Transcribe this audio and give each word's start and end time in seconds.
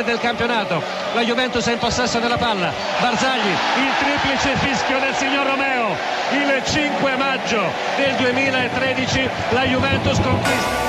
Fine 0.00 0.04
del 0.04 0.18
campionato. 0.18 0.82
La 1.14 1.22
Juventus 1.22 1.66
è 1.66 1.72
in 1.72 1.78
possesso 1.78 2.18
della 2.18 2.38
palla. 2.38 2.72
Barzagli 3.00 3.48
il 3.48 3.92
triplice 3.98 4.56
fischio 4.56 4.98
del 4.98 5.14
signor 5.14 5.46
Romeo. 5.46 5.96
Il 6.32 6.62
5 6.64 7.16
maggio 7.16 7.60
del 7.96 8.14
2013 8.16 9.28
la 9.50 9.64
Juventus 9.64 10.20
conquista. 10.20 10.88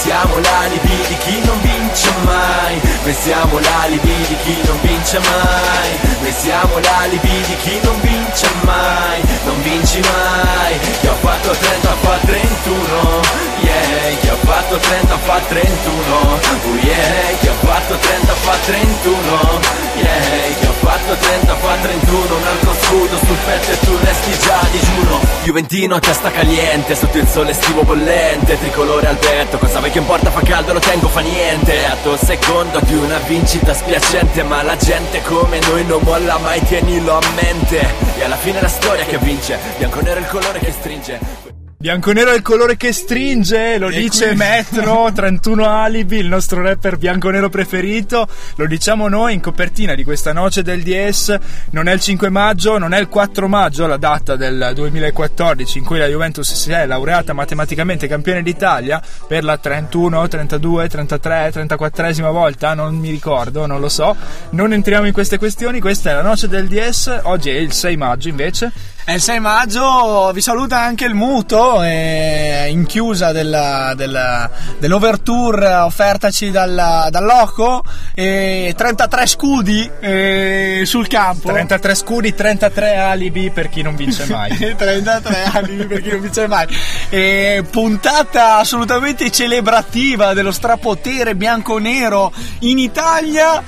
Siamo 0.00 0.38
l'alibi 0.38 0.96
di 1.08 1.16
chi 1.18 1.44
non 1.44 1.60
vince 1.90 2.10
mai. 2.24 2.80
Noi 3.02 3.14
siamo 3.14 3.58
l'alibi 3.58 4.14
di 4.28 4.36
chi 4.44 4.56
non 4.64 4.78
vince 4.82 5.18
mai. 5.18 5.90
Noi 6.20 6.32
siamo 6.38 6.78
l'alibi 6.78 7.42
di 7.46 7.56
chi 7.56 7.80
non 7.82 8.00
vince 8.00 8.48
mai. 8.62 9.20
Non 9.44 9.62
vinci 9.62 10.00
mai. 10.00 10.78
Chi 11.00 11.06
ha 11.06 11.14
fatto 11.14 11.50
30 11.50 11.88
fa 12.00 12.18
31 12.24 13.20
Yeah, 13.62 14.16
chi 14.20 14.28
ha 14.28 14.36
fatto 14.36 14.76
30 14.76 15.18
fa 15.18 15.40
31 15.48 16.16
Oh 16.16 16.76
yeah, 16.82 17.36
chi 17.40 17.48
ha 17.48 17.52
fatto 17.52 17.96
30 17.96 18.32
fa 18.32 18.56
31 18.64 19.60
Yeah, 19.96 20.54
chi 20.58 20.66
ha 20.66 20.72
fatto 20.72 21.14
30 21.14 21.54
fa 21.56 21.74
31 21.82 22.34
Un 22.34 22.46
altro 22.46 22.74
scudo 22.80 23.16
sul 23.16 23.36
petto 23.44 23.70
e 23.70 23.78
tu 23.80 23.98
resti 24.02 24.38
già 24.38 24.60
digiuno. 24.70 25.20
Juventino 25.42 25.94
a 25.96 25.98
testa 25.98 26.30
caliente 26.30 26.94
Sotto 26.94 27.18
il 27.18 27.28
sole 27.28 27.50
estivo 27.50 27.82
bollente. 27.82 28.58
Tricolore 28.58 29.08
al 29.08 29.16
petto 29.16 29.58
Cosa 29.58 29.80
che 29.80 29.98
importa? 29.98 30.30
Fa 30.30 30.40
caldo 30.42 30.72
lo 30.72 30.80
tengo 30.80 31.08
fa 31.08 31.20
niente 31.20 31.79
Atto 31.84 32.16
secondo 32.16 32.80
di 32.80 32.94
una 32.94 33.18
vincita 33.18 33.74
spiacente 33.74 34.42
Ma 34.42 34.62
la 34.62 34.76
gente 34.76 35.22
come 35.22 35.58
noi 35.60 35.84
non 35.84 36.00
molla 36.02 36.38
mai 36.38 36.62
Tienilo 36.64 37.16
a 37.16 37.20
mente. 37.34 37.78
E 38.18 38.24
alla 38.24 38.36
fine 38.36 38.58
è 38.58 38.62
la 38.62 38.68
storia 38.68 39.04
che 39.04 39.18
vince 39.18 39.58
Bianco-nero 39.78 40.18
è 40.18 40.22
il 40.22 40.28
colore 40.28 40.58
che 40.58 40.72
stringe 40.72 41.49
Bianconero 41.82 42.32
è 42.32 42.36
il 42.36 42.42
colore 42.42 42.76
che 42.76 42.92
stringe, 42.92 43.78
lo 43.78 43.88
dice 43.88 44.26
qui- 44.26 44.36
Metro 44.36 45.08
31 45.16 45.64
Alibi, 45.64 46.18
il 46.18 46.26
nostro 46.26 46.60
rapper 46.60 46.98
bianconero 46.98 47.48
preferito. 47.48 48.28
Lo 48.56 48.66
diciamo 48.66 49.08
noi 49.08 49.32
in 49.32 49.40
copertina 49.40 49.94
di 49.94 50.04
questa 50.04 50.34
noce 50.34 50.62
del 50.62 50.82
DS. 50.82 51.38
Non 51.70 51.88
è 51.88 51.94
il 51.94 52.00
5 52.00 52.28
maggio, 52.28 52.76
non 52.76 52.92
è 52.92 53.00
il 53.00 53.08
4 53.08 53.48
maggio, 53.48 53.86
la 53.86 53.96
data 53.96 54.36
del 54.36 54.72
2014 54.74 55.78
in 55.78 55.84
cui 55.86 55.96
la 55.96 56.06
Juventus 56.06 56.52
si 56.52 56.70
è 56.70 56.84
laureata 56.84 57.32
matematicamente 57.32 58.06
campione 58.06 58.42
d'Italia 58.42 59.00
per 59.26 59.42
la 59.42 59.56
31, 59.56 60.28
32, 60.28 60.86
33, 60.86 61.50
34esima 61.50 62.30
volta, 62.30 62.74
non 62.74 62.94
mi 62.96 63.08
ricordo, 63.08 63.64
non 63.64 63.80
lo 63.80 63.88
so. 63.88 64.14
Non 64.50 64.74
entriamo 64.74 65.06
in 65.06 65.14
queste 65.14 65.38
questioni, 65.38 65.80
questa 65.80 66.10
è 66.10 66.12
la 66.12 66.20
noce 66.20 66.46
del 66.46 66.68
DS. 66.68 67.20
Oggi 67.22 67.48
è 67.48 67.56
il 67.56 67.72
6 67.72 67.96
maggio 67.96 68.28
invece. 68.28 68.70
È 69.04 69.12
il 69.12 69.20
6 69.20 69.40
maggio, 69.40 70.30
vi 70.32 70.40
saluta 70.40 70.78
anche 70.78 71.04
il 71.04 71.14
Muto, 71.14 71.82
eh, 71.82 72.68
in 72.70 72.86
chiusa 72.86 73.32
della, 73.32 73.92
della, 73.96 74.48
dell'overtour 74.78 75.62
offertaci 75.62 76.50
dal, 76.50 77.08
dal 77.10 77.24
Loco, 77.24 77.82
e 78.14 78.72
33 78.76 79.26
scudi 79.26 79.90
eh, 80.00 80.82
sul 80.84 81.08
campo. 81.08 81.48
33 81.48 81.94
scudi, 81.94 82.34
33 82.34 82.96
alibi 82.96 83.50
per 83.50 83.68
chi 83.68 83.82
non 83.82 83.96
vince 83.96 84.26
mai. 84.30 84.56
33 84.76 85.44
anni 85.44 85.86
per 85.86 86.02
chi 86.02 86.10
non 86.10 86.20
vince 86.20 86.46
mai. 86.46 86.66
E 87.08 87.64
puntata 87.68 88.58
assolutamente 88.58 89.30
celebrativa 89.30 90.34
dello 90.34 90.52
strapotere 90.52 91.34
bianco-nero 91.34 92.32
in 92.60 92.78
Italia 92.78 93.62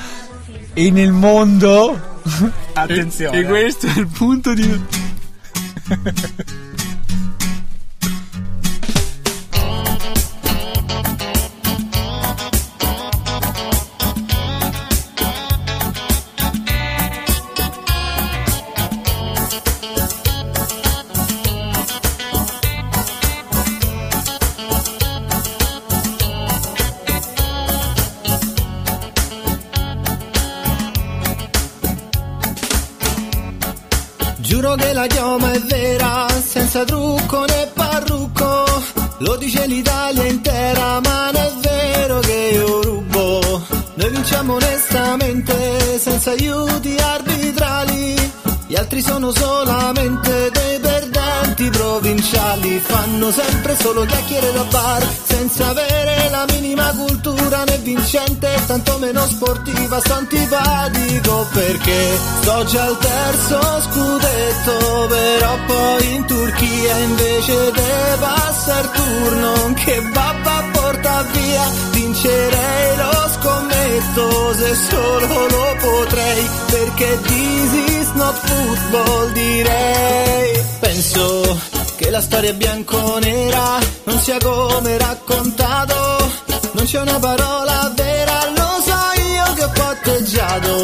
e 0.75 0.91
nel 0.91 1.13
mondo. 1.13 2.21
Attenzione. 2.75 3.39
E 3.39 3.45
questo 3.45 3.87
è 3.87 3.99
il 3.99 4.07
punto 4.07 4.55
di. 4.55 5.11
Mm-hmm. 5.89 6.59
Che 34.75 34.93
la 34.95 35.07
chioma 35.07 35.53
è 35.53 35.61
vera, 35.61 36.27
senza 36.31 36.83
trucco 36.85 37.45
né 37.45 37.71
parrucco. 37.75 38.65
Lo 39.19 39.37
dice 39.37 39.67
l'Italia 39.67 40.25
intera, 40.25 40.99
ma 41.01 41.31
non 41.31 41.37
è 41.37 41.53
vero 41.61 42.19
che 42.21 42.51
io 42.55 42.81
rubo. 42.81 43.63
Noi 43.95 44.11
vinciamo 44.11 44.55
onestamente, 44.55 45.99
senza 45.99 46.31
aiuti 46.31 46.97
arbitrali. 46.97 48.33
Gli 48.67 48.75
altri 48.75 49.03
sono 49.03 49.31
solamente 49.31 50.51
dei 50.51 50.72
perdenti 51.63 51.71
provinciali. 51.71 52.81
Fanno 52.81 53.31
sempre 53.31 53.77
solo 53.77 54.05
chiacchiere 54.05 54.53
da 54.53 54.65
bar, 54.65 55.07
senza 55.25 55.69
avere 55.69 56.29
la 56.31 56.45
minima 56.51 56.93
cultura 56.93 57.65
né 57.65 57.79
vincente, 57.79 58.49
tanto 58.67 58.99
meno 58.99 59.27
sportiva. 59.27 60.01
Sto 60.01 61.47
perché 61.53 62.19
sto 62.41 62.65
già 62.65 62.85
al 62.85 62.99
terzo 62.99 63.61
scudetto, 63.83 65.07
però 65.09 65.57
poi 65.67 66.15
in 66.15 66.27
Turchia 66.27 66.99
invece 66.99 67.71
de 67.73 68.17
passa 68.19 68.81
il 68.81 68.91
turno 68.91 69.73
che 69.85 70.01
babba 70.13 70.65
porta 70.73 71.23
via. 71.33 71.65
Vincerei 71.93 72.97
lo 72.97 73.31
scommetto 73.35 74.55
se 74.55 74.75
solo 74.75 75.47
lo 75.47 75.77
potrei, 75.81 76.49
perché 76.67 77.21
this 77.23 77.92
not 78.23 78.37
football 78.47 79.33
direi. 79.33 80.63
Penso 80.79 81.59
che 81.97 82.11
la 82.11 82.21
storia 82.21 82.53
bianco-nera 82.53 83.79
non 84.05 84.19
sia 84.19 84.39
come 84.39 84.97
raccontato, 84.99 86.31
non 86.73 86.85
c'è 86.85 87.01
una 87.01 87.19
parola 87.19 87.93
vera, 87.95 88.37
lo 88.57 88.71
so 88.87 89.01
io 89.21 89.55
che 89.55 89.65
ho 89.65 89.73
patteggiato. 89.75 90.75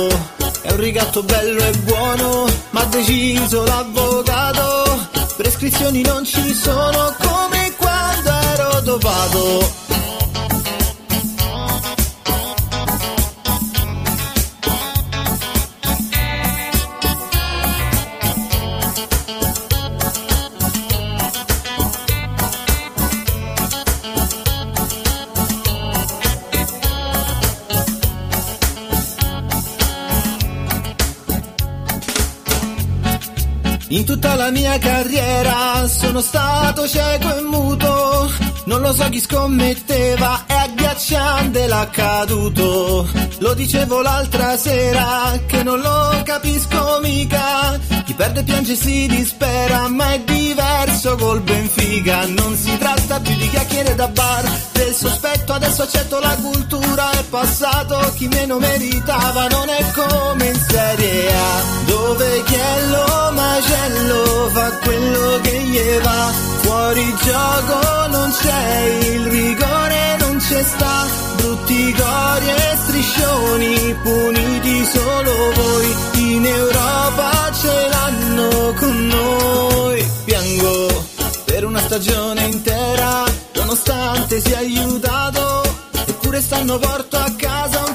È 0.63 0.71
un 0.73 0.81
rigatto 0.81 1.23
bello 1.23 1.63
e 1.63 1.73
buono, 1.89 2.47
ma 2.71 2.81
ha 2.81 2.87
deciso 2.87 3.65
l'avvocato. 3.65 4.67
Prescrizioni 5.37 6.03
non 6.03 6.25
ci 6.25 6.53
sono 6.53 7.15
come 7.19 7.73
quando 7.77 8.31
ero 8.55 8.81
dopato. 8.81 9.88
Tutta 34.19 34.35
la 34.35 34.51
mia 34.51 34.77
carriera. 34.79 35.87
Sono 35.87 36.21
stato 36.21 36.89
cieco 36.89 37.37
e 37.37 37.43
muto, 37.43 38.31
non 38.65 38.81
lo 38.81 38.93
so 38.93 39.09
chi 39.09 39.21
scommetteva, 39.21 40.38
agghiacciante 40.69 41.67
l'accaduto. 41.67 43.09
Lo 43.39 43.55
dicevo 43.55 44.03
l'altra 44.03 44.57
sera 44.57 45.33
che 45.47 45.63
non 45.63 45.81
lo 45.81 46.23
capisco 46.25 46.99
mica, 47.01 47.79
chi 48.05 48.15
perde 48.15 48.43
piange 48.43 48.75
si 48.75 49.07
dispera, 49.07 49.89
ma 49.89 50.13
è 50.13 50.21
diverso 50.21 51.17
col 51.17 51.41
Benfica, 51.41 52.27
non 52.27 52.57
si 52.57 52.77
tratta 52.77 53.21
più 53.21 53.35
di 53.37 53.49
chiacchiere 53.49 53.95
da 53.95 54.09
bar, 54.09 54.45
del 54.73 54.93
sospetto 54.93 55.53
adesso 55.53 55.83
accetto 55.83 56.19
la 56.19 56.35
cultura, 56.35 57.11
è 57.13 57.23
passato 57.31 58.13
chi 58.17 58.27
meno 58.29 58.59
meritava, 58.59 59.47
non 59.49 59.69
è 59.69 59.85
come 59.93 60.47
in 60.47 60.61
Serie 60.69 61.33
A, 61.33 61.63
dove 61.87 62.43
Chiello 62.45 63.31
Macello 63.33 64.49
fa 64.53 64.71
quello 64.83 65.41
che 65.43 65.63
gli 65.63 66.03
va, 66.03 66.33
fuori 66.61 67.15
gioco 67.23 68.07
non 68.09 68.33
c'è, 68.33 68.87
il 69.13 69.27
rigore 69.27 70.18
c'è 70.49 70.63
sta, 70.63 71.07
brutti 71.37 71.93
cori 71.93 72.49
e 72.49 72.77
striscioni, 72.77 73.97
puniti 74.03 74.85
solo 74.87 75.53
voi, 75.55 75.97
in 76.15 76.47
Europa 76.47 77.53
ce 77.53 77.89
l'hanno 77.91 78.73
con 78.79 79.07
noi, 79.09 80.11
piango 80.25 81.05
per 81.45 81.67
una 81.67 81.81
stagione 81.81 82.45
intera, 82.47 83.25
nonostante 83.57 84.41
sia 84.41 84.57
aiutato, 84.57 85.71
eppure 86.07 86.41
stanno 86.41 86.79
porto 86.79 87.19
a 87.19 87.31
casa 87.37 87.88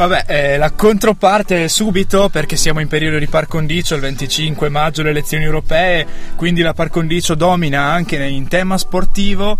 Vabbè, 0.00 0.24
eh, 0.28 0.56
la 0.56 0.70
controparte 0.70 1.68
subito 1.68 2.30
perché 2.30 2.56
siamo 2.56 2.80
in 2.80 2.88
periodo 2.88 3.18
di 3.18 3.26
par 3.26 3.46
condicio, 3.46 3.94
il 3.96 4.00
25 4.00 4.70
maggio 4.70 5.02
le 5.02 5.10
elezioni 5.10 5.44
europee, 5.44 6.06
quindi 6.36 6.62
la 6.62 6.72
par 6.72 6.88
condicio 6.88 7.34
domina 7.34 7.82
anche 7.82 8.16
in 8.16 8.48
tema 8.48 8.78
sportivo. 8.78 9.58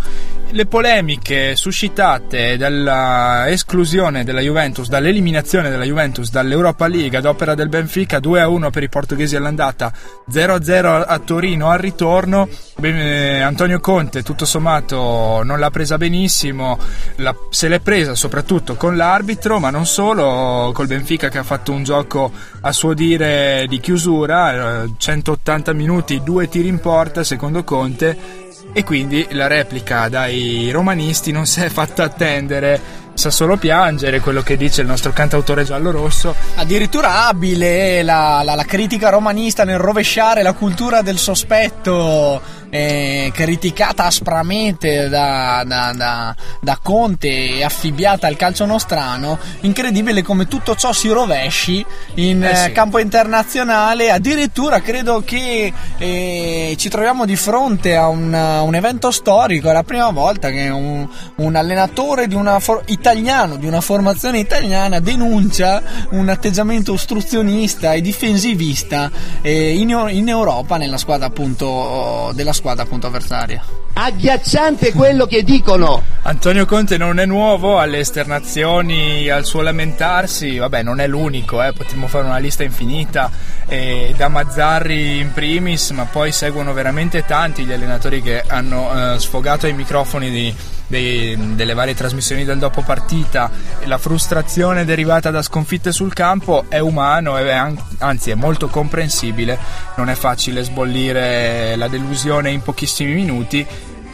Le 0.53 0.65
polemiche 0.65 1.55
suscitate 1.55 2.57
dalla 2.57 3.49
esclusione 3.49 4.23
della 4.23 4.41
Juventus, 4.41 4.89
dall'eliminazione 4.89 5.69
della 5.69 5.85
Juventus 5.85 6.29
dall'Europa 6.31 6.87
League 6.87 7.17
ad 7.17 7.25
opera 7.25 7.53
del 7.53 7.69
Benfica 7.69 8.17
2-1 8.17 8.69
per 8.71 8.81
i 8.83 8.89
portoghesi 8.89 9.35
all'andata, 9.35 9.93
0-0 10.29 11.05
a 11.05 11.19
Torino 11.19 11.69
al 11.69 11.77
ritorno. 11.77 12.49
Ben- 12.79 12.97
eh, 12.97 13.41
Antonio 13.41 13.79
Conte 13.79 14.23
tutto 14.23 14.43
sommato 14.45 15.43
non 15.43 15.59
l'ha 15.59 15.69
presa 15.69 15.97
benissimo, 15.97 16.79
la- 17.17 17.35
se 17.51 17.67
l'è 17.69 17.79
presa 17.79 18.15
soprattutto 18.15 18.75
con 18.75 18.97
l'arbitro, 18.97 19.59
ma 19.59 19.69
non 19.69 19.85
solo, 19.85 20.30
col 20.73 20.87
Benfica 20.87 21.29
che 21.29 21.37
ha 21.37 21.43
fatto 21.43 21.71
un 21.71 21.83
gioco 21.83 22.31
a 22.61 22.71
suo 22.71 22.93
dire 22.93 23.65
di 23.67 23.79
chiusura, 23.79 24.83
eh, 24.83 24.89
180 24.97 25.73
minuti, 25.73 26.21
due 26.23 26.47
tiri 26.47 26.67
in 26.67 26.79
porta 26.79 27.23
secondo 27.23 27.63
Conte 27.63 28.49
e 28.73 28.83
quindi 28.83 29.27
la 29.31 29.47
replica 29.47 30.07
dai 30.07 30.69
romanisti 30.71 31.31
non 31.31 31.45
si 31.45 31.61
è 31.61 31.69
fatta 31.69 32.03
attendere, 32.03 32.79
sa 33.13 33.29
solo 33.29 33.57
piangere 33.57 34.21
quello 34.21 34.41
che 34.41 34.55
dice 34.55 34.81
il 34.81 34.87
nostro 34.87 35.11
cantautore 35.11 35.63
giallo-rosso. 35.65 36.33
Addirittura 36.55 37.27
abile 37.27 38.01
la, 38.03 38.41
la- 38.43 38.55
la 38.55 38.63
critica 38.63 39.09
romanista 39.09 39.65
nel 39.65 39.77
rovesciare 39.77 40.41
la 40.41 40.53
cultura 40.53 41.01
del 41.01 41.17
sospetto, 41.17 42.41
eh, 42.71 43.31
criticata 43.33 44.05
aspramente 44.05 45.09
da, 45.09 45.63
da- 45.67 45.93
da- 45.93 46.35
da 46.59 46.79
Conte 46.81 47.57
e 47.57 47.63
affibbiata 47.63 48.25
al 48.27 48.37
calcio 48.37 48.65
nostrano. 48.65 49.37
Incredibile 49.61 50.23
come 50.23 50.47
tutto 50.47 50.75
ciò 50.75 50.93
si 50.93 51.09
rovesci 51.09 51.85
in 52.15 52.43
Eh 52.43 52.55
sì. 52.55 52.65
eh, 52.69 52.71
campo 52.71 52.97
internazionale. 52.97 54.09
Addirittura 54.09 54.79
credo 54.81 55.21
che 55.23 55.71
eh, 55.97 56.75
ci 56.77 56.89
troviamo 56.89 57.25
di 57.25 57.35
fronte 57.35 57.95
a 57.95 58.07
un, 58.07 58.33
un 58.33 58.73
evento 58.75 59.11
storico. 59.11 59.69
È 59.69 59.73
la 59.73 59.83
prima 59.83 60.09
volta 60.09 60.49
che 60.49 60.69
un, 60.69 61.05
un 61.35 61.55
allenatore 61.55 62.27
di 62.27 62.35
una 62.35 62.59
for- 62.59 62.83
italiano 62.87 63.57
di 63.57 63.65
una 63.67 63.81
formazione 63.81 64.39
italiana 64.39 64.99
denuncia 65.01 65.81
un 66.11 66.29
atteggiamento 66.29 66.93
ostruzionista 66.93 67.91
e 67.93 67.99
difensivista 68.01 69.11
eh, 69.41 69.75
in, 69.75 69.89
in 70.11 70.29
Europa 70.29 70.77
nella 70.77 70.97
squadra 70.97 71.25
appunto 71.27 72.31
della 72.33 72.53
squadra 72.53 72.59
appunto 72.69 73.07
avversaria. 73.07 73.63
Agghiacciante 73.93 74.93
quello 74.93 75.25
che 75.25 75.43
dicono. 75.43 76.01
Antonio 76.23 76.65
Conte 76.65 76.97
non 76.97 77.19
è 77.19 77.25
nuovo 77.25 77.79
alle 77.79 77.99
esternazioni, 77.99 79.29
al 79.29 79.43
suo 79.45 79.61
lamentarsi, 79.61 80.57
vabbè 80.57 80.81
non 80.83 80.99
è 80.99 81.07
l'unico, 81.07 81.61
eh, 81.61 81.73
potremmo 81.73 82.07
fare 82.07 82.25
una 82.25 82.37
lista 82.37 82.63
infinita, 82.63 83.29
eh, 83.67 84.13
da 84.15 84.27
Mazzarri 84.27 85.19
in 85.19 85.33
primis, 85.33 85.89
ma 85.91 86.05
poi 86.05 86.31
seguono 86.31 86.73
veramente 86.73 87.25
tanti 87.25 87.63
gli 87.63 87.73
allenatori 87.73 88.21
che 88.21 88.43
hanno 88.47 89.13
eh, 89.15 89.19
sfogato 89.19 89.65
ai 89.65 89.73
microfoni 89.73 90.29
di- 90.29 90.55
dei- 90.87 91.55
delle 91.55 91.73
varie 91.73 91.95
trasmissioni 91.95 92.43
del 92.43 92.59
dopo 92.59 92.81
partita, 92.81 93.49
la 93.85 93.97
frustrazione 93.97 94.85
derivata 94.85 95.31
da 95.31 95.41
sconfitte 95.41 95.91
sul 95.91 96.13
campo 96.13 96.65
è 96.67 96.79
umano, 96.79 97.37
è 97.37 97.49
an- 97.51 97.81
anzi 97.99 98.29
è 98.29 98.35
molto 98.35 98.67
comprensibile, 98.67 99.57
non 99.95 100.09
è 100.09 100.15
facile 100.15 100.63
sbollire 100.63 101.75
la 101.77 101.87
delusione 101.87 102.50
in 102.51 102.61
pochissimi 102.61 103.13
minuti 103.13 103.65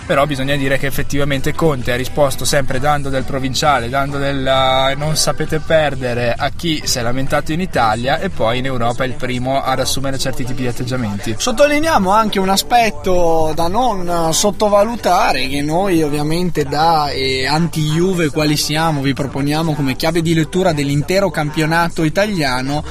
però 0.07 0.25
bisogna 0.25 0.55
dire 0.55 0.77
che 0.77 0.87
effettivamente 0.87 1.53
Conte 1.53 1.91
ha 1.91 1.97
risposto 1.97 2.45
sempre 2.45 2.79
dando 2.79 3.09
del 3.09 3.25
provinciale, 3.25 3.89
dando 3.89 4.17
del 4.17 4.47
eh, 4.47 4.95
non 4.95 5.17
sapete 5.17 5.59
perdere 5.59 6.33
a 6.35 6.49
chi 6.55 6.81
si 6.85 6.97
è 6.97 7.01
lamentato 7.01 7.51
in 7.51 7.59
Italia 7.59 8.17
e 8.17 8.29
poi 8.29 8.59
in 8.59 8.65
Europa 8.65 9.03
è 9.03 9.07
il 9.07 9.15
primo 9.15 9.61
ad 9.61 9.81
assumere 9.81 10.17
certi 10.17 10.45
tipi 10.45 10.61
di 10.61 10.67
atteggiamenti. 10.67 11.35
Sottolineiamo 11.37 12.09
anche 12.09 12.39
un 12.39 12.47
aspetto 12.47 13.51
da 13.53 13.67
non 13.67 14.29
sottovalutare 14.31 15.49
che 15.49 15.61
noi 15.61 16.01
ovviamente 16.01 16.63
da 16.63 17.09
eh, 17.09 17.45
anti-Juve 17.45 18.29
quali 18.29 18.55
siamo 18.55 19.01
vi 19.01 19.13
proponiamo 19.13 19.73
come 19.73 19.97
chiave 19.97 20.21
di 20.21 20.33
lettura 20.33 20.71
dell'intero 20.71 21.29
campionato 21.29 22.05
italiano 22.05 22.81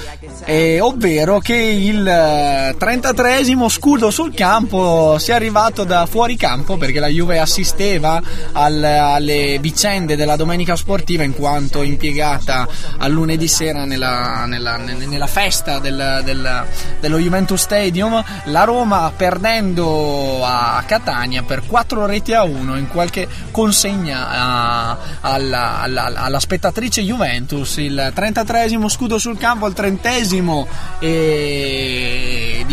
eh, 0.45 0.81
ovvero 0.81 1.39
che 1.39 1.57
il 1.57 2.07
eh, 2.07 2.77
33esimo 2.79 3.69
scudo 3.71 4.11
sul 4.11 4.35
campo 4.35 5.17
sia 5.19 5.35
arrivato 5.35 5.85
da 5.85 6.05
fuori 6.05 6.37
campo 6.37 6.77
perché 6.77 7.01
la 7.01 7.06
Juve 7.09 7.39
assisteva 7.39 8.21
al- 8.53 8.83
alle 8.83 9.59
vicende 9.61 10.17
della 10.17 10.37
domenica 10.37 10.77
sportiva 10.77 11.23
in 11.23 11.35
quanto 11.35 11.83
impiegata 11.83 12.67
al 12.99 13.11
lunedì 13.13 13.49
sera 13.49 13.85
nella, 13.85 14.45
nella- 14.47 14.77
nella 14.77 15.27
festa 15.27 15.79
del- 15.79 16.21
del- 16.25 16.65
dello 17.01 17.19
Juventus 17.19 17.61
Stadium. 17.61 18.23
La 18.45 18.65
Roma 18.65 19.13
perdendo 19.17 20.45
a 20.45 20.83
Catania 20.87 21.43
per 21.43 21.65
4 21.67 22.07
reti 22.07 22.33
a 22.33 22.43
1 22.45 22.77
in 22.77 22.89
qualche 22.89 23.29
consegna 23.51 24.29
a- 24.29 24.99
alla, 25.21 25.81
alla- 25.81 26.13
alla 26.15 26.41
spettatrice 26.41 27.03
Juventus. 27.03 27.77
Il 27.79 28.13
33esimo 28.15 28.89
scudo 28.89 29.19
sul 29.19 29.39
campo 29.39 29.67
il 29.67 29.75
30esimo 29.75 30.67
e 30.99 32.16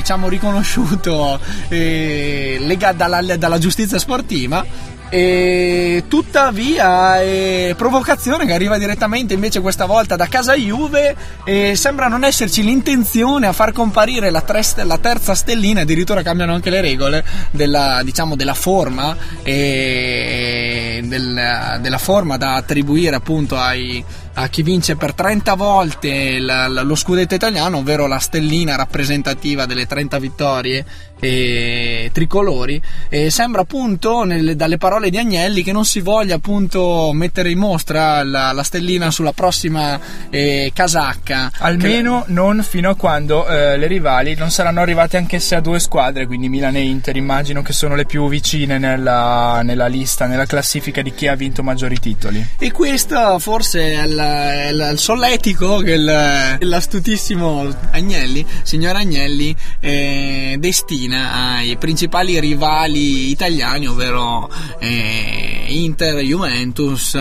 diciamo 0.03 0.27
riconosciuto 0.27 1.39
eh, 1.69 2.57
lega- 2.59 2.91
dalla, 2.91 3.21
dalla 3.38 3.57
giustizia 3.57 3.97
sportiva. 3.97 4.91
E 5.09 6.05
tuttavia 6.07 7.22
eh, 7.22 7.75
provocazione 7.77 8.48
che 8.48 8.53
arriva 8.53 8.79
direttamente 8.79 9.36
invece 9.36 9.60
questa 9.62 9.86
volta 9.86 10.15
da 10.15 10.25
casa 10.25 10.55
Juve 10.55 11.15
e 11.45 11.75
sembra 11.75 12.07
non 12.07 12.24
esserci 12.24 12.63
l'intenzione 12.63 13.45
a 13.45 13.53
far 13.53 13.74
comparire 13.74 14.31
la, 14.31 14.41
tre- 14.41 14.63
la 14.83 14.98
terza 14.98 15.36
stellina 15.36 15.81
addirittura 15.81 16.24
cambiano 16.24 16.55
anche 16.55 16.72
le 16.72 16.81
regole 16.81 17.24
della, 17.51 18.01
diciamo, 18.03 18.36
della 18.36 18.55
forma 18.55 19.15
e 19.43 21.01
del- 21.03 21.77
della 21.79 21.98
forma 22.00 22.38
da 22.38 22.55
attribuire 22.55 23.15
appunto 23.15 23.55
ai, 23.55 24.03
a 24.35 24.47
chi 24.47 24.63
vince 24.63 24.95
per 24.95 25.13
30 25.13 25.53
volte 25.53 26.39
la- 26.39 26.67
la- 26.67 26.81
lo 26.81 26.95
scudetto 26.95 27.35
italiano 27.35 27.77
ovvero 27.77 28.07
la 28.07 28.17
stellina 28.19 28.75
rappresentativa 28.75 29.65
delle 29.67 29.85
30 29.85 30.17
vittorie 30.17 30.85
e 31.27 32.10
tricolori 32.12 32.82
e 33.08 33.30
sembra 33.30 33.62
appunto 33.62 34.24
nelle- 34.24 34.56
dalle 34.58 34.77
parole 34.77 35.10
di 35.10 35.18
Agnelli 35.18 35.63
che 35.63 35.72
non 35.72 35.86
si 35.86 36.01
voglia 36.01 36.36
appunto 36.36 37.12
mettere 37.13 37.50
in 37.50 37.60
mostra 37.60 38.24
la, 38.24 38.51
la 38.51 38.63
stellina 38.63 39.10
sulla 39.10 39.32
prossima 39.32 39.98
eh, 40.30 40.72
casacca 40.74 41.50
Almeno 41.60 42.25
non 42.27 42.62
fino 42.68 42.89
a 42.89 42.96
quando 42.96 43.48
eh, 43.48 43.77
le 43.77 43.88
rivali 43.88 44.36
non 44.36 44.51
saranno 44.51 44.82
arrivate 44.82 45.15
anch'esse 45.18 45.56
a 45.56 45.62
due 45.62 45.80
squadre, 45.80 46.25
quindi 46.27 46.50
Milan 46.50 46.75
e 46.75 46.82
Inter 46.82 47.15
immagino 47.15 47.62
che 47.62 47.72
sono 47.74 47.96
le 47.96 48.06
più 48.06 48.27
vicine 48.27 48.77
nella, 48.77 49.62
nella 49.63 49.88
lista, 49.88 50.25
nella 50.25 50.46
classifica 50.46 51.01
di 51.01 51.13
chi 51.13 51.27
ha 51.27 51.36
vinto 51.36 51.63
maggiori 51.63 52.00
titoli. 52.00 52.46
E 52.60 52.72
questo 52.72 53.39
forse 53.39 53.92
è 53.94 54.03
il, 54.06 54.18
è 54.18 54.68
il- 54.72 54.89
il 54.94 55.00
solletico 55.00 55.77
che 55.77 55.96
l'astutissimo 55.98 57.68
Agnelli, 57.92 58.46
signor 58.63 58.96
Agnelli, 58.96 59.56
eh, 59.80 60.56
destina 60.60 61.12
ai 61.13 61.75
principali 61.77 62.39
rivali 62.39 63.29
italiani, 63.29 63.88
ovvero 63.88 64.50
eh, 64.79 65.65
Inter, 65.67 66.15
Juventus. 66.20 67.15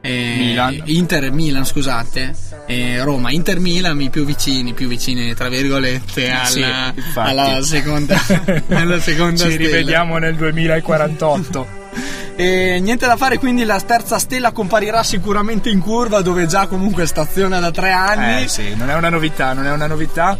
eh, 0.00 0.34
Milan. 0.38 0.82
Inter 0.86 1.30
Milan, 1.32 1.64
scusate, 1.66 2.34
eh, 2.66 3.02
Roma, 3.02 3.30
Inter 3.30 3.58
Milan 3.60 4.00
i 4.00 4.10
più 4.10 4.24
vicini, 4.24 4.72
più 4.72 4.88
vicini 4.88 5.34
tra 5.34 5.48
virgolette 5.48 6.30
alla, 6.30 6.44
Sì, 6.46 6.64
alla 7.14 7.62
seconda, 7.62 8.16
alla 8.70 9.00
seconda 9.00 9.44
Ci 9.44 9.50
stella. 9.52 9.56
rivediamo 9.56 10.18
nel 10.18 10.34
2048. 10.36 11.76
E 12.40 12.78
niente 12.80 13.04
da 13.04 13.16
fare, 13.16 13.36
quindi 13.38 13.64
la 13.64 13.80
terza 13.80 14.16
stella 14.20 14.52
comparirà 14.52 15.02
sicuramente 15.02 15.70
in 15.70 15.80
curva 15.80 16.20
dove 16.20 16.46
già 16.46 16.68
comunque 16.68 17.04
staziona 17.04 17.58
da 17.58 17.72
tre 17.72 17.90
anni. 17.90 18.44
Eh 18.44 18.46
sì, 18.48 18.76
non 18.76 18.90
è 18.90 18.94
una 18.94 19.08
novità, 19.08 19.52
non 19.54 19.66
è 19.66 19.72
una 19.72 19.88
novità. 19.88 20.38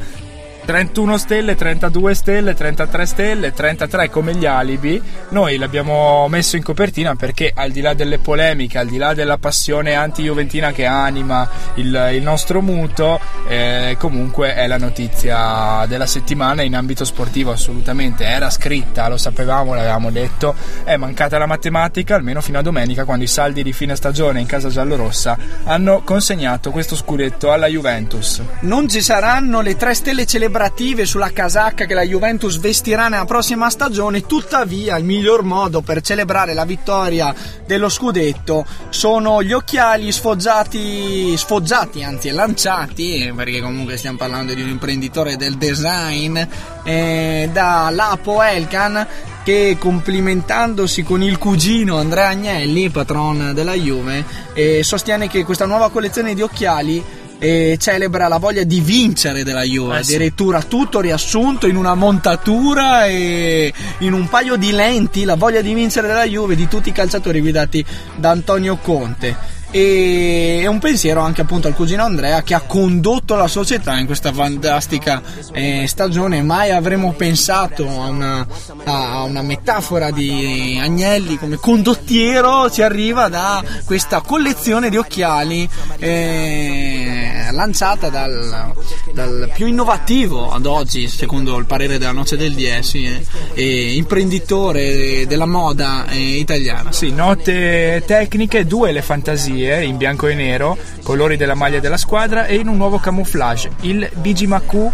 31 0.68 1.16
stelle, 1.16 1.54
32 1.54 2.14
stelle, 2.14 2.54
33 2.54 3.06
stelle, 3.06 3.52
33 3.54 4.10
come 4.10 4.34
gli 4.34 4.44
alibi. 4.44 5.00
Noi 5.30 5.56
l'abbiamo 5.56 6.28
messo 6.28 6.56
in 6.56 6.62
copertina 6.62 7.16
perché 7.16 7.50
al 7.54 7.70
di 7.70 7.80
là 7.80 7.94
delle 7.94 8.18
polemiche, 8.18 8.76
al 8.76 8.86
di 8.86 8.98
là 8.98 9.14
della 9.14 9.38
passione 9.38 9.94
anti-juventina 9.94 10.70
che 10.72 10.84
anima 10.84 11.48
il, 11.76 12.10
il 12.12 12.22
nostro 12.22 12.60
muto, 12.60 13.18
eh, 13.48 13.96
comunque 13.98 14.54
è 14.54 14.66
la 14.66 14.76
notizia 14.76 15.86
della 15.88 16.04
settimana 16.04 16.60
in 16.60 16.76
ambito 16.76 17.06
sportivo 17.06 17.50
assolutamente. 17.50 18.24
Era 18.24 18.50
scritta, 18.50 19.08
lo 19.08 19.16
sapevamo, 19.16 19.72
l'avevamo 19.72 20.10
detto, 20.10 20.54
è 20.84 20.96
mancata 20.96 21.38
la 21.38 21.46
matematica 21.46 22.14
almeno 22.14 22.42
fino 22.42 22.58
a 22.58 22.62
domenica 22.62 23.06
quando 23.06 23.24
i 23.24 23.28
saldi 23.28 23.62
di 23.62 23.72
fine 23.72 23.96
stagione 23.96 24.40
in 24.40 24.46
casa 24.46 24.68
giallorossa 24.68 25.34
hanno 25.64 26.02
consegnato 26.04 26.70
questo 26.70 26.94
scudetto 26.94 27.52
alla 27.52 27.68
Juventus. 27.68 28.42
Non 28.60 28.86
ci 28.86 29.00
saranno 29.00 29.62
le 29.62 29.74
tre 29.74 29.94
stelle 29.94 30.26
celebrative 30.58 31.06
sulla 31.06 31.30
casacca 31.30 31.84
che 31.84 31.94
la 31.94 32.02
Juventus 32.02 32.58
vestirà 32.58 33.06
nella 33.06 33.24
prossima 33.24 33.70
stagione, 33.70 34.26
tuttavia 34.26 34.96
il 34.96 35.04
miglior 35.04 35.44
modo 35.44 35.82
per 35.82 36.00
celebrare 36.00 36.52
la 36.52 36.64
vittoria 36.64 37.32
dello 37.64 37.88
scudetto 37.88 38.66
sono 38.88 39.40
gli 39.40 39.52
occhiali 39.52 40.10
sfoggiati, 40.10 41.36
sfoggiati 41.36 42.02
anzi 42.02 42.30
lanciati, 42.30 43.32
perché 43.36 43.60
comunque 43.60 43.96
stiamo 43.96 44.16
parlando 44.16 44.52
di 44.52 44.62
un 44.62 44.68
imprenditore 44.68 45.36
del 45.36 45.56
design, 45.56 46.36
eh, 46.82 47.48
da 47.52 47.90
Lapo 47.92 48.42
Elkan 48.42 49.06
che 49.44 49.76
complimentandosi 49.78 51.04
con 51.04 51.22
il 51.22 51.38
cugino 51.38 51.98
Andrea 51.98 52.28
Agnelli, 52.28 52.90
patron 52.90 53.52
della 53.54 53.74
Juve, 53.74 54.24
eh, 54.52 54.82
sostiene 54.82 55.28
che 55.28 55.44
questa 55.44 55.66
nuova 55.66 55.90
collezione 55.90 56.34
di 56.34 56.42
occhiali 56.42 57.02
eh, 57.38 57.76
celebra 57.78 58.28
la 58.28 58.38
voglia 58.38 58.64
di 58.64 58.80
vincere 58.80 59.44
della 59.44 59.62
Juve, 59.62 59.98
Eh 59.98 60.04
sì. 60.04 60.14
addirittura 60.14 60.62
tutto 60.62 61.00
riassunto 61.00 61.66
in 61.66 61.76
una 61.76 61.94
montatura 61.94 63.06
e 63.06 63.72
in 63.98 64.12
un 64.12 64.28
paio 64.28 64.56
di 64.56 64.72
lenti, 64.72 65.24
la 65.24 65.36
voglia 65.36 65.60
di 65.60 65.72
vincere 65.74 66.06
della 66.06 66.26
Juve 66.26 66.56
di 66.56 66.68
tutti 66.68 66.88
i 66.88 66.92
calciatori 66.92 67.40
guidati 67.40 67.84
da 68.16 68.30
Antonio 68.30 68.76
Conte. 68.76 69.56
E 69.70 70.64
un 70.66 70.78
pensiero 70.78 71.20
anche 71.20 71.42
appunto 71.42 71.68
al 71.68 71.74
cugino 71.74 72.02
Andrea 72.02 72.42
che 72.42 72.54
ha 72.54 72.60
condotto 72.60 73.34
la 73.34 73.48
società 73.48 73.98
in 73.98 74.06
questa 74.06 74.32
fantastica 74.32 75.20
eh, 75.52 75.84
stagione. 75.86 76.42
Mai 76.42 76.70
avremmo 76.70 77.12
pensato 77.12 77.86
a 77.86 78.06
una, 78.06 78.46
a 78.84 79.22
una 79.24 79.42
metafora 79.42 80.10
di 80.10 80.78
Agnelli 80.80 81.36
come 81.36 81.56
condottiero. 81.56 82.70
Ci 82.70 82.80
arriva 82.80 83.28
da 83.28 83.62
questa 83.84 84.22
collezione 84.22 84.88
di 84.88 84.96
occhiali 84.96 85.68
eh, 85.98 87.48
lanciata 87.52 88.08
dal, 88.08 88.74
dal 89.12 89.50
più 89.54 89.66
innovativo 89.66 90.50
ad 90.50 90.64
oggi, 90.64 91.08
secondo 91.08 91.58
il 91.58 91.66
parere 91.66 91.98
della 91.98 92.12
Noce 92.12 92.38
del 92.38 92.54
10, 92.54 93.26
eh, 93.52 93.92
imprenditore 93.96 95.26
della 95.26 95.46
moda 95.46 96.06
eh, 96.08 96.38
italiana. 96.38 96.90
Sì, 96.90 97.10
note 97.10 98.02
tecniche, 98.06 98.64
due 98.64 98.92
le 98.92 99.02
fantasie 99.02 99.56
in 99.66 99.96
bianco 99.96 100.26
e 100.26 100.34
nero, 100.34 100.76
colori 101.02 101.36
della 101.36 101.54
maglia 101.54 101.80
della 101.80 101.96
squadra 101.96 102.46
e 102.46 102.56
in 102.56 102.68
un 102.68 102.76
nuovo 102.76 102.98
camouflage, 102.98 103.70
il 103.82 104.08
Bigimaku, 104.14 104.90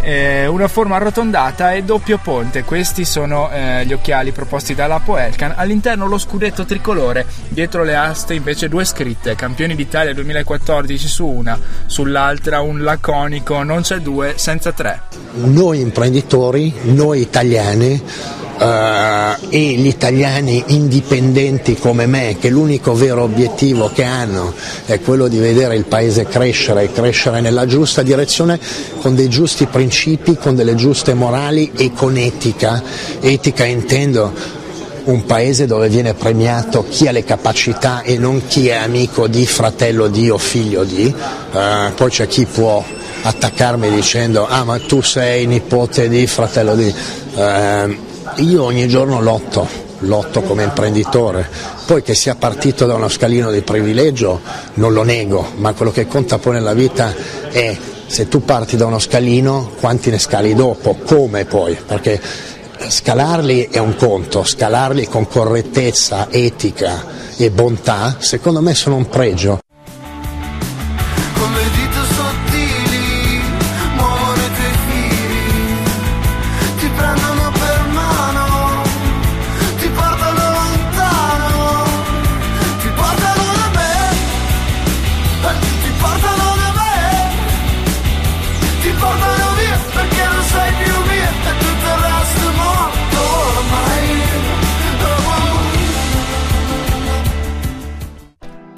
eh, 0.00 0.46
una 0.46 0.68
forma 0.68 0.96
arrotondata 0.96 1.72
e 1.72 1.82
doppio 1.82 2.18
ponte. 2.18 2.64
Questi 2.64 3.04
sono 3.04 3.50
eh, 3.50 3.84
gli 3.86 3.92
occhiali 3.92 4.32
proposti 4.32 4.74
dalla 4.74 5.00
Poelcan. 5.00 5.54
All'interno 5.56 6.06
lo 6.06 6.18
scudetto 6.18 6.64
tricolore, 6.64 7.26
dietro 7.48 7.84
le 7.84 7.94
aste 7.94 8.34
invece 8.34 8.68
due 8.68 8.84
scritte, 8.84 9.34
campioni 9.34 9.74
d'Italia 9.74 10.12
2014 10.12 11.08
su 11.08 11.26
una, 11.26 11.58
sull'altra 11.86 12.60
un 12.60 12.82
laconico 12.82 13.62
non 13.62 13.82
c'è 13.82 13.98
due 13.98 14.34
senza 14.36 14.72
tre. 14.72 15.02
noi 15.34 15.80
imprenditori, 15.80 16.72
noi 16.82 17.20
italiani 17.20 18.02
eh, 18.62 19.36
e 19.48 19.58
gli 19.74 19.86
italiani 19.86 20.62
indipendenti 20.68 21.74
come 21.74 22.06
me, 22.06 22.36
che 22.38 22.48
l'unico 22.48 22.94
vero 22.94 23.22
obiettivo 23.22 23.90
che 23.92 24.04
hanno 24.04 24.54
è 24.86 25.00
quello 25.00 25.28
di 25.28 25.38
vedere 25.38 25.76
il 25.76 25.84
paese 25.84 26.26
crescere 26.26 26.84
e 26.84 26.92
crescere 26.92 27.40
nella 27.40 27.66
giusta 27.66 28.02
direzione 28.02 28.58
con 29.00 29.14
dei 29.14 29.28
giusti 29.28 29.66
principi, 29.66 30.36
con 30.36 30.54
delle 30.54 30.74
giuste 30.74 31.14
morali 31.14 31.72
e 31.76 31.92
con 31.92 32.16
etica. 32.16 32.82
Etica 33.20 33.64
intendo 33.64 34.60
un 35.04 35.24
paese 35.24 35.66
dove 35.66 35.88
viene 35.88 36.14
premiato 36.14 36.86
chi 36.88 37.08
ha 37.08 37.12
le 37.12 37.24
capacità 37.24 38.02
e 38.02 38.18
non 38.18 38.42
chi 38.46 38.68
è 38.68 38.74
amico 38.74 39.26
di, 39.26 39.44
fratello 39.46 40.06
di 40.06 40.30
o 40.30 40.38
figlio 40.38 40.84
di, 40.84 41.12
Eh, 41.52 41.92
poi 41.94 42.10
c'è 42.10 42.28
chi 42.28 42.46
può 42.46 42.82
attaccarmi 43.24 43.90
dicendo 43.90 44.46
ah 44.48 44.64
ma 44.64 44.78
tu 44.78 45.02
sei 45.02 45.46
nipote 45.46 46.08
di, 46.08 46.26
fratello 46.26 46.76
di, 46.76 46.94
Eh, 47.34 48.10
io 48.36 48.62
ogni 48.62 48.88
giorno 48.88 49.20
lotto, 49.20 49.66
lotto 50.00 50.42
come 50.42 50.64
imprenditore, 50.64 51.48
poi 51.86 52.02
che 52.02 52.14
sia 52.14 52.34
partito 52.34 52.86
da 52.86 52.94
uno 52.94 53.08
scalino 53.08 53.50
di 53.50 53.62
privilegio 53.62 54.40
non 54.74 54.92
lo 54.92 55.02
nego, 55.02 55.52
ma 55.56 55.72
quello 55.72 55.92
che 55.92 56.06
conta 56.06 56.38
poi 56.38 56.54
nella 56.54 56.74
vita 56.74 57.14
è 57.50 57.76
se 58.06 58.28
tu 58.28 58.44
parti 58.44 58.76
da 58.76 58.86
uno 58.86 58.98
scalino 58.98 59.72
quanti 59.80 60.10
ne 60.10 60.18
scali 60.18 60.54
dopo, 60.54 60.96
come 61.04 61.44
poi, 61.44 61.76
perché 61.86 62.20
scalarli 62.88 63.68
è 63.70 63.78
un 63.78 63.96
conto, 63.96 64.44
scalarli 64.44 65.06
con 65.06 65.26
correttezza, 65.26 66.28
etica 66.30 67.04
e 67.36 67.50
bontà, 67.50 68.16
secondo 68.18 68.60
me 68.60 68.74
sono 68.74 68.96
un 68.96 69.08
pregio. 69.08 69.60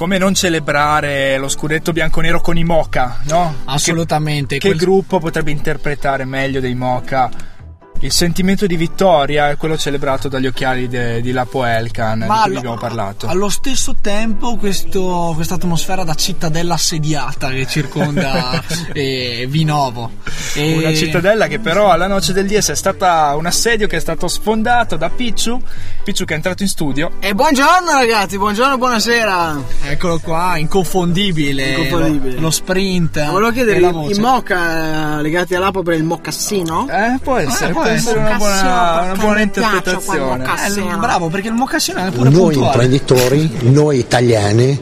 Come 0.04 0.18
non 0.18 0.34
celebrare 0.34 1.38
lo 1.38 1.49
scudetto 1.49 1.90
bianconero 1.90 2.42
con 2.42 2.58
i 2.58 2.62
Mocha, 2.62 3.20
no? 3.23 3.54
Assolutamente. 3.64 4.58
Che 4.58 4.68
Quel- 4.68 4.78
gruppo 4.78 5.18
potrebbe 5.18 5.50
interpretare 5.50 6.26
meglio 6.26 6.61
dei 6.61 6.75
Mocha 6.75 7.30
il 8.00 8.12
sentimento 8.12 8.66
di 8.66 8.76
vittoria 8.76 9.48
è 9.48 9.56
quello 9.56 9.78
celebrato 9.78 10.28
dagli 10.28 10.46
occhiali 10.46 10.88
de- 10.88 11.22
di 11.22 11.32
Lapo 11.32 11.64
Elkan, 11.64 12.18
di 12.20 12.26
cui 12.26 12.36
allo- 12.36 12.58
abbiamo 12.58 12.76
parlato. 12.76 13.26
Allo 13.28 13.48
stesso 13.48 13.96
tempo 13.98 14.56
questa 14.56 15.54
atmosfera 15.54 16.04
da 16.04 16.12
cittadella 16.14 16.74
assediata 16.74 17.48
che 17.48 17.66
circonda 17.66 18.62
eh, 18.92 19.46
Vinovo. 19.48 20.10
E- 20.54 20.76
Una 20.76 20.92
cittadella 20.94 21.46
che 21.46 21.60
però 21.60 21.90
alla 21.90 22.06
noce 22.06 22.34
del 22.34 22.46
10 22.46 22.72
è 22.72 22.76
stata 22.76 23.34
un 23.36 23.46
assedio 23.46 23.86
che 23.86 23.96
è 23.96 24.00
stato 24.00 24.28
sfondato 24.28 24.96
da 24.96 25.08
Picciu, 25.08 25.58
Picciu 26.04 26.26
che 26.26 26.34
è 26.34 26.36
entrato 26.36 26.62
in 26.62 26.68
studio. 26.68 27.12
E 27.20 27.32
buongiorno 27.34 27.90
ragazzi, 27.90 28.36
buongiorno, 28.36 28.76
buonasera. 28.76 29.62
Eccolo 29.84 30.18
qua, 30.18 30.58
inconfondibile. 30.58 31.70
Inconfondibile. 31.70 32.34
Lo, 32.34 32.40
lo 32.42 32.50
sprint. 32.50 33.24
Volevo 33.30 33.50
chiedere, 33.50 33.78
i 33.78 33.90
voce. 33.90 34.20
moca 34.20 35.18
eh, 35.18 35.22
legati 35.22 35.54
all'apo 35.54 35.82
per 35.82 35.94
il 35.94 36.04
mocassino? 36.04 36.86
Eh, 36.90 37.18
può 37.22 37.36
essere, 37.38 37.72
può 37.72 37.83
può 37.84 37.92
essere 37.92 38.18
una 38.18 38.36
buona, 38.36 39.00
una 39.02 39.14
buona 39.14 39.40
interpretazione. 39.40 40.44
Eh, 40.44 40.96
bravo, 40.96 41.28
perché 41.28 41.48
il 41.48 41.54
mocassino 41.54 41.98
è 41.98 42.10
pure 42.10 42.30
Noi 42.30 42.54
puntuale. 42.54 42.66
imprenditori, 42.66 43.50
noi 43.62 43.98
italiani 43.98 44.80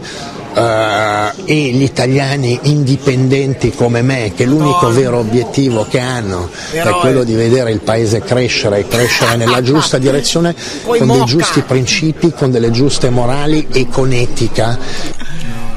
eh, 0.55 1.33
e 1.45 1.55
gli 1.55 1.83
italiani 1.83 2.59
indipendenti 2.63 3.73
come 3.73 4.03
me, 4.03 4.33
che 4.35 4.45
l'unico 4.45 4.91
vero 4.93 5.19
obiettivo 5.19 5.87
che 5.89 5.99
hanno 5.99 6.51
è 6.71 6.89
quello 7.01 7.25
di 7.25 7.35
vedere 7.35 7.73
il 7.73 7.81
paese 7.81 8.21
crescere 8.21 8.81
e 8.81 8.89
crescere 8.89 9.37
nella 9.37 9.61
giusta 9.63 9.99
direzione 9.99 10.55
con 10.85 11.09
dei 11.09 11.25
giusti 11.25 11.63
principi, 11.63 12.33
con 12.33 12.51
delle 12.51 12.71
giuste 12.71 13.11
morali 13.11 13.67
e 13.73 13.89
con 13.89 14.13
etica. 14.13 14.79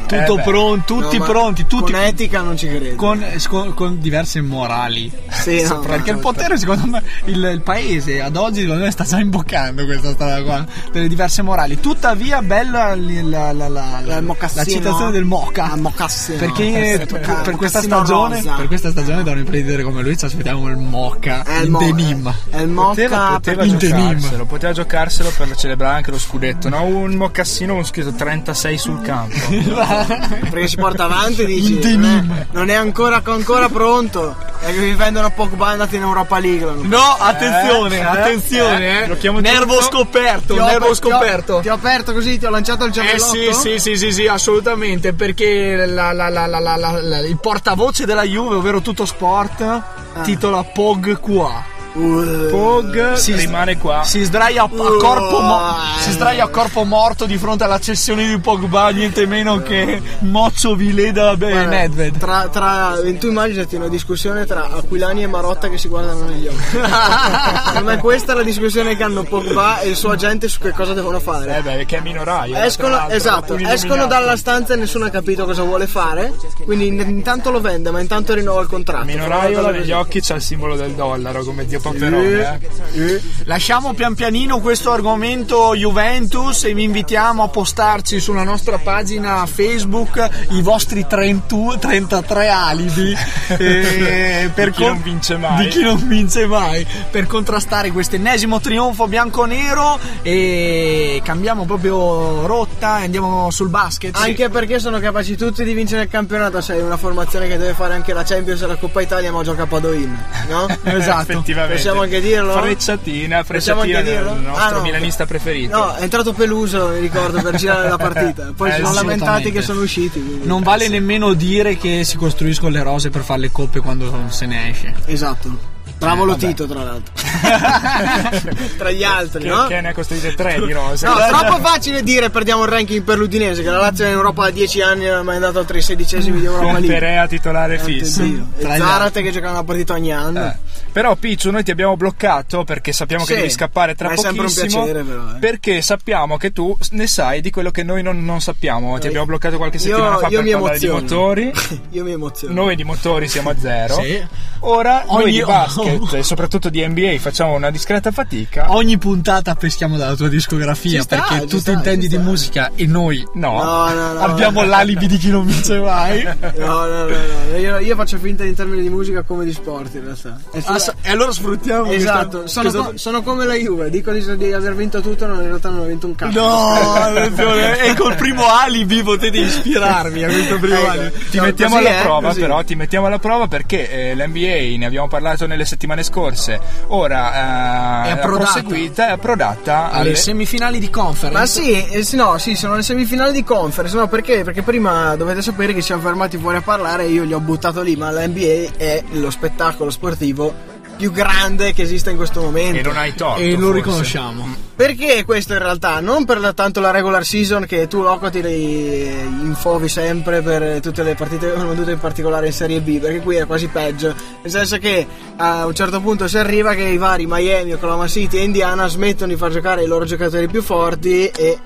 Tutto 0.06 0.38
Eh 0.38 0.42
pronto, 0.44 0.96
tutti 0.96 1.18
No, 1.18 1.26
pronti, 1.26 1.66
tutti 1.66 1.92
Con 1.92 2.02
etica 2.02 2.42
non 2.42 2.58
ci 2.58 2.68
credo. 2.68 2.96
con, 2.96 3.24
con- 3.48 3.74
con 3.74 4.00
diverse 4.00 4.42
morali. 4.42 5.12
Sì, 5.30 5.62
no, 5.68 5.80
perché 5.80 6.12
no, 6.12 6.18
il 6.18 6.22
potere, 6.24 6.58
secondo 6.58 6.86
me, 6.88 7.04
il, 7.26 7.44
il 7.54 7.62
paese 7.62 8.22
ad 8.22 8.36
oggi, 8.36 8.62
secondo 8.62 8.84
me, 8.84 8.92
sta 8.92 9.04
già 9.04 9.20
imboccando 9.20 9.86
questa 9.86 10.12
strada 10.12 10.44
qua 10.44 10.66
delle 10.92 11.08
diverse 11.08 11.42
morali. 11.42 11.80
Tuttavia, 11.80 12.42
bella 12.42 12.96
la, 12.96 13.52
la, 13.52 13.68
la, 13.68 14.02
la, 14.04 14.18
il 14.18 14.36
citazione 14.66 15.12
del 15.12 15.26
moca. 15.26 15.76
Mocassino. 15.76 16.38
Perché 16.38 16.94
Eh, 17.02 17.06
per, 17.06 17.56
questa 17.56 17.82
stagione, 17.82 18.42
per 18.42 18.68
questa 18.68 18.92
stagione, 18.92 19.24
da 19.24 19.32
un 19.32 19.40
imprenditore 19.40 19.84
come 19.84 20.02
lui, 20.02 20.18
ci 20.18 20.26
aspettiamo 20.26 20.68
il 20.70 20.78
moca 20.78 21.44
È 21.44 21.60
il 21.62 21.70
mo- 21.70 21.80
denim. 21.80 22.34
È 22.50 22.60
il 22.62 22.70
Poteva, 22.70 23.18
moca 23.18 23.34
poteva 23.34 23.64
in 23.64 23.78
denim. 23.78 24.08
giocarselo, 24.18 24.46
poteva 24.46 24.74
giocarselo 24.74 25.32
per 25.38 25.56
celebrare 25.56 25.96
anche 25.98 26.12
lo 26.12 26.20
scudetto, 26.20 26.70
no? 26.70 26.84
Un 26.84 27.14
mocassino 27.16 27.74
con 27.74 27.84
scritto 27.86 28.14
36 28.14 28.78
sul 28.78 29.02
campo. 29.02 29.36
Perché 30.50 30.68
si 30.68 30.76
porta 30.76 31.06
avanti 31.06 31.42
e 31.44 31.46
dici 31.46 31.80
non 31.96 32.06
è, 32.06 32.46
non 32.52 32.70
è 32.70 32.74
ancora, 32.74 33.22
ancora 33.24 33.70
pronto. 33.70 34.36
E 34.62 34.72
che 34.74 34.80
vi 34.80 34.94
vendono 34.94 35.30
Pogba 35.32 35.68
andati 35.68 35.96
in 35.96 36.02
Europa 36.02 36.40
League. 36.40 36.72
No, 36.82 37.16
attenzione, 37.20 37.98
Eh, 37.98 38.02
attenzione, 38.04 39.04
eh. 39.04 39.06
blocchiamo 39.06 39.40
Nervo 39.40 39.78
tutto. 39.78 39.98
scoperto, 39.98 40.54
Ti 40.56 40.60
ho- 40.60 40.66
nervo 40.66 40.86
ti 40.86 40.92
ho- 40.92 40.96
scoperto. 40.96 41.60
Ti 41.60 41.70
ho 41.70 41.74
aperto 41.74 42.14
così, 42.14 42.38
ti 42.40 42.46
ho 42.46 42.50
lanciato 42.50 42.84
il 42.86 42.90
Eh 42.90 42.94
giavellotto. 42.94 43.32
sì, 43.34 43.50
sì, 43.54 43.80
sì, 43.80 43.96
sì, 43.98 44.12
sì, 44.12 44.28
assolutamente, 44.28 45.14
perché 45.14 45.86
la- 45.86 46.12
la- 46.14 46.30
la- 46.30 46.48
la- 46.48 46.60
la- 46.60 46.76
la- 46.78 47.00
la- 47.02 47.20
il 47.20 47.38
portavoce 47.40 48.06
della 48.06 48.24
Juve, 48.24 48.56
ovvero 48.56 48.82
Tutto 48.82 49.06
Sport, 49.06 49.82
titola 50.24 50.64
Pog 50.64 51.20
qua. 51.20 51.74
Uh, 51.96 52.50
Pog 52.50 53.14
Si- 53.14 53.34
rimane 53.34 53.78
qua. 53.78 54.04
Si 54.04 54.22
sdraia 54.24 54.64
a, 54.64 54.70
corpo 54.70 55.40
mo- 55.40 55.76
si 56.00 56.12
sdraia 56.12 56.44
a 56.44 56.48
corpo 56.50 56.84
morto 56.84 57.26
di 57.26 57.38
fronte 57.38 57.64
alla 57.64 57.80
cessione 57.80 58.28
di 58.28 58.38
Pogba, 58.38 58.90
niente 58.90 59.26
meno 59.26 59.62
che 59.62 60.02
Moccio 60.20 60.76
Vileda 60.76 61.32
e 61.32 61.66
Nedved. 61.66 62.18
Tra, 62.18 62.50
tra, 62.52 62.96
tu 63.18 63.28
immaginati 63.28 63.78
una 63.78 63.88
discussione 63.88 64.46
tra 64.46 64.72
Aquilani 64.72 65.24
e 65.24 65.28
Marotta 65.28 65.70
che 65.70 65.78
si 65.78 65.88
guardano 65.88 66.26
negli 66.26 66.48
occhi. 66.48 66.78
Me 67.82 67.98
questa 67.98 68.34
è 68.34 68.36
la 68.36 68.44
discussione 68.44 68.98
che 68.98 69.04
hanno 69.04 69.24
Pogba 69.24 69.80
e 69.80 69.88
il 69.88 69.96
suo 69.96 70.10
agente 70.10 70.50
su 70.50 70.60
che 70.60 70.72
cosa 70.72 70.94
devono 70.94 71.22
fare. 71.22 71.58
Eh 71.58 71.62
beh, 71.62 71.86
che 71.86 71.98
è 71.98 72.02
minoraio. 72.02 72.58
Escono, 72.58 73.08
esatto, 73.08 73.56
escono 73.56 74.06
dalla 74.06 74.36
stanza 74.36 74.74
e 74.74 74.76
nessuno 74.76 75.06
ha 75.06 75.10
capito 75.10 75.46
cosa 75.46 75.64
vuole 75.64 75.88
fare. 75.88 76.34
Quindi 76.66 76.88
in- 76.88 77.00
intanto 77.00 77.52
lo 77.52 77.62
vende, 77.62 77.90
ma 77.90 78.02
intanto 78.02 78.34
rinnova 78.34 78.60
il 78.60 78.68
contratto. 78.68 79.06
Minoraio 79.06 79.70
negli 79.72 79.92
occhi 79.92 80.20
c'ha 80.20 80.36
il 80.36 80.42
simbolo 80.42 80.76
del 80.76 80.92
dollaro 80.92 81.44
come 81.44 81.66
Dio 81.66 81.80
Paperone. 81.92 82.60
eh. 82.94 83.22
Lasciamo 83.46 83.94
pian 83.94 84.16
pianino 84.16 84.60
questo 84.60 84.92
argomento 84.92 85.76
Juventus 85.76 86.64
e 86.64 86.74
vi 86.74 86.84
invitiamo 86.84 87.44
a 87.44 87.48
postarci 87.48 88.20
sulla 88.20 88.44
nostra 88.44 88.78
pagina 88.80 89.46
Facebook 89.46 90.30
i 90.52 90.62
vostri 90.62 91.06
30 91.08 91.44
33 91.80 92.48
alibi 92.50 93.16
eh, 93.58 94.50
per 94.54 94.70
Di 94.70 94.76
chi 94.76 94.86
non 94.86 95.02
vince 95.02 95.38
mai. 95.38 95.64
di 95.64 95.70
chi 95.70 95.82
non 95.84 96.08
vince 96.08 96.46
mai 96.48 96.86
per 97.12 97.28
contrastare 97.28 97.92
questo 97.92 98.16
ennesimo 98.16 98.60
trionfo 98.60 99.08
bianco-nero 99.08 100.00
e 100.22 101.22
cambiamo 101.24 101.66
proprio 101.66 102.46
rotta 102.48 103.02
e 103.02 103.04
andiamo 103.06 103.50
sul 103.52 103.70
basket. 103.70 104.16
Anche 104.18 104.50
perché 104.50 104.80
sono 104.80 105.00
capaci 105.00 105.36
tutti 105.38 105.64
di 105.64 105.74
vincere 105.74 106.04
il 106.04 106.10
campionato. 106.10 106.62
Sei 106.62 106.82
una 106.82 106.98
formazione 106.98 107.48
che 107.48 107.58
deve 107.58 107.74
fare 107.74 107.94
anche 107.94 108.14
la 108.14 108.24
Champions 108.24 108.62
e 108.62 108.68
la 108.68 108.76
Coppa 108.76 109.02
Italia, 109.02 109.32
ma 109.32 109.44
gioca 109.44 109.64
a 109.64 109.68
Padoin. 109.68 110.18
No? 110.50 110.68
Esatto. 110.96 111.32
Effettivamente. 111.34 111.75
Possiamo 111.76 112.02
anche 112.02 112.22
dirlo? 112.22 112.52
Frecciatina, 112.60 113.44
frecciatina 113.44 113.98
anche 114.00 114.12
del 114.12 114.24
nostro 114.24 114.54
Ah, 114.56 114.70
no. 114.72 114.82
milanista 114.82 115.26
preferito. 115.26 115.76
No, 115.78 115.96
è 115.96 116.02
entrato 116.04 116.34
Peluso, 116.34 116.88
mi 116.90 117.00
ricordo, 117.00 117.42
per 117.42 117.56
girare 117.56 117.88
la 117.90 117.98
partita. 117.98 118.54
Poi 118.58 118.70
Eh, 118.70 118.74
si 118.76 118.82
sono 118.82 118.94
lamentati 118.94 119.52
che 119.52 119.62
sono 119.62 119.82
usciti. 119.82 120.22
quindi- 120.22 120.48
Non 120.48 120.62
vale 120.64 120.88
nemmeno 120.88 121.34
dire 121.34 121.78
che 121.78 122.04
si 122.04 122.18
costruiscono 122.18 122.72
le 122.72 122.84
rose 122.84 123.10
per 123.10 123.22
fare 123.24 123.40
le 123.42 123.52
coppe 123.52 123.80
quando 123.80 124.12
se 124.30 124.46
ne 124.46 124.70
esce. 124.70 124.94
Esatto. 125.06 125.74
Bravo 125.98 126.24
Eh, 126.24 126.26
Lotito, 126.26 126.68
tra 126.68 126.84
l'altro. 126.84 127.14
tra 128.78 128.92
gli 128.92 129.04
altri, 129.04 129.44
che, 129.44 129.48
no? 129.48 129.68
che 129.68 129.80
ne 129.80 129.90
ha 129.90 129.94
costruite 129.94 130.34
tre 130.36 130.60
di 130.66 130.74
rose. 130.74 131.06
No, 131.08 131.14
troppo 131.30 131.58
facile 131.60 132.04
dire 132.04 132.30
perdiamo 132.30 132.64
il 132.64 132.70
ranking 132.70 133.02
per 133.02 133.18
l'Udinese, 133.18 133.64
che 133.64 133.70
la 133.70 133.78
Lazio 133.78 134.04
è 134.04 134.10
in 134.10 134.14
Europa 134.16 134.44
da 134.44 134.50
10 134.52 134.82
anni 134.82 135.06
non 135.06 135.20
è 135.20 135.24
mai 135.24 135.36
andato 135.36 135.64
tra 135.64 135.78
i 135.78 135.82
sedicesimi 135.82 136.40
di 136.40 136.46
Europa 136.46 136.64
con 136.66 136.74
League. 136.74 136.90
Perea 137.00 137.28
titolare 137.28 137.80
fisso. 137.80 138.24
Tra 138.60 138.76
Zarate 138.76 139.22
che 139.22 139.32
gioca 139.32 139.50
una 139.52 139.64
partita 139.64 139.94
ogni 139.94 140.12
anno. 140.14 140.46
Eh. 140.48 140.56
Però 140.96 141.14
Picciu 141.18 141.52
noi 141.52 141.62
ti 141.62 141.72
abbiamo 141.72 141.98
bloccato 141.98 142.64
perché 142.64 142.94
sappiamo 142.94 143.26
che 143.26 143.34
Sì, 143.34 143.40
devi 143.40 143.52
scappare 143.52 143.96
tra 143.96 144.08
ma 144.08 144.14
è 144.14 144.18
sempre 144.18 144.46
un 144.46 144.54
pochissimo 144.54 144.84
piacere, 144.86 145.04
però, 145.04 145.30
eh. 145.36 145.40
perché 145.40 145.82
sappiamo 145.82 146.38
che 146.38 146.54
tu 146.54 146.78
ne 146.92 147.06
sai 147.06 147.42
di 147.42 147.50
quello 147.52 147.70
che 147.70 147.84
noi 147.84 148.02
non, 148.02 148.24
non 148.24 148.40
sappiamo 148.40 148.98
ti 148.98 149.06
Eh, 149.06 149.10
abbiamo 149.10 149.26
bloccato 149.26 149.58
qualche 149.58 149.76
io- 149.76 149.82
settimana 149.84 150.18
fa 150.20 150.28
io 150.30 150.42
per 150.42 150.52
parlare 150.54 150.80
di 150.80 150.88
motori 150.88 151.52
Io 151.92 152.04
mi 152.06 152.12
emoziono. 152.14 152.54
noi 152.54 152.76
di 152.78 152.86
motori 152.86 153.28
siamo 153.28 153.50
a 153.50 153.56
zero 153.60 153.96
Sì. 153.96 154.26
ora 154.62 155.04
noi 155.10 155.24
Ogni- 155.24 155.32
di 155.34 155.44
basket 155.44 156.14
e 156.16 156.24
soprattutto 156.24 156.70
di 156.70 156.88
NBA 156.88 157.18
facciamo 157.20 157.56
una 157.56 157.72
discreta 157.72 158.12
fatica 158.12 158.72
Ogni 158.74 158.98
puntata 158.98 159.54
peschiamo 159.56 159.98
dalla 159.98 160.16
tua 160.16 160.30
discografia 160.30 161.02
sta, 161.02 161.26
perché 161.28 161.46
tu 161.48 161.62
ti 161.62 161.72
intendi 161.72 162.08
di 162.08 162.18
musica 162.18 162.72
e 162.74 162.86
noi 162.88 163.22
no, 163.34 163.62
No, 163.62 163.94
no, 163.94 164.14
no. 164.14 164.20
abbiamo 164.22 164.64
l'alibi 164.64 165.08
di 165.08 165.18
chi 165.18 165.30
non 165.30 165.46
vince 165.46 165.78
mai. 165.78 166.24
No, 166.56 166.86
no, 166.86 167.04
no, 167.04 167.06
no. 167.50 167.58
Io, 167.58 167.80
io 167.80 167.96
faccio 167.96 168.18
finta 168.18 168.46
in 168.46 168.56
termini 168.56 168.82
di 168.82 168.90
musica 168.90 169.24
come 169.24 169.44
di 169.44 169.52
sport 169.52 169.94
in 169.96 170.04
realtà. 170.06 170.40
E 170.54 170.62
Ah, 170.66 170.80
e 171.02 171.10
allora 171.12 171.32
sfruttiamo 171.32 171.92
Esatto, 171.92 172.40
questa- 172.42 172.48
sono, 172.62 172.70
questa- 172.72 172.90
co- 172.92 172.98
sono 172.98 173.22
come 173.24 173.46
la 173.46 173.54
Juve, 173.56 173.90
dico 173.90 174.12
di, 174.12 174.38
di 174.38 174.54
aver 174.54 174.76
vinto 174.76 175.02
tutto, 175.02 175.26
non 175.26 175.38
in 175.42 175.48
realtà 175.48 175.70
non 175.70 175.80
ho 175.80 175.84
vinto 175.86 176.08
un 176.08 176.16
cazzo. 176.16 176.40
No, 176.40 177.08
e 177.84 177.94
col 177.96 178.16
primo 178.16 178.46
alibi 178.48 179.02
potete 179.04 179.38
ispirarvi 179.40 180.24
a 180.24 180.28
questo 180.28 180.58
primo 180.60 180.76
Ecco. 180.78 180.90
alibi. 180.90 181.12
ti 181.30 181.38
No, 181.38 181.44
mettiamo 181.44 181.78
alla 181.78 181.90
è, 181.90 182.02
prova 182.02 182.28
così. 182.30 182.40
però 182.42 182.64
ti 182.64 182.76
mettiamo 182.76 183.06
alla 183.08 183.20
prova 183.20 183.48
perché 183.48 183.90
eh, 184.12 184.16
l'NBA 184.16 184.78
ne 184.78 184.86
abbiamo 184.86 185.08
parlato 185.08 185.46
nelle 185.48 185.66
settimane 185.66 186.04
scorse 186.04 186.60
ora 186.88 188.04
eh, 188.06 188.08
È 188.10 188.12
approdata. 188.12 188.52
proseguita 188.52 189.08
è 189.08 189.12
approdata 189.12 189.90
Alle 189.92 190.10
alle 190.10 190.16
semifinali 190.16 190.80
di 190.80 190.90
conference. 190.90 191.38
Ma 191.38 191.46
sì, 191.46 191.72
eh, 191.72 192.06
no, 192.14 192.38
sì, 192.38 192.56
sono 192.56 192.76
le 192.76 192.82
semifinali 192.84 193.32
di 193.32 193.44
conference, 193.44 193.96
no, 193.96 194.08
perché? 194.08 194.44
Perché 194.44 194.62
prima 194.62 195.16
dovete 195.16 195.42
sapere 195.42 195.74
che 195.74 195.80
ci 195.80 195.88
siamo 195.88 196.02
fermati 196.02 196.38
fuori 196.38 196.58
a 196.58 196.62
parlare 196.62 197.06
e 197.06 197.10
io 197.10 197.24
li 197.24 197.34
ho 197.34 197.40
buttato 197.40 197.82
lì, 197.82 197.96
ma 197.96 198.10
la 198.12 198.26
NBA 198.28 198.74
è 198.78 199.04
lo 199.12 199.30
spettacolo 199.30 199.90
sportivo 199.90 200.74
più 200.98 201.12
grande 201.12 201.74
che 201.74 201.82
esista 201.84 202.10
in 202.10 202.16
questo 202.18 202.42
momento. 202.42 202.80
e 202.80 202.82
non 202.82 202.98
hai 202.98 203.14
torto 203.14 203.42
e 203.42 203.52
lo 203.52 203.58
forse. 203.68 203.74
riconosciamo. 203.76 204.56
Perché 204.76 205.24
questo 205.26 205.54
in 205.54 205.60
realtà? 205.60 206.00
Non 206.00 206.26
per 206.26 206.40
la- 206.40 206.54
tanto 206.54 206.80
la 206.80 206.92
regular 206.92 207.26
season 207.26 207.66
che 207.66 207.88
tu 207.88 208.02
loco 208.02 208.30
ti 208.30 208.42
le 208.42 208.54
infovi 208.54 209.88
sempre 209.88 210.42
per 210.42 210.80
tutte 210.82 211.04
le 211.04 211.16
partite 211.16 211.48
che 211.50 211.56
sono 211.56 211.70
vendute 211.70 211.92
in 211.92 212.00
particolare 212.00 212.48
in 212.48 212.54
Serie 212.54 212.82
B, 212.82 213.00
perché 213.00 213.20
qui 213.20 213.36
è 213.38 213.46
quasi 213.46 213.68
peggio. 213.68 214.14
Nel 214.42 214.52
senso 214.52 214.78
che 214.78 215.06
a 215.38 215.66
un 215.66 215.74
certo 215.76 216.00
punto 216.02 216.28
si 216.28 216.38
arriva 216.38 216.74
che 216.74 216.84
i 216.84 216.98
vari 216.98 217.26
Miami, 217.28 217.74
Oklahoma 217.74 218.08
City 218.08 218.38
e 218.38 218.44
Indiana 218.44 218.88
smettono 218.88 219.32
di 219.32 219.38
far 219.38 219.52
giocare 219.52 219.84
i 219.84 219.88
loro 219.88 220.06
giocatori 220.06 220.48
più 220.48 220.62
forti 220.62 221.28
e 221.28 221.58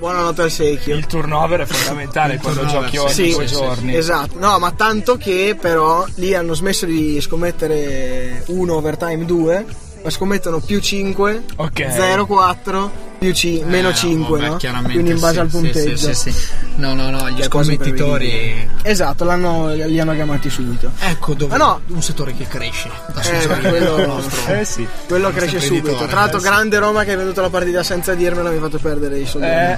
buonanotte 0.00 0.42
al 0.42 0.50
secchio. 0.50 0.96
il 0.96 1.06
turnover 1.06 1.60
è 1.60 1.66
fondamentale 1.66 2.38
quando 2.38 2.64
giochi 2.64 2.96
ogni 2.96 3.12
Sì, 3.12 3.30
due 3.32 3.46
sì, 3.46 3.54
giorni. 3.54 3.94
Esatto, 3.94 4.38
no, 4.38 4.58
ma 4.58 4.72
tanto 4.72 5.16
che 5.18 5.56
però 5.60 6.06
lì 6.14 6.34
hanno 6.34 6.54
smesso 6.54 6.86
di 6.86 7.20
scommettere 7.20 8.42
1 8.46 8.74
overtime 8.74 9.24
2, 9.26 9.66
ma 10.02 10.10
scommettono 10.10 10.60
più 10.60 10.80
5, 10.80 11.42
Ok. 11.56 11.90
0 11.90 12.26
4, 12.26 13.08
più 13.18 13.32
c- 13.32 13.60
meno 13.66 13.90
Eh, 13.90 13.94
5, 13.94 14.38
vabbè, 14.38 14.50
no? 14.50 14.56
chiaramente 14.56 14.92
Quindi 14.94 15.10
in 15.12 15.20
base 15.20 15.34
sì, 15.34 15.38
al 15.40 15.48
punteggio. 15.48 15.96
Sì, 15.96 16.14
sì, 16.14 16.32
sì. 16.32 16.46
No, 16.76 16.94
no, 16.94 17.10
no, 17.10 17.28
gli 17.30 17.40
è 17.40 17.48
quasi 17.48 17.74
scommettitori. 17.74 18.70
Esatto, 18.82 19.24
l'hanno, 19.24 19.74
li 19.74 20.00
hanno 20.00 20.14
chiamati 20.14 20.48
subito. 20.48 20.90
Ecco 21.00 21.34
dove 21.34 21.54
Ah, 21.54 21.58
no. 21.58 21.80
un 21.88 22.02
settore 22.02 22.34
che 22.34 22.46
cresce 22.48 22.88
da 23.12 23.20
Eh, 23.20 23.46
quello- 23.68 24.06
nostro. 24.06 24.54
eh 24.54 24.64
sì 24.64 24.86
Quello 25.06 25.30
cresce 25.32 25.60
subito. 25.60 26.06
Tra 26.06 26.20
l'altro, 26.20 26.38
eh, 26.38 26.42
grande 26.42 26.78
Roma 26.78 27.04
che 27.04 27.10
hai 27.10 27.16
venduto 27.16 27.42
la 27.42 27.50
partita 27.50 27.82
senza 27.82 28.14
dirmelo, 28.14 28.50
mi 28.50 28.56
ha 28.56 28.60
fatto 28.60 28.78
perdere 28.78 29.18
i 29.18 29.26
soldi. 29.26 29.46
Eh, 29.46 29.76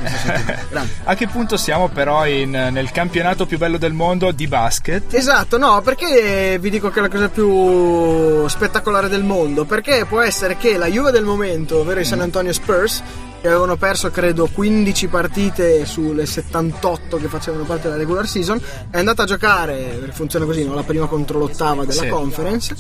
a 1.05 1.15
che 1.17 1.27
punto 1.27 1.57
siamo 1.57 1.89
però 1.89 2.25
in- 2.27 2.51
nel 2.71 2.91
campionato 2.93 3.45
più 3.47 3.59
bello 3.59 3.77
del 3.79 3.93
mondo 3.93 4.31
di 4.31 4.47
basket? 4.47 5.13
Esatto, 5.15 5.59
no, 5.59 5.81
perché 5.83 6.59
vi 6.61 6.71
dico 6.71 6.91
che 6.91 7.01
è 7.01 7.03
la 7.03 7.09
cosa 7.09 7.29
più 7.29 8.47
spettacolare 8.49 9.09
del 9.09 9.25
mondo? 9.25 9.65
Perché 9.65 10.05
può 10.13 10.21
essere 10.21 10.59
che 10.59 10.77
la 10.77 10.89
Juve 10.89 11.11
del 11.11 11.25
momento, 11.25 11.79
ovvero 11.79 11.99
i 11.99 12.05
San 12.05 12.21
Antonio 12.21 12.53
Spurs, 12.53 13.03
che 13.41 13.49
avevano 13.49 13.77
perso 13.77 14.11
credo 14.11 14.47
15 14.47 15.07
partite 15.07 15.87
sulle 15.87 16.27
78 16.27 17.17
che 17.17 17.29
facevano 17.29 17.65
parte 17.65 17.85
della 17.85 17.97
regular 17.97 18.29
season, 18.29 18.61
è 18.91 18.99
andata 18.99 19.23
a 19.23 19.25
giocare, 19.25 20.11
funziona 20.13 20.45
così, 20.45 20.67
no? 20.67 20.75
la 20.75 20.83
prima 20.83 21.07
contro 21.07 21.39
l'ottava 21.39 21.87
della 21.87 22.03
Sì. 22.03 22.09
conference, 22.09 22.75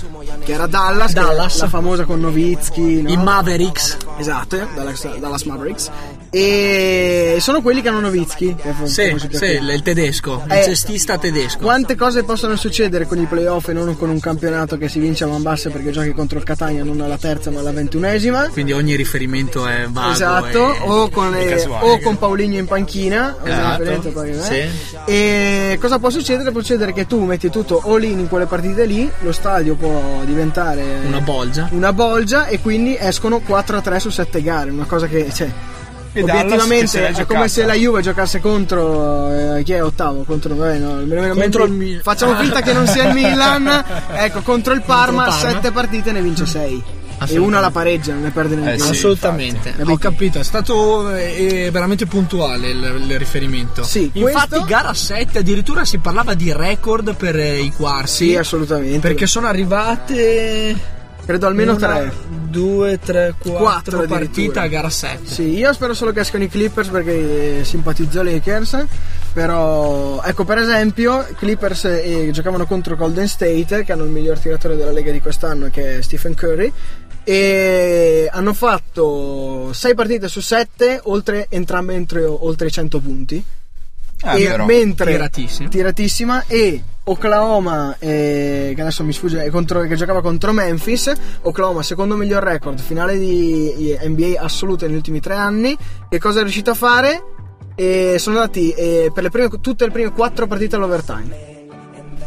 che 0.45 0.53
era 0.53 0.67
Dallas, 0.67 1.15
che 1.15 1.21
è 1.21 1.23
Dallas. 1.23 1.59
la 1.63 1.69
famosa 1.69 2.05
con 2.05 2.21
Novitsky, 2.21 3.01
no? 3.01 3.09
I 3.11 3.17
Mavericks. 3.17 3.97
Esatto, 4.19 4.69
Dallas, 4.75 5.17
Dallas 5.19 5.43
Mavericks. 5.45 5.91
E 6.35 7.37
sono 7.41 7.61
quelli 7.61 7.83
che 7.83 7.89
hanno 7.89 8.01
Novitsky. 8.01 8.55
che 8.55 8.71
è 8.71 8.87
Sì, 8.87 9.15
sì, 9.33 9.45
il 9.45 9.83
tedesco, 9.83 10.43
il 10.47 10.53
Eh, 10.53 10.63
cestista 10.63 11.19
tedesco. 11.19 11.59
Quante 11.59 11.95
cose 11.95 12.23
possono 12.25 12.57
succedere 12.57 13.07
con 13.07 13.19
i 13.21 13.27
playoff 13.27 13.69
e 13.69 13.75
non 13.75 13.95
con 13.99 14.09
un 14.09 14.19
campionato 14.19 14.79
che 14.79 14.89
si 14.89 14.99
vince 14.99 15.25
a 15.25 15.27
man 15.27 15.43
basse 15.43 15.69
perché 15.69 15.91
giochi 15.91 16.13
contro 16.13 16.39
il 16.39 16.45
Catania 16.45 16.85
non 16.85 16.99
alla 17.03 17.19
terza 17.19 17.51
ma 17.51 17.61
alla 17.61 17.71
ventunesima? 17.73 18.49
Quindi 18.49 18.73
ogni 18.73 18.97
riferimento 18.97 19.67
è 19.67 19.87
vago. 19.91 20.11
Esatto, 20.13 20.75
e- 20.75 20.79
o 20.81 21.11
con, 21.11 21.35
eh, 21.35 21.67
o 21.69 21.99
con 21.99 22.17
Paulinho 22.17 22.57
in 22.57 22.65
panchina, 22.67 23.37
Esatto, 23.45 24.23
eh. 24.23 24.41
sì. 24.41 24.91
E 25.05 25.77
cosa 25.79 25.99
può 25.99 26.09
succedere? 26.09 26.51
Può 26.51 26.61
succedere 26.63 26.95
che 26.95 27.07
tu 27.07 27.23
metti 27.25 27.51
tutto 27.51 27.83
all 27.85 28.03
in 28.05 28.21
in 28.21 28.29
quelle 28.29 28.47
partite 28.47 28.87
lì, 28.87 29.07
lo 29.21 29.33
stadio 29.33 29.75
può 29.75 30.23
diventare 30.25 30.83
Una 31.07 31.21
bolgia. 31.21 31.69
una 31.73 31.93
bolgia 31.93 32.47
e 32.47 32.59
quindi 32.61 32.97
escono 32.99 33.41
4 33.41 33.77
a 33.77 33.81
3 33.83 34.01
su 34.01 34.09
7 34.09 34.41
gare, 34.41 34.71
una 34.71 34.85
cosa 34.87 35.07
che 35.09 35.31
cioè, 35.31 35.51
E 36.15 36.23
obiettivamente 36.23 37.09
è 37.09 37.25
come 37.27 37.49
se 37.49 37.65
la 37.65 37.75
Juve 37.75 38.03
giocasse 38.03 38.41
contro 38.41 39.57
eh, 39.57 39.63
chi 39.63 39.73
è 39.73 39.83
ottavo 39.83 40.25
contro 40.25 40.55
vabbè, 40.55 40.79
no, 40.79 41.35
Contro 41.35 41.65
il 41.65 41.73
Mi- 41.73 42.01
facciamo 42.03 42.35
finta 42.37 42.61
che 42.61 42.73
non 42.75 42.87
sia 42.87 43.09
il 43.09 43.15
Milan 43.15 43.85
ecco 44.15 44.43
contro 44.43 44.75
il 44.75 44.83
Parma. 44.83 45.31
7 45.31 45.71
partite 45.71 46.13
ne 46.13 46.21
vince 46.21 46.45
6 46.45 46.85
e 47.29 47.39
una 47.39 47.61
la 47.61 47.71
pareggia, 47.71 48.13
non 48.15 48.23
ne 48.23 48.31
perde 48.31 48.57
neanche 48.57 48.83
Eh 48.83 48.85
sì. 48.85 48.91
Assolutamente, 48.91 49.75
ho 49.85 49.97
capito, 49.97 50.41
è 50.41 50.43
stato 50.43 51.15
eh, 51.15 51.69
veramente 51.71 52.05
puntuale 52.07 52.71
il, 52.71 53.05
il 53.09 53.17
riferimento. 53.19 53.85
Sì, 53.85 54.11
Infatti, 54.15 54.49
questo- 54.49 54.65
gara 54.65 54.93
7 54.93 55.39
addirittura 55.39 55.85
si 55.85 55.99
parlava 55.99 56.35
di 56.35 56.53
record 56.53 57.15
per 57.15 57.39
eh, 57.39 57.61
i 57.61 57.71
quarti. 57.71 58.11
Sì, 58.11 58.37
assolutamente. 58.37 58.99
Perché 58.99 59.27
sono 59.29 59.47
arrivate. 59.47 61.01
Credo 61.33 61.47
almeno 61.47 61.75
una, 61.75 61.87
tre. 61.87 62.13
Due, 62.29 62.99
tre, 62.99 63.35
Quattro 63.39 63.59
quattro 63.59 64.03
partite 64.07 64.59
a 64.59 64.67
gara 64.67 64.91
7. 64.91 65.27
Sì, 65.27 65.57
io 65.57 65.73
spero 65.73 65.95
solo 65.95 66.13
che 66.13 66.21
escano 66.21 66.45
i 66.45 66.49
Clippers 66.49 66.89
perché 66.89 67.65
simpatizzo 67.65 68.23
Lakers. 68.23 68.85
Però, 69.33 70.23
ecco, 70.23 70.45
per 70.45 70.59
esempio, 70.59 71.27
Clippers 71.39 71.85
eh, 71.85 72.29
giocavano 72.33 72.67
contro 72.67 72.97
Golden 72.97 73.27
State, 73.27 73.83
che 73.85 73.93
hanno 73.93 74.05
il 74.05 74.11
miglior 74.11 74.39
tiratore 74.39 74.77
della 74.77 74.93
Lega 74.93 75.11
di 75.11 75.23
quest'anno, 75.23 75.71
che 75.71 75.99
è 75.99 76.03
Stephen 76.03 76.35
Curry. 76.35 76.71
E 77.25 78.29
hanno 78.31 78.53
fatto 78.53 79.73
6 79.73 79.95
partite 79.95 80.29
su 80.29 80.41
7, 80.41 81.01
oltre, 81.05 81.47
entrambe 81.49 81.95
entro 81.95 82.45
oltre 82.45 82.67
i 82.67 82.71
100 82.71 82.99
punti. 83.01 83.45
Ah, 84.23 84.39
e 84.39 84.47
vero. 84.47 84.65
mentre 84.65 85.11
Tiratissima. 85.13 85.69
tiratissima 85.69 86.45
e 86.47 86.83
Oklahoma 87.05 87.97
eh, 87.99 88.73
che 88.75 88.81
adesso 88.81 89.03
mi 89.03 89.13
sfugge 89.13 89.51
contro- 89.51 89.81
che 89.83 89.97
giocava 89.97 90.23
contro 90.23 90.53
Memphis 90.53 91.13
Oklahoma 91.43 91.83
secondo 91.83 92.15
miglior 92.15 92.43
record 92.45 92.79
finale 92.81 93.19
di 93.19 93.99
NBA 94.01 94.41
assoluta 94.41 94.87
negli 94.87 94.95
ultimi 94.95 95.19
tre 95.19 95.35
anni 95.35 95.77
che 96.09 96.19
cosa 96.21 96.39
è 96.39 96.43
riuscito 96.43 96.71
a 96.71 96.75
fare 96.75 97.25
e 97.75 98.17
sono 98.19 98.37
andati 98.39 98.71
eh, 98.71 99.11
per 99.13 99.25
le 99.25 99.31
prime, 99.31 99.49
tutte 99.61 99.85
le 99.87 99.91
prime 99.91 100.13
quattro 100.13 100.47
partite 100.47 100.77
all'overtime 100.77 101.62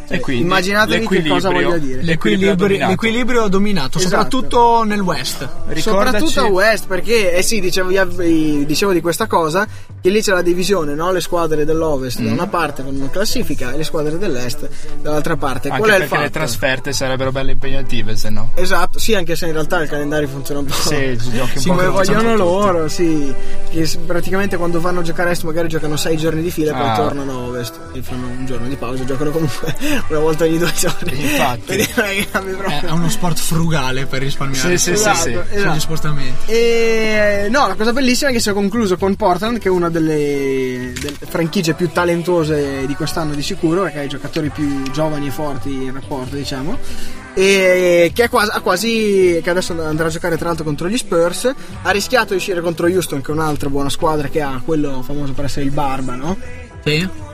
E 0.07 0.19
quindi 0.19 0.43
immaginatevi 0.43 1.07
che 1.07 1.23
cosa 1.27 1.49
voglia 1.49 1.77
dire. 1.77 2.01
l'equilibrio 2.01 2.51
L'equilibrio, 2.51 2.55
dominato. 2.55 2.91
l'equilibrio 2.91 3.47
dominato, 3.47 3.97
Esatto. 3.97 4.09
soprattutto 4.09 4.83
nel 4.83 4.99
West. 5.01 5.47
Ricordaci- 5.67 5.81
Soprattutto 5.81 6.39
a 6.41 6.45
West, 6.49 6.87
perché 6.87 7.33
eh 7.33 7.41
sì, 7.41 7.59
dicevo, 7.59 7.89
dicevo 8.13 8.91
di 8.91 9.01
questa 9.01 9.27
cosa, 9.27 9.67
che 10.01 10.09
lì 10.09 10.21
c'è 10.21 10.31
la 10.33 10.41
divisione, 10.41 10.93
no? 10.93 11.11
Le 11.11 11.21
squadre 11.21 11.65
dell'Ovest 11.65 12.21
Mm. 12.21 12.25
da 12.27 12.31
una 12.33 12.47
parte 12.47 12.83
con 12.83 12.95
una 12.95 13.09
classifica 13.09 13.71
e 13.73 13.77
le 13.77 13.83
squadre 13.83 14.17
dell'Est 14.17 14.69
dall'altra 15.01 15.35
parte. 15.37 15.69
Anche 15.69 15.79
Qual 15.81 15.91
è 15.91 15.93
il 15.95 15.99
perché 16.01 16.15
le 16.15 16.29
fatto? 16.29 16.37
trasferte 16.39 16.93
sarebbero 16.93 17.31
belle 17.31 17.51
impegnative, 17.53 18.15
se 18.15 18.29
no. 18.29 18.51
Esatto, 18.55 18.99
sì, 18.99 19.15
anche 19.15 19.35
se 19.35 19.47
in 19.47 19.53
realtà 19.53 19.81
il 19.81 19.89
calendario 19.89 20.27
funziona 20.27 20.59
un 20.59 20.65
po'. 20.67 20.73
Sì, 20.73 21.17
giochi 21.17 21.51
un 21.55 21.57
Sì, 21.57 21.67
po' 21.69 21.75
come 21.75 21.87
vogliono 21.87 22.35
loro, 22.35 22.87
sì. 22.87 23.33
Che 23.71 23.89
praticamente 24.05 24.57
quando 24.57 24.79
vanno 24.79 24.99
a 24.99 25.03
giocare 25.03 25.29
a 25.29 25.31
est 25.31 25.43
magari 25.43 25.67
giocano 25.67 25.97
sei 25.97 26.15
giorni 26.17 26.41
di 26.41 26.51
fila 26.51 26.71
e 26.71 26.73
poi 26.73 26.87
Ah. 26.89 26.95
tornano 26.95 27.31
a 27.31 27.37
ovest 27.47 27.79
e 27.93 28.01
fanno 28.01 28.27
un 28.27 28.45
giorno 28.45 28.67
di 28.67 28.75
pausa, 28.75 29.03
giocano 29.05 29.31
comunque 29.31 29.75
una 30.07 30.19
volta 30.19 30.43
ogni 30.43 30.57
due 30.57 30.71
giorni. 30.77 31.21
Infatti. 31.21 31.89
Non 32.33 32.71
è 32.83 32.91
uno 32.91 33.09
sport 33.09 33.37
frugale 33.37 34.05
per 34.05 34.21
risparmiare 34.21 34.77
Sì, 34.77 34.83
sì, 34.83 34.91
Esatto, 34.91 35.17
sì, 35.17 35.31
sì. 35.31 35.39
sugli 35.47 35.57
esatto. 35.57 35.79
spostamenti. 35.79 36.51
E 36.51 37.47
no, 37.49 37.67
la 37.67 37.75
cosa 37.75 37.93
bellissima 37.93 38.29
è 38.29 38.33
che 38.33 38.39
si 38.39 38.49
è 38.49 38.53
concluso 38.53 38.97
con 38.97 39.15
Portland, 39.15 39.59
che 39.59 39.67
è 39.67 39.71
una 39.71 39.89
delle, 39.89 40.93
delle 40.99 41.17
franchigie 41.27 41.73
più 41.73 41.89
talentuose 41.91 42.85
di 42.85 42.95
quest'anno 42.95 43.33
di 43.33 43.41
sicuro, 43.41 43.83
perché 43.83 43.99
ha 43.99 44.03
i 44.03 44.07
giocatori 44.09 44.49
più 44.49 44.83
giovani 44.91 45.27
e 45.27 45.31
forti 45.31 45.69
in 45.69 45.93
rapporto, 45.93 46.35
diciamo. 46.35 46.77
E 47.37 48.11
che 48.13 48.23
è 48.23 48.29
quasi, 48.29 48.49
ha 48.53 48.61
quasi 48.61 49.41
che 49.43 49.49
adesso 49.49 49.73
andrà 49.83 50.07
a 50.07 50.09
giocare 50.09 50.37
tra 50.37 50.47
l'altro 50.47 50.63
contro 50.63 50.87
gli 50.87 50.97
Spurs. 50.97 51.53
Ha 51.81 51.89
rischiato 51.91 52.29
di 52.29 52.35
uscire 52.35 52.61
contro 52.61 52.87
Houston, 52.87 53.21
che 53.21 53.31
è 53.31 53.33
un'altra 53.33 53.69
buona 53.69 53.89
squadra 53.89 54.29
che 54.29 54.41
ha 54.41 54.61
quello 54.63 55.01
famoso 55.01 55.33
per 55.33 55.45
essere 55.45 55.65
il 55.65 55.71
Barba, 55.71 56.15
no? 56.15 56.37
Sì. 56.83 57.33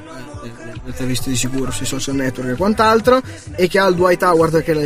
Avete 0.84 1.06
visto 1.06 1.30
di 1.30 1.36
sicuro 1.36 1.70
sui 1.72 1.86
social 1.86 2.16
network 2.16 2.50
e 2.52 2.56
quant'altro. 2.56 3.22
E 3.56 3.68
che 3.68 3.78
ha 3.80 3.88
il 3.88 3.96
Dwight 3.96 4.22
Howard, 4.24 4.64
che 4.64 4.72
è 4.74 4.78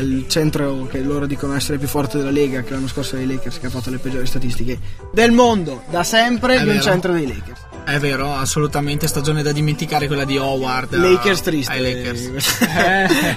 il 0.00 0.24
centro 0.28 0.86
che 0.90 1.00
loro 1.00 1.26
dicono 1.26 1.54
essere 1.54 1.78
più 1.78 1.88
forte 1.88 2.18
della 2.18 2.30
Lega, 2.30 2.62
che 2.62 2.72
l'anno 2.72 2.88
scorso 2.88 3.16
dei 3.16 3.26
Lakers, 3.26 3.58
che 3.58 3.66
ha 3.66 3.70
fatto 3.70 3.90
le 3.90 3.98
peggiori 3.98 4.26
statistiche 4.26 4.78
del 5.12 5.30
mondo, 5.32 5.82
da 5.90 6.02
sempre, 6.04 6.54
È 6.54 6.62
di 6.62 6.68
un 6.68 6.76
vero. 6.76 6.82
centro 6.82 7.12
dei 7.12 7.26
Lakers. 7.26 7.61
È 7.84 7.98
vero, 7.98 8.32
assolutamente 8.34 9.06
stagione 9.06 9.42
da 9.42 9.52
dimenticare 9.52 10.06
quella 10.06 10.24
di 10.24 10.38
Howard. 10.38 10.94
Lakers 10.94 11.40
a- 11.40 11.42
triste. 11.42 11.72
ai 11.72 11.82
Lakers. 11.82 12.58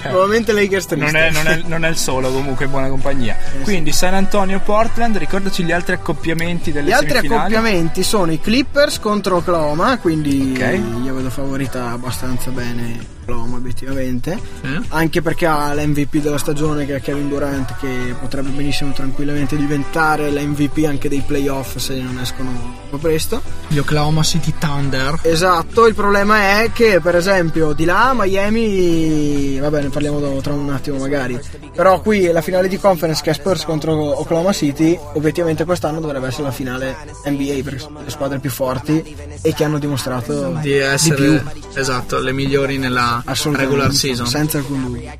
Probabilmente 0.02 0.52
Lakers 0.52 0.86
triste. 0.86 1.04
Non 1.04 1.16
è, 1.16 1.30
non, 1.30 1.46
è, 1.46 1.62
non 1.66 1.84
è 1.84 1.88
il 1.88 1.96
solo, 1.96 2.30
comunque, 2.30 2.66
buona 2.68 2.88
compagnia. 2.88 3.36
Quindi 3.62 3.92
San 3.92 4.14
Antonio 4.14 4.60
Portland, 4.60 5.16
ricordaci 5.16 5.62
gli 5.64 5.72
altri 5.72 5.94
accoppiamenti 5.94 6.72
delle 6.72 6.88
Gli 6.88 6.92
altri 6.92 7.08
semifinali. 7.16 7.54
accoppiamenti 7.54 8.02
sono 8.02 8.32
i 8.32 8.40
Clippers 8.40 8.98
contro 9.00 9.36
Oklahoma, 9.36 9.98
quindi 9.98 10.52
Ok. 10.56 10.80
io 11.04 11.14
vedo 11.14 11.28
favorita 11.30 11.90
abbastanza 11.90 12.50
bene 12.50 13.14
Oklahoma 13.26 13.56
obiettivamente. 13.56 14.38
Sì. 14.62 14.80
Anche 14.88 15.20
perché 15.20 15.46
ha 15.46 15.74
l'MVP 15.74 16.18
della 16.18 16.38
stagione 16.38 16.86
che 16.86 16.96
è 16.96 17.00
Kevin 17.00 17.28
Durant 17.28 17.74
che 17.78 18.14
potrebbe 18.20 18.50
benissimo 18.50 18.92
tranquillamente 18.92 19.56
diventare 19.56 20.30
l'MVP 20.30 20.84
anche 20.86 21.08
dei 21.08 21.22
playoff 21.26 21.76
se 21.76 21.96
non 22.00 22.18
escono 22.20 22.84
presto. 23.00 23.42
Gli 23.68 23.78
Oklahoma 23.78 24.22
City 24.22 24.54
Thunder. 24.58 25.18
Esatto, 25.22 25.86
il 25.86 25.94
problema 25.94 26.60
è 26.62 26.70
che 26.72 27.00
per 27.00 27.16
esempio 27.16 27.72
di 27.74 27.84
là 27.84 28.12
Miami, 28.14 29.58
va 29.58 29.70
bene 29.70 29.88
parliamo 29.88 30.18
dopo, 30.20 30.40
tra 30.40 30.54
un 30.54 30.70
attimo 30.72 30.96
magari, 30.98 31.38
però 31.74 32.00
qui 32.00 32.30
la 32.30 32.40
finale 32.40 32.68
di 32.68 32.78
conference 32.78 33.22
che 33.22 33.30
è 33.30 33.34
Spurs 33.34 33.64
contro 33.64 34.20
Oklahoma 34.20 34.52
City, 34.52 34.98
obiettivamente 35.14 35.64
quest'anno 35.64 36.00
dovrebbe 36.00 36.28
essere 36.28 36.44
la 36.44 36.52
finale 36.52 36.96
NBA 37.26 37.60
perché 37.64 37.78
sono 37.80 38.00
le 38.02 38.10
squadre 38.10 38.38
più 38.38 38.50
forti 38.50 39.14
e 39.42 39.52
che 39.52 39.64
hanno 39.64 39.78
dimostrato 39.78 40.56
Di 40.62 40.72
essere 40.72 41.14
più. 41.16 41.40
esatto, 41.74 42.18
le 42.20 42.32
migliori 42.32 42.78
nella 42.78 43.15
Assolutamente, 43.24 43.74
regular 43.74 43.94
season. 43.94 44.26
senza 44.26 44.58
alcun 44.58 44.84
dubbio. 44.84 45.10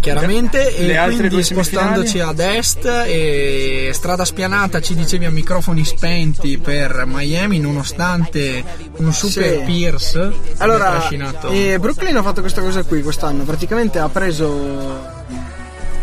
Chiaramente, 0.00 0.74
Le 0.78 0.94
e 0.94 1.14
quindi 1.16 1.42
spostandoci 1.42 2.20
ad 2.20 2.38
est 2.40 2.84
e 2.84 3.90
strada 3.92 4.24
spianata, 4.24 4.80
ci 4.80 4.94
dicevi 4.94 5.26
a 5.26 5.30
microfoni 5.30 5.84
spenti 5.84 6.58
per 6.58 7.04
Miami, 7.06 7.58
nonostante 7.58 8.64
un 8.96 9.12
super 9.12 9.58
Sì. 9.58 9.62
Pierce 9.66 10.18
abbia 10.20 10.34
Allora, 10.58 10.90
trascinato. 10.90 11.50
eh, 11.50 11.78
Brooklyn 11.78 12.16
ha 12.16 12.22
fatto 12.22 12.40
questa 12.40 12.60
cosa 12.62 12.82
qui 12.84 13.02
quest'anno, 13.02 13.44
praticamente 13.44 13.98
ha 13.98 14.08
preso 14.08 15.18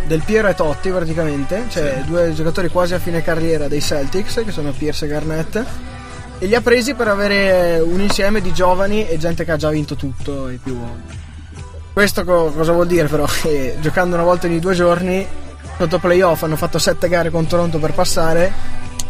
del 0.06 0.22
Piero 0.24 0.48
e 0.48 0.54
Totti 0.56 0.90
praticamente, 0.90 1.66
cioè 1.70 2.04
due 2.06 2.34
giocatori 2.34 2.70
quasi 2.70 2.94
a 2.94 3.00
fine 3.00 3.22
carriera 3.24 3.68
dei 3.68 3.82
Celtics, 3.82 4.42
che 4.46 4.52
sono 4.52 4.72
Pierce 4.72 5.06
e 5.06 5.08
Garnett, 5.10 5.64
e 6.40 6.46
li 6.46 6.56
ha 6.56 6.62
presi 6.62 6.94
per 6.94 7.08
avere 7.08 7.80
un 7.80 8.00
insieme 8.00 8.42
di 8.42 8.54
giovani 8.54 9.08
e 9.08 9.18
gente 9.18 9.44
che 9.46 9.52
ha 9.52 9.58
già 9.58 9.70
vinto 9.70 9.96
tutto 9.96 10.50
e 10.50 10.60
più. 10.62 10.78
Questo 11.94 12.24
co- 12.24 12.52
cosa 12.52 12.72
vuol 12.74 12.88
dire 12.88 13.08
però? 13.08 13.26
Che 13.42 13.78
giocando 13.80 14.16
una 14.16 14.24
volta 14.24 14.48
ogni 14.48 14.60
due 14.60 14.74
giorni, 14.76 15.26
sotto 15.78 15.98
playoff 16.00 16.44
hanno 16.44 16.56
fatto 16.56 16.78
sette 16.78 17.08
gare 17.08 17.30
con 17.32 17.48
Toronto 17.48 17.80
per 17.80 17.94
passare, 17.94 18.52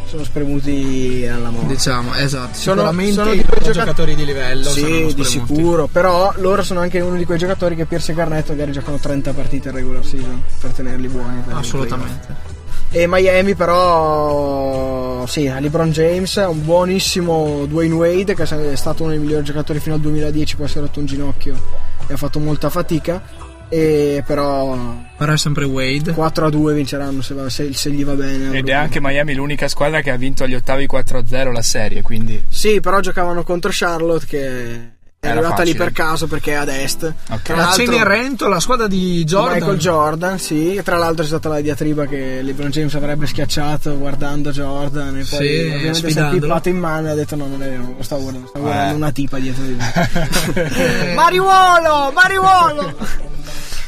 sono 0.06 0.24
spremuti 0.24 1.28
alla 1.30 1.50
morte. 1.50 1.68
Diciamo, 1.74 2.13
esatto, 2.16 2.54
Sono- 2.58 2.76
sicuramente 2.76 3.13
sono 3.13 3.32
di 3.34 3.44
quei 3.44 3.74
giocatori 3.74 4.16
di 4.16 4.24
livello 4.24 4.70
Sì, 4.70 5.12
di 5.13 5.24
sicuro, 5.26 5.88
però 5.88 6.32
loro 6.38 6.63
sono 6.63 6.80
anche 6.80 7.02
uno 7.02 7.18
di 7.18 7.26
quei 7.26 7.38
giocatori 7.38 7.76
che 7.76 7.86
Pierce 7.86 8.13
e 8.13 8.16
Garnett 8.16 8.48
magari 8.48 8.72
giocano 8.72 8.98
30 8.98 9.34
partite 9.34 9.68
in 9.68 9.76
regular 9.76 10.06
season 10.06 10.42
per 10.62 10.72
tenerli 10.72 11.10
buoni. 11.10 11.42
per 11.46 11.56
Assolutamente. 11.58 12.57
E 12.89 13.06
Miami 13.08 13.54
però 13.56 15.26
sì, 15.28 15.47
ha 15.47 15.60
LeBron 15.60 15.91
James, 15.91 16.38
ha 16.38 16.50
un 16.50 16.63
buonissimo 16.63 17.65
Dwayne 17.67 17.93
Wade 17.93 18.34
che 18.34 18.43
è 18.43 18.76
stato 18.76 19.04
uno 19.04 19.12
dei 19.12 19.19
migliori 19.19 19.43
giocatori 19.43 19.80
fino 19.80 19.95
al 19.95 20.02
2010, 20.02 20.56
poi 20.56 20.67
si 20.67 20.78
è 20.78 20.82
rotto 20.82 21.00
un 21.00 21.06
ginocchio 21.06 21.62
e 22.08 22.13
ha 22.13 22.17
fatto 22.17 22.39
molta 22.39 22.69
fatica. 22.69 23.45
E 23.69 24.23
però 24.26 24.78
Però 25.17 25.34
è 25.34 25.38
sempre 25.38 25.65
Wade. 25.65 26.13
4 26.13 26.45
a 26.45 26.50
2 26.50 26.73
vinceranno 26.73 27.21
se, 27.21 27.34
va- 27.34 27.50
se- 27.50 27.73
se 27.73 27.91
gli 27.91 28.06
va 28.06 28.13
bene. 28.13 28.58
Ed 28.58 28.69
è 28.69 28.71
anche 28.71 29.02
Miami 29.02 29.34
l'unica 29.34 29.67
squadra 29.67 30.00
che 30.00 30.10
ha 30.10 30.15
vinto 30.15 30.45
agli 30.45 30.56
ottavi 30.56 30.88
4-0 30.89 31.52
la 31.52 31.62
serie, 31.62 32.02
quindi 32.02 32.41
Sì, 32.47 32.80
però 32.80 33.02
giocavano 33.02 33.43
contro 33.43 33.69
Charlotte 33.73 34.26
che 34.26 34.80
è 35.28 35.32
Era 35.32 35.40
arrivata 35.40 35.62
lì 35.63 35.72
facile. 35.72 35.84
per 35.86 35.94
caso 35.94 36.28
perché 36.28 36.52
è 36.52 36.56
ad 36.56 36.70
est. 36.70 37.13
Ok. 37.30 37.42
Tra 37.42 37.56
La 37.56 37.62
l'altro- 37.63 37.84
Cenerento, 37.86 38.48
la 38.48 38.60
squadra 38.60 38.88
di 38.88 39.24
Jordan. 39.24 39.54
Michael 39.58 39.78
Jordan, 39.78 40.40
sì. 40.40 40.76
E 40.76 40.84
Tra 40.84 40.98
l'altro 40.98 41.24
c'è 41.24 41.30
stata 41.30 41.50
la 41.50 41.62
diatriba 41.62 42.06
che 42.06 42.42
LeBron 42.42 42.70
James 42.70 42.94
avrebbe 42.96 43.26
schiacciato 43.28 43.98
guardando 43.98 44.52
Jordan 44.52 45.18
e 45.18 45.26
poi 45.30 45.48
Sì, 45.48 45.62
ovviamente 45.74 46.10
si 46.12 46.20
è 46.20 46.28
pippato 46.30 46.70
in 46.70 46.78
mano 46.78 47.08
e 47.08 47.12
ha 47.12 47.16
detto 47.16 47.36
no, 47.36 47.48
non 47.48 47.62
è 47.62 47.70
vero, 47.70 47.94
lo 47.98 48.04
stavo 48.04 48.22
guardando, 48.22 48.48
stavo 48.48 48.66
guardando 48.66 48.94
Eh. 48.94 48.96
una 48.96 49.12
tipa 49.12 49.38
dietro 49.40 49.63
di 49.63 49.74
me. 49.76 51.13
Mariuolo! 51.16 52.12
Mariuolo! 52.13 52.96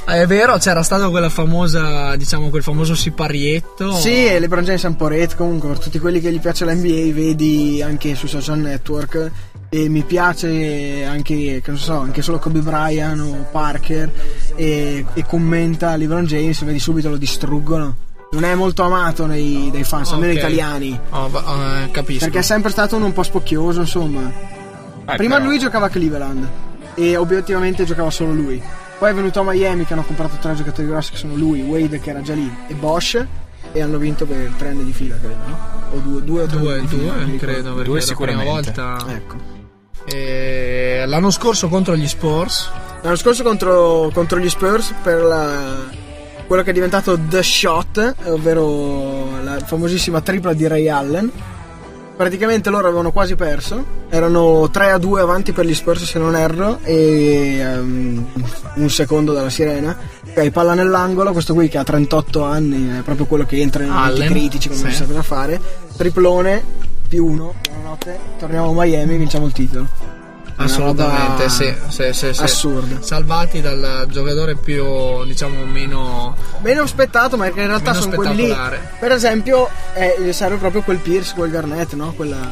Eh, 0.08 0.22
È 0.22 0.26
vero, 0.26 0.58
c'era 0.58 0.82
stato 0.82 1.12
quella 1.12 1.30
famosa, 1.30 2.16
diciamo, 2.16 2.50
quel 2.50 2.64
famoso 2.64 2.96
siparietto. 2.96 3.94
Sì, 3.96 4.26
e 4.26 4.40
LeBron 4.40 4.64
James 4.64 4.84
è 4.84 4.88
un 4.88 4.96
po' 4.96 5.08
ret 5.08 5.36
comunque, 5.36 5.70
per 5.70 5.78
tutti 5.78 6.00
quelli 6.00 6.20
che 6.20 6.32
gli 6.32 6.40
piace 6.40 6.66
l'NBA, 6.66 7.14
vedi 7.14 7.82
anche 7.84 8.16
sui 8.16 8.28
social 8.28 8.58
network. 8.58 9.32
E 9.72 9.88
mi 9.88 10.02
piace 10.04 11.04
anche, 11.06 11.62
che 11.64 11.70
non 11.72 11.78
so, 11.78 11.94
anche 12.00 12.24
solo 12.24 12.40
Kobe 12.40 12.60
Bryant 12.62 13.20
o 13.22 13.46
Parker 13.52 14.12
e, 14.56 15.06
e 15.14 15.26
commenta 15.26 15.96
LeBron 15.96 16.26
James, 16.26 16.64
vedi 16.64 16.80
subito 16.80 17.10
lo 17.10 17.18
distruggono. 17.18 17.96
Non 18.32 18.44
è 18.46 18.54
molto 18.56 18.82
amato 18.84 19.26
nei, 19.28 19.70
dai 19.72 19.84
fans, 19.84 20.12
almeno 20.12 20.34
italiani. 20.34 21.00
Oh, 21.12 21.30
va- 21.30 21.84
eh, 21.84 21.92
capisco. 21.92 22.26
Perché 22.26 22.40
è 22.40 22.44
sempre 22.44 22.72
stato 22.72 22.96
uno 22.96 23.06
un 23.06 23.14
po' 23.14 23.24
spocchioso, 23.24 23.82
insomma. 23.82 24.32
Eh, 25.06 25.16
Prima 25.16 25.36
però- 25.36 25.48
lui 25.48 25.60
giocava 25.60 25.86
a 25.86 25.90
Cleveland 25.90 26.48
e 26.96 27.16
obiettivamente 27.16 27.86
giocava 27.86 28.10
solo 28.10 28.34
lui. 28.34 28.62
Poi 28.98 29.10
è 29.12 29.14
venuto 29.14 29.40
a 29.40 29.44
Miami 29.44 29.86
che 29.86 29.94
hanno 29.94 30.04
comprato 30.04 30.36
tre 30.42 30.56
giocatori 30.56 30.88
grossi 30.88 31.12
che 31.12 31.18
sono 31.18 31.36
lui, 31.36 31.62
Wade 31.62 32.00
che 32.00 32.10
era 32.10 32.22
già 32.22 32.34
lì 32.34 32.52
e 32.68 32.74
Bosch. 32.74 33.24
e 33.72 33.82
hanno 33.82 33.98
vinto 34.00 34.26
per 34.26 34.52
tre 34.58 34.70
anni 34.70 34.84
di 34.84 34.94
fila, 34.94 35.16
credo, 35.20 35.36
no? 35.46 35.58
O 35.92 35.98
due, 36.00 36.24
due 36.24 36.42
o 36.44 36.46
tre 36.48 36.58
Due, 36.60 36.80
di 36.82 36.88
fila, 36.88 37.14
due 37.14 37.38
credo, 37.38 37.74
perché 37.76 37.90
Due 37.90 38.00
la 38.06 38.16
prima 38.16 38.44
volta. 38.44 38.98
Ecco. 39.08 39.49
E 40.12 41.04
l'anno 41.06 41.30
scorso 41.30 41.68
contro 41.68 41.96
gli 41.96 42.08
Spurs. 42.08 42.70
L'anno 43.02 43.16
scorso 43.16 43.44
contro, 43.44 44.10
contro 44.14 44.40
gli 44.40 44.50
Spurs 44.50 44.94
per 45.02 45.22
la- 45.22 45.88
quello 46.48 46.64
che 46.64 46.72
è 46.72 46.74
diventato 46.74 47.18
The 47.18 47.44
Shot, 47.44 48.16
ovvero 48.26 49.42
la 49.44 49.60
famosissima 49.60 50.20
tripla 50.22 50.54
di 50.54 50.68
Ray 50.68 50.88
Allen. 50.90 51.32
Praticamente 52.18 52.70
loro 52.70 52.88
avevano 52.88 53.12
quasi 53.12 53.36
perso, 53.36 53.86
erano 54.10 54.70
3 54.70 54.90
a 54.90 54.98
2 54.98 55.22
avanti 55.22 55.54
per 55.54 55.66
gli 55.66 55.74
Spurs 55.74 56.04
se 56.04 56.20
non 56.20 56.36
erro 56.36 56.80
e 56.84 57.60
ehm, 57.60 58.26
un 58.74 58.90
secondo 58.90 59.32
dalla 59.32 59.50
sirena. 59.50 59.98
Ok, 60.28 60.50
palla 60.50 60.74
nell'angolo, 60.74 61.32
questo 61.32 61.54
qui 61.54 61.70
che 61.70 61.78
ha 61.78 61.84
38 61.86 62.44
anni, 62.44 62.98
è 62.98 63.02
proprio 63.04 63.26
quello 63.26 63.46
che 63.46 63.62
entra 63.62 63.84
nei 63.84 63.96
Allen, 63.96 64.28
critici 64.28 64.68
non 64.68 64.78
sì. 64.78 64.92
sa 64.92 65.06
cosa 65.06 65.22
fare. 65.22 65.62
Triplone 65.96 66.64
più 67.10 67.26
uno, 67.26 67.56
buonanotte, 67.68 68.20
torniamo 68.38 68.70
a 68.70 68.84
Miami 68.86 69.16
e 69.16 69.18
vinciamo 69.18 69.48
il 69.48 69.52
titolo. 69.52 69.88
Assolutamente, 70.58 71.50
sì, 71.50 71.74
sì, 71.88 72.10
sì, 72.12 72.34
sì. 72.34 72.44
Assurda. 72.44 73.02
Salvati 73.02 73.62
dal 73.62 74.06
giocatore 74.10 74.56
più, 74.56 75.24
diciamo, 75.26 75.64
meno. 75.64 76.36
Meno 76.62 76.84
aspettato, 76.84 77.36
ma 77.38 77.48
in 77.48 77.54
realtà 77.56 77.94
sono 77.94 78.14
quelli 78.14 78.48
lì. 78.48 78.56
Per 79.00 79.12
esempio, 79.12 79.70
eh, 79.96 80.32
serve 80.34 80.58
proprio 80.58 80.82
quel 80.84 80.98
Pierce, 80.98 81.34
quel 81.34 81.50
Garnett, 81.50 81.94
no? 81.94 82.12
Quella, 82.12 82.52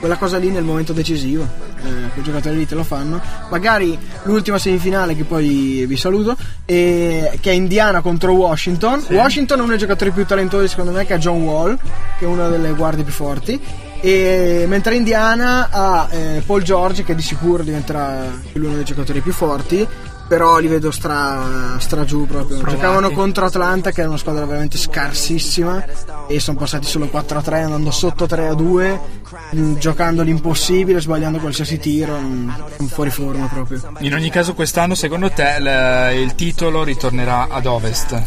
quella 0.00 0.16
cosa 0.16 0.38
lì 0.38 0.48
nel 0.48 0.64
momento 0.64 0.94
decisivo. 0.94 1.46
Eh, 1.84 2.08
quei 2.14 2.24
giocatori 2.24 2.56
lì 2.56 2.66
te 2.66 2.74
lo 2.74 2.82
fanno. 2.82 3.20
Magari 3.50 3.98
l'ultima 4.22 4.56
semifinale, 4.56 5.14
che 5.14 5.24
poi 5.24 5.84
vi 5.86 5.96
saluto, 5.98 6.34
eh, 6.64 7.38
che 7.42 7.50
è 7.50 7.54
Indiana 7.54 8.00
contro 8.00 8.32
Washington. 8.32 9.04
Washington 9.10 9.58
è 9.58 9.60
uno 9.60 9.70
dei 9.70 9.78
giocatori 9.78 10.12
più 10.12 10.24
talentuosi, 10.24 10.68
secondo 10.68 10.92
me, 10.92 11.04
che 11.04 11.14
è 11.14 11.18
John 11.18 11.42
Wall, 11.42 11.78
che 12.18 12.24
è 12.24 12.26
una 12.26 12.48
delle 12.48 12.72
guardie 12.72 13.04
più 13.04 13.12
forti. 13.12 13.60
E 14.06 14.66
mentre 14.68 14.96
Indiana 14.96 15.70
ha 15.70 16.08
eh, 16.10 16.42
Paul 16.44 16.62
George, 16.62 17.04
che 17.04 17.14
di 17.14 17.22
sicuro 17.22 17.62
diventerà 17.62 18.30
uno 18.52 18.74
dei 18.74 18.84
giocatori 18.84 19.22
più 19.22 19.32
forti. 19.32 19.88
Però 20.26 20.58
li 20.58 20.68
vedo 20.68 20.90
stra, 20.90 21.76
stra 21.78 22.04
giù 22.04 22.26
proprio. 22.26 22.56
Provati. 22.56 22.76
Giocavano 22.76 23.10
contro 23.10 23.44
Atlanta, 23.44 23.90
che 23.90 24.02
è 24.02 24.06
una 24.06 24.16
squadra 24.16 24.44
veramente 24.46 24.78
scarsissima. 24.78 25.84
E 26.26 26.40
sono 26.40 26.56
passati 26.58 26.86
solo 26.86 27.08
4 27.08 27.38
a 27.38 27.42
3, 27.42 27.60
andando 27.62 27.90
sotto 27.90 28.26
3 28.26 28.48
a 28.48 28.54
2, 28.54 29.00
mh, 29.50 29.74
giocando 29.74 30.22
l'impossibile, 30.22 31.00
sbagliando 31.00 31.38
qualsiasi 31.38 31.78
tiro. 31.78 32.16
Sono 32.76 32.88
fuori 32.88 33.10
forma 33.10 33.46
proprio. 33.46 33.80
In 33.98 34.14
ogni 34.14 34.30
caso 34.30 34.54
quest'anno 34.54 34.94
secondo 34.94 35.30
te 35.30 35.60
l- 35.60 36.14
il 36.22 36.34
titolo 36.34 36.82
ritornerà 36.84 37.48
ad 37.50 37.66
ovest? 37.66 38.20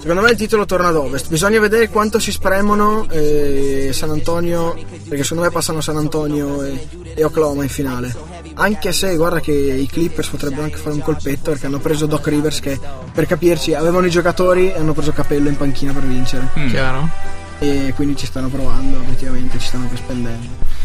Secondo 0.00 0.22
me 0.22 0.30
il 0.32 0.36
titolo 0.36 0.64
torna 0.66 0.88
ad 0.88 0.96
ovest. 0.96 1.28
Bisogna 1.28 1.60
vedere 1.60 1.88
quanto 1.88 2.18
si 2.18 2.32
spremono 2.32 3.08
eh, 3.10 3.90
San 3.92 4.10
Antonio, 4.10 4.74
perché 5.08 5.22
secondo 5.22 5.44
me 5.44 5.50
passano 5.50 5.80
San 5.80 5.96
Antonio 5.98 6.62
e, 6.64 6.88
e 7.14 7.22
Oklahoma 7.24 7.62
in 7.62 7.68
finale. 7.68 8.42
Anche 8.56 8.92
se 8.92 9.16
guarda 9.16 9.40
che 9.40 9.52
i 9.52 9.86
Clippers 9.86 10.28
potrebbero 10.28 10.62
anche 10.62 10.76
fare 10.76 10.94
un 10.94 11.00
colpetto 11.00 11.50
perché 11.50 11.66
hanno 11.66 11.80
preso 11.80 12.06
Doc 12.06 12.26
Rivers 12.28 12.60
che 12.60 12.78
per 13.12 13.26
capirci 13.26 13.74
avevano 13.74 14.06
i 14.06 14.10
giocatori 14.10 14.72
e 14.72 14.78
hanno 14.78 14.92
preso 14.92 15.12
Capello 15.12 15.48
in 15.48 15.56
panchina 15.56 15.92
per 15.92 16.04
vincere. 16.04 16.48
Chiaro? 16.68 17.08
E 17.58 17.92
quindi 17.94 18.16
ci 18.16 18.26
stanno 18.26 18.48
provando, 18.48 18.98
obiettivamente 18.98 19.58
ci 19.58 19.66
stanno 19.66 19.84
anche 19.84 19.96
spendendo. 19.96 20.82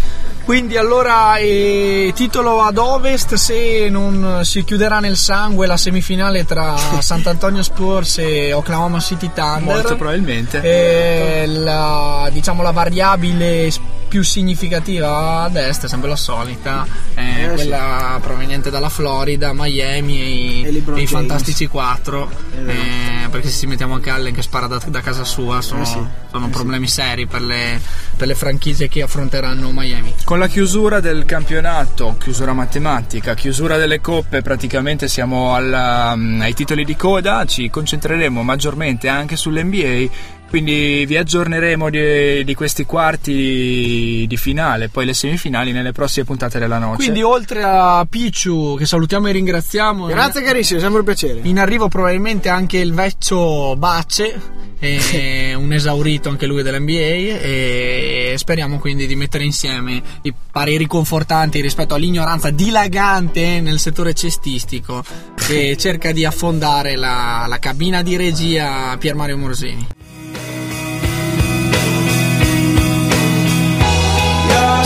Quindi 0.49 0.77
allora 0.77 1.37
eh, 1.37 2.11
titolo 2.15 2.63
ad 2.63 2.79
ovest 2.79 3.35
se 3.35 3.87
non 3.87 4.39
si 4.43 4.63
chiuderà 4.63 4.99
nel 4.99 5.15
sangue 5.15 5.67
la 5.67 5.77
semifinale 5.77 6.43
tra 6.43 6.75
Sant'Antonio 6.99 7.61
Spurs 7.61 8.17
e 8.17 8.51
Oklahoma 8.53 8.99
City 8.99 9.29
Thunder. 9.31 9.61
Molto 9.61 9.95
probabilmente. 9.95 10.59
E 10.63 11.45
la, 11.45 12.27
diciamo 12.31 12.63
la 12.63 12.71
variabile 12.71 13.69
più 14.09 14.23
significativa 14.23 15.43
ad 15.43 15.55
est 15.55 15.85
è 15.85 15.87
sempre 15.87 16.09
la 16.09 16.15
solita, 16.17 16.85
è 17.13 17.45
Eh, 17.45 17.53
quella 17.53 18.17
proveniente 18.21 18.69
dalla 18.69 18.89
Florida, 18.89 19.51
Miami 19.53 20.65
e 20.65 20.69
i. 20.97 21.07
Fantastici 21.07 21.67
4. 21.67 22.29
Esatto. 22.29 22.69
eh, 22.69 23.27
perché 23.29 23.49
se 23.49 23.59
ci 23.59 23.67
mettiamo 23.67 23.93
anche 23.93 24.09
Allen 24.09 24.33
che 24.33 24.41
spara 24.41 24.65
da, 24.67 24.81
da 24.87 25.01
casa 25.01 25.23
sua 25.23 25.61
sono, 25.61 25.83
Eh 25.83 25.85
sì. 25.85 25.99
sono 26.31 26.49
problemi 26.49 26.87
seri 26.87 27.27
per 27.27 27.41
le, 27.41 27.79
per 28.17 28.27
le 28.27 28.35
franchigie 28.35 28.87
che 28.89 29.03
affronteranno 29.03 29.69
Miami. 29.71 30.13
Con 30.25 30.39
la 30.39 30.47
chiusura 30.47 30.99
del 30.99 31.25
campionato, 31.25 32.15
chiusura 32.19 32.53
matematica, 32.53 33.35
chiusura 33.35 33.77
delle 33.77 34.01
coppe, 34.01 34.41
praticamente 34.41 35.07
siamo 35.07 35.53
alla- 35.55 36.13
mm, 36.15 36.41
ai 36.41 36.53
titoli 36.55 36.83
di 36.83 36.95
coda, 36.95 37.45
ci 37.45 37.69
concentreremo 37.69 38.41
maggiormente 38.41 39.07
anche 39.07 39.35
sull'NBA, 39.35 40.07
quindi 40.49 41.05
vi 41.05 41.15
aggiorneremo 41.15 41.89
di, 41.89 42.43
di 42.43 42.53
questi 42.55 42.85
quarti 42.85 44.25
di 44.27 44.37
finale, 44.37 44.89
poi 44.89 45.05
le 45.05 45.13
semifinali 45.13 45.71
nelle 45.71 45.91
prossime 45.91 46.25
puntate 46.25 46.59
della 46.59 46.79
noce. 46.79 46.95
Quindi 46.95 47.21
oltre 47.21 47.63
a 47.63 48.05
Picciu 48.09 48.75
che 48.77 48.85
salutiamo 48.85 49.27
e 49.27 49.31
ringraziamo, 49.31 50.07
Grazie 50.07 50.41
carissimo, 50.41 50.79
è 50.79 50.81
sempre 50.81 50.99
un 50.99 51.05
piacere. 51.05 51.39
in 51.43 51.59
arrivo 51.59 51.87
probabilmente 51.87 52.49
anche 52.49 52.77
il 52.77 52.93
vecchio 52.93 53.75
Bace, 53.75 54.59
e 54.79 55.53
un 55.53 55.71
esaurito 55.71 56.29
anche 56.29 56.45
lui 56.45 56.63
dell'NBA 56.63 57.41
e 57.41 58.33
speriamo 58.37 58.79
quindi 58.79 59.05
di 59.05 59.15
mettere 59.15 59.43
insieme 59.43 60.01
i 60.23 60.33
pareri 60.51 60.87
confortanti 60.87 61.61
rispetto 61.61 61.93
all'ignoranza 61.93 62.49
dilagante 62.49 63.59
nel 63.59 63.79
settore 63.79 64.13
cestistico 64.13 65.03
che 65.35 65.75
cerca 65.77 66.11
di 66.11 66.25
affondare 66.25 66.95
la, 66.95 67.45
la 67.47 67.59
cabina 67.59 68.01
di 68.01 68.15
regia 68.15 68.95
Pier 68.97 69.15
Mario 69.15 69.37
Morsini. 69.37 69.87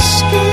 Skin, 0.04 0.53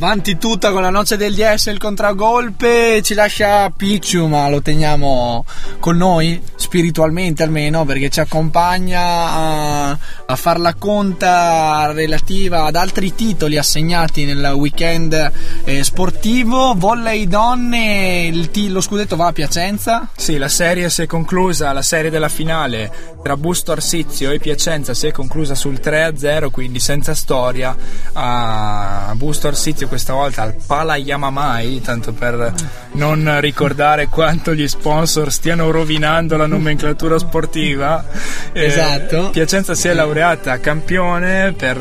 Avanti 0.00 0.38
tutta 0.38 0.70
con 0.70 0.82
la 0.82 0.90
noce 0.90 1.16
del 1.16 1.34
DS 1.34 1.66
il 1.66 1.78
contragolpe 1.78 3.02
ci 3.02 3.14
lascia 3.14 3.68
Picciu 3.68 4.28
ma 4.28 4.48
lo 4.48 4.62
teniamo 4.62 5.44
con 5.80 5.96
noi 5.96 6.40
spiritualmente 6.54 7.42
almeno 7.42 7.84
perché 7.84 8.08
ci 8.08 8.20
accompagna 8.20 9.00
a, 9.00 9.98
a 10.26 10.36
far 10.36 10.60
la 10.60 10.74
conta 10.74 11.90
relativa 11.92 12.64
ad 12.64 12.76
altri 12.76 13.14
titoli 13.16 13.56
assegnati 13.56 14.24
nel 14.24 14.52
weekend 14.54 15.32
eh, 15.64 15.82
sportivo. 15.82 16.74
Volley 16.76 17.26
donne 17.26 18.48
ti- 18.52 18.68
lo 18.68 18.80
scudetto 18.80 19.16
va 19.16 19.28
a 19.28 19.32
Piacenza? 19.32 20.08
Sì, 20.14 20.36
la 20.36 20.48
serie 20.48 20.90
si 20.90 21.02
è 21.02 21.06
conclusa, 21.06 21.72
la 21.72 21.82
serie 21.82 22.10
della 22.10 22.28
finale 22.28 23.16
tra 23.20 23.36
Busto 23.36 23.72
Arsizio 23.72 24.30
e 24.30 24.38
Piacenza 24.38 24.94
si 24.94 25.08
è 25.08 25.10
conclusa 25.10 25.56
sul 25.56 25.80
3-0, 25.82 26.50
quindi 26.50 26.78
senza 26.78 27.14
storia 27.14 27.76
a 28.12 29.12
Busto 29.16 29.48
Arsizio 29.48 29.87
questa 29.88 30.12
volta 30.12 30.42
al 30.42 30.54
Pala 30.66 30.96
Yamamai, 30.96 31.80
tanto 31.80 32.12
per 32.12 32.52
non 32.92 33.40
ricordare 33.40 34.06
quanto 34.08 34.54
gli 34.54 34.68
sponsor 34.68 35.32
stiano 35.32 35.70
rovinando 35.70 36.36
la 36.36 36.46
nomenclatura 36.46 37.18
sportiva. 37.18 38.04
Eh, 38.52 38.64
Esatto. 38.64 39.30
Piacenza 39.30 39.74
si 39.74 39.88
è 39.88 39.94
laureata 39.94 40.58
campione 40.60 41.52
per 41.52 41.78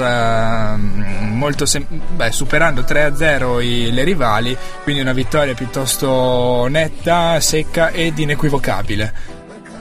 molto 0.78 1.66
sem- 1.66 1.86
beh, 2.16 2.32
superando 2.32 2.82
3-0 2.82 3.60
i- 3.60 3.92
le 3.92 4.04
rivali, 4.04 4.58
quindi 4.84 5.02
una 5.02 5.14
vittoria 5.14 5.54
piuttosto 5.54 6.66
netta, 6.70 7.40
secca 7.40 7.90
ed 7.92 8.18
inequivocabile. 8.18 9.14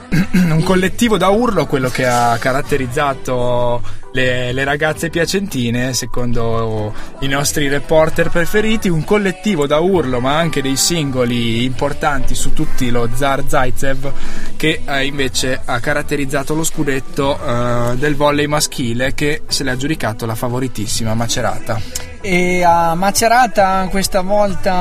Un 0.33 0.63
collettivo 0.63 1.17
da 1.17 1.27
urlo, 1.29 1.65
quello 1.65 1.89
che 1.89 2.05
ha 2.05 2.37
caratterizzato 2.39 3.81
le, 4.17 4.51
le 4.51 4.63
ragazze 4.63 5.09
piacentine, 5.09 5.93
secondo 5.93 6.91
i 7.19 7.27
nostri 7.27 7.67
reporter 7.67 8.29
preferiti, 8.29 8.89
un 8.89 9.03
collettivo 9.03 9.67
da 9.67 9.77
urlo, 9.77 10.19
ma 10.19 10.37
anche 10.37 10.63
dei 10.63 10.75
singoli 10.75 11.63
importanti 11.63 12.33
su 12.33 12.53
tutti 12.53 12.89
lo 12.89 13.07
Zar 13.13 13.43
Zaitsev, 13.47 14.11
che 14.55 14.81
eh, 14.83 15.05
invece 15.05 15.61
ha 15.63 15.79
caratterizzato 15.79 16.55
lo 16.55 16.63
scudetto 16.63 17.37
eh, 17.37 17.95
del 17.97 18.15
volley 18.15 18.47
maschile, 18.47 19.13
che 19.13 19.43
se 19.47 19.63
l'ha 19.63 19.73
aggiudicato 19.73 20.25
la 20.25 20.35
favoritissima 20.35 21.13
Macerata. 21.13 22.06
E 22.21 22.63
a 22.63 22.95
Macerata 22.95 23.87
questa 23.89 24.21
volta 24.21 24.73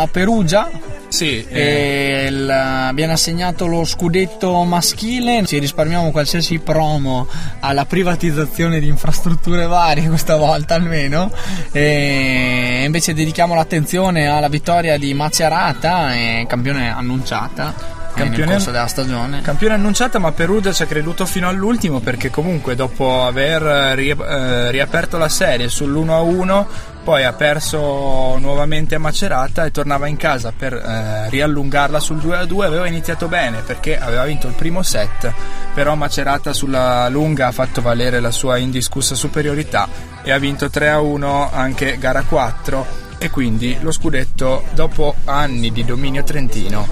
a 0.00 0.08
Perugia 0.10 0.68
Sì, 1.08 1.44
e 1.48 2.26
il- 2.28 2.90
viene 2.94 3.12
assegnato 3.12 3.66
lo 3.66 3.84
scudetto 3.84 4.64
maschile. 4.64 5.44
Ci 5.46 5.58
risparmiamo 5.58 6.10
qualsiasi 6.10 6.58
promo 6.58 7.28
alla 7.60 7.84
privatizzazione 7.84 8.80
di 8.80 8.88
infrastrutture 8.88 9.66
varie, 9.66 10.08
questa 10.08 10.36
volta 10.36 10.74
almeno. 10.74 11.30
E 11.70 12.82
invece 12.84 13.14
dedichiamo 13.14 13.54
l'attenzione 13.54 14.26
alla 14.26 14.48
vittoria 14.48 14.98
di 14.98 15.14
Macerata, 15.14 16.14
eh, 16.14 16.46
campione 16.48 16.90
annunciata. 16.92 17.93
Campione- 18.14 18.62
della 18.64 18.86
stagione. 18.86 19.42
Campione 19.42 19.74
annunciata, 19.74 20.18
ma 20.18 20.32
Perugia 20.32 20.72
ci 20.72 20.82
ha 20.82 20.86
creduto 20.86 21.26
fino 21.26 21.48
all'ultimo 21.48 22.00
perché 22.00 22.30
comunque 22.30 22.74
dopo 22.74 23.24
aver 23.24 23.62
eh, 23.62 23.94
ri- 23.94 24.10
eh, 24.10 24.70
riaperto 24.70 25.18
la 25.18 25.28
serie 25.28 25.66
sull'1-1 25.66 26.92
poi 27.04 27.22
ha 27.22 27.34
perso 27.34 28.38
nuovamente 28.38 28.94
a 28.94 28.98
Macerata 28.98 29.66
e 29.66 29.70
tornava 29.70 30.06
in 30.06 30.16
casa 30.16 30.54
per 30.56 30.72
eh, 30.72 31.28
riallungarla 31.28 32.00
sul 32.00 32.16
2-2. 32.16 32.64
Aveva 32.64 32.86
iniziato 32.86 33.28
bene 33.28 33.60
perché 33.60 33.98
aveva 33.98 34.24
vinto 34.24 34.46
il 34.46 34.54
primo 34.54 34.82
set, 34.82 35.30
però 35.74 35.94
Macerata 35.96 36.54
sulla 36.54 37.06
lunga 37.10 37.48
ha 37.48 37.52
fatto 37.52 37.82
valere 37.82 38.20
la 38.20 38.30
sua 38.30 38.56
indiscussa 38.56 39.14
superiorità 39.14 39.86
e 40.22 40.32
ha 40.32 40.38
vinto 40.38 40.66
3-1 40.66 41.50
anche 41.52 41.98
gara 41.98 42.22
4 42.22 43.03
e 43.24 43.30
quindi 43.30 43.74
lo 43.80 43.90
scudetto 43.90 44.64
dopo 44.74 45.14
anni 45.24 45.72
di 45.72 45.82
dominio 45.82 46.22
trentino 46.24 46.86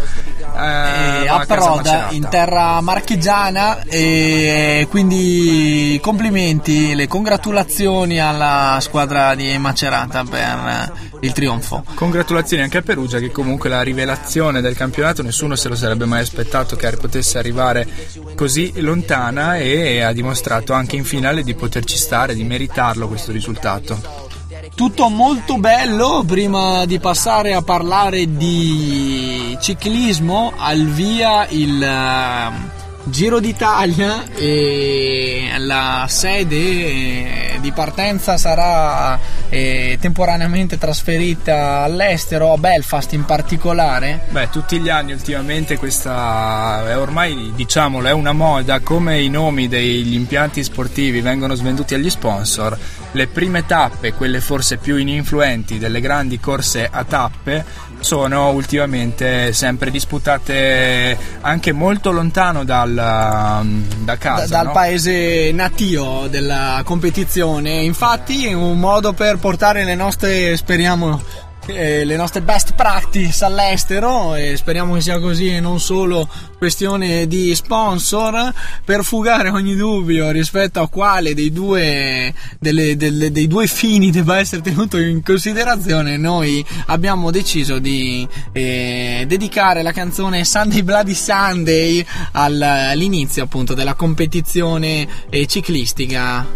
eh, 0.57 1.29
approda 1.29 1.75
Macerata. 1.75 2.15
in 2.15 2.27
terra 2.31 2.81
marchigiana 2.81 3.83
e 3.83 4.87
quindi 4.89 5.99
complimenti, 6.03 6.95
le 6.95 7.07
congratulazioni 7.07 8.19
alla 8.19 8.79
squadra 8.81 9.35
di 9.35 9.59
Macerata 9.59 10.25
per 10.25 10.93
il 11.21 11.33
trionfo. 11.33 11.85
Congratulazioni 11.95 12.63
anche 12.63 12.79
a 12.79 12.83
Perugia 12.83 13.19
che 13.19 13.31
comunque 13.31 13.69
la 13.69 13.83
rivelazione 13.83 14.63
del 14.63 14.75
campionato 14.75 15.23
nessuno 15.23 15.55
se 15.55 15.69
lo 15.69 15.75
sarebbe 15.75 16.07
mai 16.07 16.23
aspettato 16.23 16.77
che 16.77 16.91
potesse 16.93 17.37
arrivare 17.37 17.87
così 18.35 18.73
lontana 18.81 19.59
e 19.59 20.01
ha 20.01 20.13
dimostrato 20.13 20.73
anche 20.73 20.97
in 20.97 21.05
finale 21.05 21.43
di 21.43 21.55
poterci 21.55 21.99
stare, 21.99 22.35
di 22.35 22.45
meritarlo 22.45 23.07
questo 23.07 23.33
risultato. 23.33 24.31
Tutto 24.75 25.11
molto 25.11 25.59
bello, 25.59 26.25
prima 26.27 26.87
di 26.87 26.99
passare 26.99 27.53
a 27.53 27.61
parlare 27.61 28.37
di 28.37 29.57
ciclismo, 29.61 30.55
al 30.57 30.87
via 30.87 31.47
il 31.51 31.83
eh, 31.83 32.81
Giro 33.05 33.39
d'Italia 33.39 34.25
e 34.35 35.51
la 35.59 36.07
sede 36.09 36.57
eh, 36.57 37.59
di 37.61 37.71
partenza 37.71 38.39
sarà 38.39 39.19
eh, 39.51 39.99
temporaneamente 40.01 40.79
trasferita 40.79 41.83
all'estero, 41.83 42.55
a 42.55 42.57
Belfast 42.57 43.13
in 43.13 43.27
particolare. 43.27 44.27
Beh, 44.31 44.49
tutti 44.49 44.81
gli 44.81 44.89
anni 44.89 45.13
ultimamente 45.13 45.77
questa 45.77 46.89
è 46.89 46.97
ormai 46.97 47.53
diciamolo 47.55 48.09
è 48.09 48.13
una 48.13 48.33
moda 48.33 48.81
come 48.81 49.21
i 49.21 49.29
nomi 49.29 49.69
degli 49.69 50.15
impianti 50.15 50.65
sportivi 50.65 51.21
vengono 51.21 51.55
svenduti 51.55 51.93
agli 51.95 52.09
sponsor. 52.09 52.79
Le 53.13 53.27
prime 53.27 53.67
tappe, 53.67 54.15
quelle 54.15 54.41
forse 54.41 54.79
più 54.79 54.97
ininfluenti 54.97 55.79
delle 55.79 56.01
grandi 56.01 56.41
corse 56.41 56.89
a 56.91 57.05
tappe, 57.05 57.65
sono 58.01 58.51
ultimamente 58.51 59.53
sempre 59.53 59.91
disputate 59.91 61.17
anche 61.43 61.73
molto 61.73 62.11
lontano 62.11 62.65
dal, 62.65 62.93
da 62.93 64.17
casa. 64.17 64.47
da- 64.47 64.57
dal 64.57 64.67
no? 64.67 64.73
paese 64.73 65.53
natio 65.53 66.27
della 66.29 66.81
competizione. 66.85 67.83
Infatti, 67.83 68.47
è 68.47 68.53
un 68.53 68.79
modo 68.79 69.13
per 69.13 69.39
portare 69.39 69.85
le 69.85 69.95
nostre, 69.95 70.57
speriamo, 70.57 71.23
eh, 71.67 72.05
le 72.05 72.17
nostre 72.17 72.43
best 72.43 72.75
practice 72.75 73.45
all'estero 73.45 74.35
e 74.35 74.57
speriamo 74.57 74.95
che 74.95 75.01
sia 75.01 75.19
così 75.21 75.49
e 75.49 75.61
non 75.61 75.79
solo 75.81 76.29
questione 76.59 77.27
di 77.27 77.55
sponsor 77.55 78.53
per 78.85 79.05
fugare 79.05 79.49
ogni 79.51 79.75
dubbio 79.77 80.31
rispetto 80.31 80.81
a 80.81 80.89
quale 80.89 81.35
dei 81.35 81.53
due, 81.53 82.33
delle- 82.59 82.97
delle- 82.97 83.31
dei 83.31 83.47
due 83.47 83.67
fini 83.67 84.11
debba 84.11 84.39
essere 84.39 84.61
tenuto 84.63 84.99
in 84.99 85.23
considerazione 85.23 86.17
noi 86.17 86.65
abbiamo 86.87 87.31
deciso 87.31 87.79
di 87.79 88.27
eh, 88.53 89.25
dedicare 89.27 89.83
la 89.83 89.93
canzone 89.93 90.45
Sunday 90.45 90.83
Bloody 90.83 91.15
Sunday 91.15 92.05
al- 92.33 92.61
all'inizio 92.63 93.45
appunto 93.45 93.75
della 93.75 93.95
competizione 93.95 95.07
eh, 95.31 95.47
ciclistica 95.47 96.47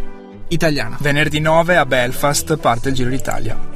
italiana 0.49 0.97
Venerdì 1.01 1.41
9 1.41 1.77
a 1.77 1.87
Belfast 1.87 2.57
parte 2.59 2.89
il 2.91 2.95
Giro 2.95 3.11
d'Italia. 3.11 3.76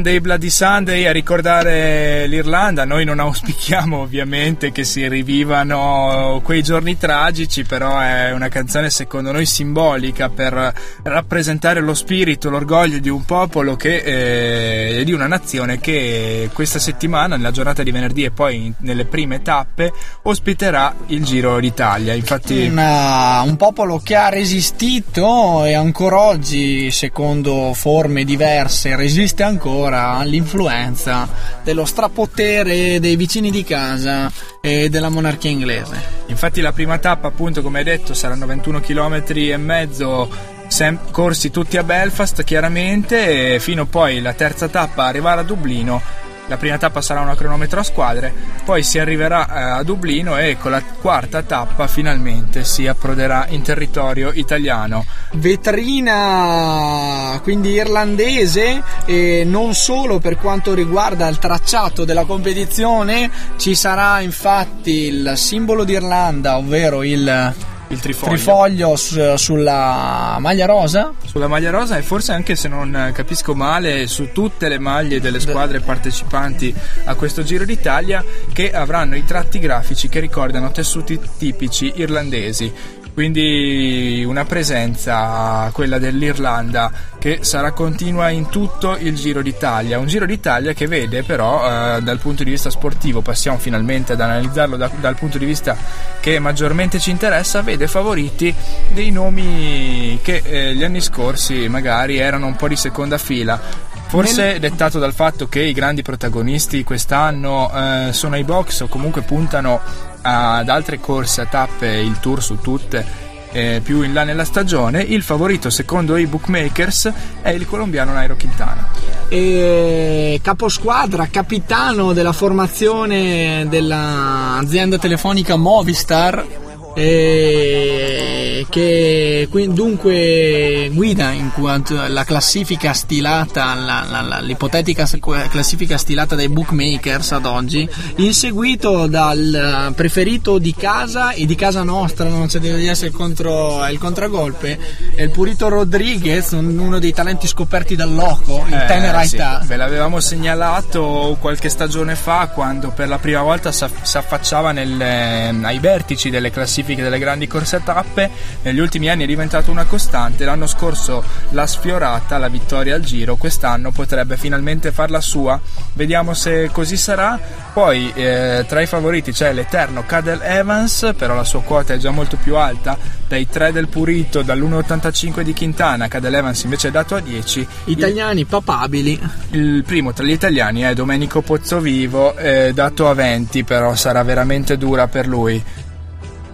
Sunday 0.00 0.20
Bloody 0.20 0.48
Sunday 0.48 1.04
a 1.04 1.12
ricordare 1.12 2.26
l'Irlanda, 2.26 2.86
noi 2.86 3.04
non 3.04 3.20
auspichiamo 3.20 3.98
ovviamente 3.98 4.72
che 4.72 4.82
si 4.82 5.06
rivivano 5.06 6.40
quei 6.42 6.62
giorni 6.62 6.96
tragici, 6.96 7.64
però 7.64 7.98
è 7.98 8.32
una 8.32 8.48
canzone 8.48 8.88
secondo 8.88 9.30
noi 9.30 9.44
simbolica 9.44 10.30
per 10.30 10.72
rappresentare 11.02 11.80
lo 11.80 11.92
spirito, 11.92 12.48
l'orgoglio 12.48 12.98
di 12.98 13.10
un 13.10 13.26
popolo 13.26 13.76
eh, 13.78 14.96
e 15.00 15.04
di 15.04 15.12
una 15.12 15.26
nazione 15.26 15.78
che 15.80 16.48
questa 16.54 16.78
settimana, 16.78 17.36
nella 17.36 17.50
giornata 17.50 17.82
di 17.82 17.90
venerdì 17.90 18.24
e 18.24 18.30
poi 18.30 18.72
nelle 18.78 19.04
prime 19.04 19.42
tappe, 19.42 19.92
ospiterà 20.22 20.94
il 21.08 21.22
Giro 21.24 21.60
d'Italia. 21.60 22.14
Infatti 22.14 22.68
Una- 22.68 23.42
un 23.42 23.56
popolo 23.56 23.98
che 23.98 24.14
ha 24.16 24.30
resistito 24.30 25.66
e 25.66 25.74
ancora 25.74 26.20
oggi, 26.20 26.90
secondo 26.90 27.74
forme 27.74 28.24
diverse, 28.24 28.96
resiste 28.96 29.42
ancora 29.42 29.88
all'influenza 29.94 31.28
dello 31.62 31.84
strapotere 31.84 33.00
dei 33.00 33.16
vicini 33.16 33.50
di 33.50 33.64
casa 33.64 34.30
e 34.60 34.88
della 34.88 35.08
monarchia 35.08 35.50
inglese. 35.50 36.18
Infatti 36.26 36.60
la 36.60 36.72
prima 36.72 36.98
tappa, 36.98 37.28
appunto, 37.28 37.62
come 37.62 37.78
hai 37.78 37.84
detto, 37.84 38.14
saranno 38.14 38.46
21 38.46 38.80
km 38.80 39.22
e 39.26 39.56
mezzo 39.56 40.28
sem- 40.68 41.10
corsi 41.10 41.50
tutti 41.50 41.76
a 41.76 41.82
Belfast, 41.82 42.44
chiaramente, 42.44 43.54
e 43.54 43.60
fino 43.60 43.86
poi 43.86 44.20
la 44.20 44.32
terza 44.32 44.68
tappa 44.68 45.04
arrivare 45.04 45.40
a 45.40 45.44
Dublino. 45.44 46.28
La 46.50 46.56
prima 46.56 46.78
tappa 46.78 47.00
sarà 47.00 47.20
una 47.20 47.36
cronometro 47.36 47.78
a 47.78 47.84
squadre, 47.84 48.34
poi 48.64 48.82
si 48.82 48.98
arriverà 48.98 49.46
eh, 49.46 49.78
a 49.78 49.82
Dublino 49.84 50.36
e 50.36 50.56
con 50.58 50.72
la 50.72 50.82
quarta 50.82 51.44
tappa 51.44 51.86
finalmente 51.86 52.64
si 52.64 52.88
approderà 52.88 53.46
in 53.50 53.62
territorio 53.62 54.32
italiano. 54.34 55.06
Vetrina 55.34 57.38
quindi 57.44 57.70
irlandese 57.70 58.82
e 59.04 59.44
non 59.46 59.74
solo 59.74 60.18
per 60.18 60.38
quanto 60.38 60.74
riguarda 60.74 61.28
il 61.28 61.38
tracciato 61.38 62.04
della 62.04 62.24
competizione, 62.24 63.30
ci 63.56 63.76
sarà 63.76 64.18
infatti 64.18 65.06
il 65.06 65.34
simbolo 65.36 65.84
d'Irlanda, 65.84 66.56
ovvero 66.56 67.04
il 67.04 67.54
Il 67.90 67.98
trifoglio. 67.98 68.32
trifoglio 68.34 68.96
su- 68.96 69.36
sulla 69.36 70.36
maglia 70.38 70.64
rosa. 70.66 71.12
Sulla 71.24 71.48
maglia 71.48 71.70
rosa 71.70 71.96
e 71.98 72.02
forse 72.02 72.30
anche 72.32 72.54
se 72.54 72.68
non 72.68 73.10
capisco 73.12 73.52
male 73.54 74.06
su 74.06 74.30
tutte 74.32 74.68
le 74.68 74.78
maglie 74.78 75.20
delle 75.20 75.40
squadre 75.40 75.80
partecipanti 75.80 76.72
a 77.04 77.14
questo 77.16 77.42
Giro 77.42 77.64
d'Italia 77.64 78.24
che 78.52 78.70
avranno 78.70 79.16
i 79.16 79.24
tratti 79.24 79.58
grafici 79.58 80.08
che 80.08 80.20
ricordano 80.20 80.70
tessuti 80.70 81.18
tipici 81.36 81.92
irlandesi. 81.96 82.72
Quindi 83.20 84.24
una 84.26 84.46
presenza, 84.46 85.68
quella 85.74 85.98
dell'Irlanda, 85.98 86.90
che 87.18 87.40
sarà 87.42 87.72
continua 87.72 88.30
in 88.30 88.48
tutto 88.48 88.96
il 88.96 89.14
Giro 89.14 89.42
d'Italia. 89.42 89.98
Un 89.98 90.06
Giro 90.06 90.24
d'Italia 90.24 90.72
che 90.72 90.86
vede 90.86 91.22
però 91.22 91.96
eh, 91.96 92.00
dal 92.00 92.18
punto 92.18 92.44
di 92.44 92.50
vista 92.50 92.70
sportivo, 92.70 93.20
passiamo 93.20 93.58
finalmente 93.58 94.14
ad 94.14 94.22
analizzarlo 94.22 94.78
da- 94.78 94.90
dal 94.98 95.16
punto 95.16 95.36
di 95.36 95.44
vista 95.44 95.76
che 96.18 96.38
maggiormente 96.38 96.98
ci 96.98 97.10
interessa, 97.10 97.60
vede 97.60 97.88
favoriti 97.88 98.54
dei 98.94 99.10
nomi 99.10 100.18
che 100.22 100.40
eh, 100.42 100.74
gli 100.74 100.82
anni 100.82 101.02
scorsi 101.02 101.68
magari 101.68 102.16
erano 102.16 102.46
un 102.46 102.56
po' 102.56 102.68
di 102.68 102.76
seconda 102.76 103.18
fila. 103.18 103.88
Forse 104.10 104.58
dettato 104.58 104.98
dal 104.98 105.12
fatto 105.12 105.46
che 105.46 105.60
i 105.60 105.72
grandi 105.72 106.02
protagonisti 106.02 106.82
quest'anno 106.82 107.70
eh, 107.72 108.12
sono 108.12 108.34
ai 108.34 108.42
box 108.42 108.80
o 108.80 108.88
comunque 108.88 109.20
puntano 109.22 109.80
ad 110.22 110.68
altre 110.68 110.98
corse 110.98 111.42
a 111.42 111.46
tappe, 111.46 111.88
il 111.88 112.18
tour 112.20 112.42
su 112.42 112.58
tutte, 112.60 113.28
eh, 113.52 113.80
più 113.82 114.02
in 114.02 114.12
là 114.12 114.24
nella 114.24 114.44
stagione, 114.44 115.02
il 115.02 115.22
favorito 115.22 115.70
secondo 115.70 116.16
i 116.16 116.26
bookmakers 116.26 117.12
è 117.42 117.50
il 117.50 117.66
colombiano 117.66 118.12
Nairo 118.12 118.36
Quintana. 118.36 118.88
e 119.28 120.40
caposquadra, 120.42 121.28
capitano 121.30 122.12
della 122.12 122.32
formazione 122.32 123.66
dell'azienda 123.68 124.98
telefonica 124.98 125.56
Movistar 125.56 126.69
e 126.94 128.66
che 128.68 129.48
dunque 129.50 130.90
guida 130.92 131.30
in 131.30 131.50
quanto 131.52 131.94
la 132.08 132.24
classifica 132.24 132.92
stilata 132.92 133.74
la- 133.74 134.04
la- 134.08 134.20
la- 134.20 134.40
l'ipotetica 134.40 135.08
classifica 135.48 135.96
stilata 135.96 136.34
dai 136.34 136.48
bookmakers 136.48 137.32
ad 137.32 137.46
oggi 137.46 137.88
inseguito 138.16 139.06
dal 139.06 139.92
preferito 139.94 140.58
di 140.58 140.74
casa 140.74 141.32
e 141.32 141.46
di 141.46 141.54
casa 141.54 141.82
nostra 141.82 142.28
non 142.28 142.46
c'è 142.48 142.58
di 142.58 142.86
essere 142.86 143.08
il, 143.08 143.14
contro, 143.14 143.86
il 143.88 143.98
contragolpe 143.98 144.78
è 145.14 145.22
il 145.22 145.30
Purito 145.30 145.68
Rodriguez 145.68 146.50
un- 146.52 146.78
uno 146.78 146.98
dei 146.98 147.12
talenti 147.12 147.46
scoperti 147.46 147.96
dal 147.96 148.12
loco 148.14 148.64
in 148.68 148.74
Eh, 148.74 148.86
tenera 148.86 149.22
sì, 149.24 149.36
età. 149.36 149.62
ve 149.64 149.76
l'avevamo 149.76 150.20
segnalato 150.20 151.36
qualche 151.40 151.68
stagione 151.68 152.14
fa 152.14 152.48
quando 152.52 152.90
per 152.90 153.08
la 153.08 153.18
prima 153.18 153.42
volta 153.42 153.72
si 153.72 153.84
affacciava 154.16 154.72
nel, 154.72 155.00
eh, 155.00 155.54
ai 155.62 155.78
vertici 155.78 156.30
delle 156.30 156.50
classifiche 156.50 156.79
delle 156.82 157.18
grandi 157.18 157.46
corse 157.46 157.76
a 157.76 157.80
tappe. 157.80 158.30
Negli 158.62 158.78
ultimi 158.78 159.08
anni 159.08 159.24
è 159.24 159.26
diventato 159.26 159.70
una 159.70 159.84
costante. 159.84 160.44
L'anno 160.44 160.66
scorso 160.66 161.22
l'ha 161.50 161.66
sfiorata 161.66 162.38
la 162.38 162.48
vittoria 162.48 162.94
al 162.94 163.02
giro, 163.02 163.36
quest'anno 163.36 163.90
potrebbe 163.90 164.36
finalmente 164.36 164.92
farla 164.92 165.20
sua. 165.20 165.60
Vediamo 165.94 166.34
se 166.34 166.70
così 166.72 166.96
sarà. 166.96 167.38
Poi 167.72 168.12
eh, 168.14 168.64
tra 168.66 168.80
i 168.80 168.86
favoriti 168.86 169.32
c'è 169.32 169.52
l'eterno 169.52 170.04
Cadel 170.04 170.40
Evans, 170.42 171.12
però 171.16 171.34
la 171.34 171.44
sua 171.44 171.62
quota 171.62 171.94
è 171.94 171.98
già 171.98 172.10
molto 172.10 172.36
più 172.36 172.56
alta. 172.56 172.96
Dai 173.28 173.48
3 173.48 173.70
del 173.70 173.86
Purito, 173.86 174.42
dall'1,85 174.42 175.42
di 175.42 175.54
Quintana, 175.54 176.08
Cadel 176.08 176.34
Evans 176.34 176.64
invece 176.64 176.88
è 176.88 176.90
dato 176.90 177.14
a 177.14 177.20
10. 177.20 177.66
italiani 177.84 178.44
papabili 178.44 179.20
Il 179.50 179.84
primo 179.84 180.12
tra 180.12 180.24
gli 180.24 180.32
italiani 180.32 180.80
è 180.82 180.94
Domenico 180.94 181.40
Pozzovivo, 181.40 182.36
eh, 182.36 182.72
dato 182.74 183.08
a 183.08 183.14
20, 183.14 183.62
però 183.62 183.94
sarà 183.94 184.22
veramente 184.22 184.76
dura 184.76 185.06
per 185.06 185.28
lui. 185.28 185.62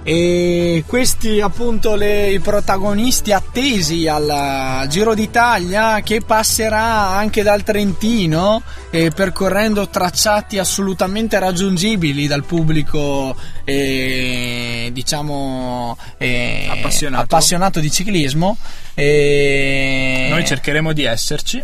E 0.09 0.84
questi 0.86 1.40
appunto 1.40 1.96
le- 1.96 2.30
i 2.30 2.38
protagonisti 2.38 3.32
attesi 3.32 4.07
al 4.07 4.86
Giro 4.88 5.14
d'Italia 5.16 6.00
che 6.00 6.20
passerà 6.20 7.09
anche 7.09 7.42
dal 7.42 7.64
Trentino 7.64 8.62
eh, 8.90 9.11
percorrendo 9.11 9.88
tracciati 9.88 10.59
assolutamente 10.59 11.40
raggiungibili 11.40 12.28
dal 12.28 12.44
pubblico 12.44 13.34
eh, 13.64 14.90
diciamo 14.92 15.98
eh, 16.18 16.68
Appassionato. 16.70 17.22
appassionato 17.24 17.80
di 17.80 17.90
ciclismo. 17.90 18.57
E 18.94 20.28
Noi 20.30 20.46
cercheremo 20.46 20.92
di 20.92 21.02
esserci. 21.02 21.61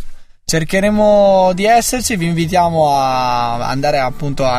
Cercheremo 0.53 1.53
di 1.55 1.64
esserci 1.64 2.14
vi 2.16 2.26
invitiamo 2.26 2.94
a 2.94 3.66
andare 3.70 3.98
appunto 4.00 4.44
a, 4.44 4.59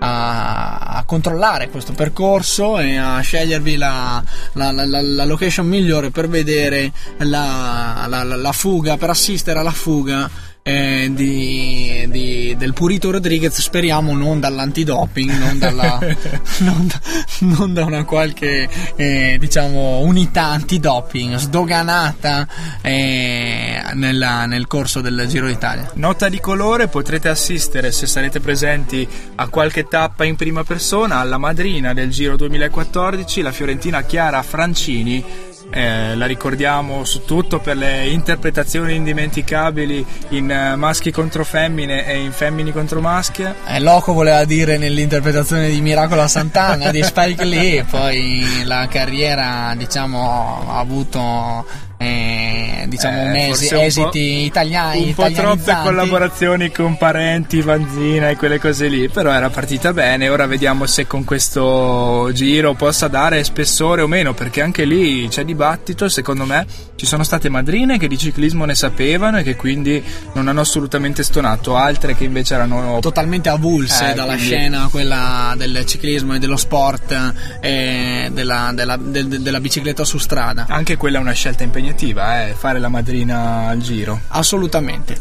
a- 0.00 0.78
a 0.78 1.04
controllare 1.06 1.70
questo 1.70 1.92
percorso 1.92 2.80
e 2.80 2.96
a 2.96 3.20
scegliervi 3.20 3.76
la, 3.76 4.20
la- 4.54 4.72
la- 4.72 4.84
la- 4.84 5.24
location 5.24 5.64
migliore 5.68 6.10
per 6.10 6.28
vedere 6.28 6.90
la 7.18 8.50
fuga 8.52 8.96
per 8.96 9.10
assistere 9.10 9.60
alla 9.60 9.70
fuga 9.70 10.28
eh, 10.68 11.10
di- 11.14 12.06
di- 12.08 12.54
del 12.58 12.72
Purito 12.74 13.10
Rodriguez 13.10 13.58
speriamo 13.60 14.14
non 14.16 14.38
dall'antidoping 14.40 15.30
non, 15.38 15.58
dalla, 15.58 15.98
non, 16.58 16.86
da, 16.86 17.00
non 17.40 17.72
da 17.72 17.84
una 17.84 18.04
qualche 18.04 18.68
eh, 18.96 19.36
diciamo 19.38 20.00
unità 20.00 20.44
antidoping 20.46 21.36
sdoganata 21.36 22.46
eh, 22.82 23.80
nella- 23.94 24.44
nel 24.46 24.66
corso 24.66 25.00
del 25.00 25.24
Giro 25.28 25.46
d'Italia 25.46 25.90
Nota 25.94 26.28
di 26.28 26.40
colore, 26.40 26.88
potrete 26.88 27.28
assistere 27.28 27.90
se 27.92 28.06
sarete 28.06 28.40
presenti 28.40 29.06
a 29.36 29.48
qualche 29.48 29.84
tappa 29.88 30.24
in 30.24 30.36
prima 30.36 30.64
persona 30.64 31.16
alla 31.16 31.38
madrina 31.38 31.92
del 31.94 32.10
Giro 32.10 32.36
2014, 32.36 33.40
la 33.42 33.52
fiorentina 33.52 34.02
Chiara 34.02 34.42
Francini. 34.42 35.24
Eh, 35.70 36.16
la 36.16 36.26
ricordiamo 36.26 37.04
su 37.04 37.24
tutto 37.24 37.58
per 37.58 37.76
le 37.76 38.06
interpretazioni 38.08 38.94
indimenticabili 38.94 40.04
in 40.30 40.50
eh, 40.50 40.76
maschi 40.76 41.10
contro 41.10 41.44
femmine 41.44 42.06
e 42.06 42.22
in 42.22 42.32
femmini 42.32 42.72
contro 42.72 43.00
maschi. 43.00 43.42
Eh, 43.42 43.80
Loco 43.80 44.12
voleva 44.12 44.44
dire 44.44 44.78
nell'interpretazione 44.78 45.68
di 45.68 45.80
Miracolo 45.80 46.22
a 46.22 46.28
Sant'Anna 46.28 46.90
di 46.90 47.02
Spike 47.02 47.44
Lee, 47.44 47.84
poi 47.84 48.64
la 48.64 48.86
carriera 48.88 49.74
diciamo 49.76 50.64
ha 50.68 50.78
avuto 50.78 51.66
eh, 51.98 52.84
diciamo 52.88 53.16
Eh, 53.34 53.46
un 53.50 53.50
po'- 53.50 53.80
esiti 53.80 54.44
italiani, 54.44 55.02
un 55.08 55.14
po' 55.14 55.30
troppe 55.30 55.76
collaborazioni 55.82 56.70
con 56.70 56.96
parenti, 56.96 57.60
Vanzina 57.60 58.28
e 58.30 58.36
quelle 58.36 58.58
cose 58.58 58.86
lì, 58.88 59.08
però 59.08 59.32
era 59.32 59.50
partita 59.50 59.92
bene. 59.92 60.28
Ora 60.28 60.46
vediamo 60.46 60.86
se 60.86 61.06
con 61.06 61.24
questo 61.24 62.30
giro 62.32 62.74
possa 62.74 63.08
dare 63.08 63.42
spessore 63.44 64.02
o 64.02 64.06
meno, 64.06 64.32
perché 64.32 64.62
anche 64.62 64.84
lì 64.84 65.26
c'è 65.28 65.44
dibattito. 65.44 66.08
Secondo 66.08 66.44
me 66.44 66.64
ci 66.96 67.04
sono 67.06 67.24
state 67.24 67.48
madrine 67.48 67.98
che 67.98 68.06
di 68.08 68.16
ciclismo 68.16 68.64
ne 68.64 68.74
sapevano 68.74 69.38
e 69.38 69.42
che 69.42 69.56
quindi 69.56 70.02
non 70.34 70.48
hanno 70.48 70.60
assolutamente 70.60 71.22
stonato, 71.24 71.76
altre 71.76 72.14
che 72.14 72.24
invece 72.24 72.54
erano 72.54 72.98
totalmente 73.00 73.48
avulse 73.48 74.10
Eh, 74.10 74.14
dalla 74.14 74.34
quindi- 74.34 74.44
scena 74.54 74.88
quella 74.90 75.54
del 75.56 75.84
ciclismo 75.84 76.34
e 76.34 76.38
dello 76.38 76.56
sport 76.56 77.34
e 77.60 78.28
della, 78.32 78.70
della- 78.72 78.96
del- 78.96 79.40
della 79.42 79.60
bicicletta 79.60 80.04
su 80.04 80.18
strada. 80.18 80.66
Anche 80.68 80.96
quella 80.96 81.18
è 81.18 81.20
una 81.20 81.32
scelta 81.32 81.64
impegnativa, 81.64 81.86
eh, 81.96 82.52
fare 82.54 82.78
la 82.78 82.88
madrina 82.88 83.68
al 83.68 83.78
giro. 83.78 84.20
Assolutamente. 84.28 85.16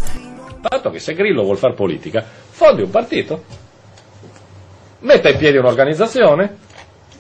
Tanto 0.62 0.90
che 0.90 1.00
se 1.00 1.14
Grillo 1.14 1.44
vuol 1.44 1.58
fare 1.58 1.74
politica, 1.74 2.24
fondi 2.50 2.82
un 2.82 2.90
partito, 2.90 3.44
metta 5.00 5.30
in 5.30 5.38
piedi 5.38 5.58
un'organizzazione, 5.58 6.58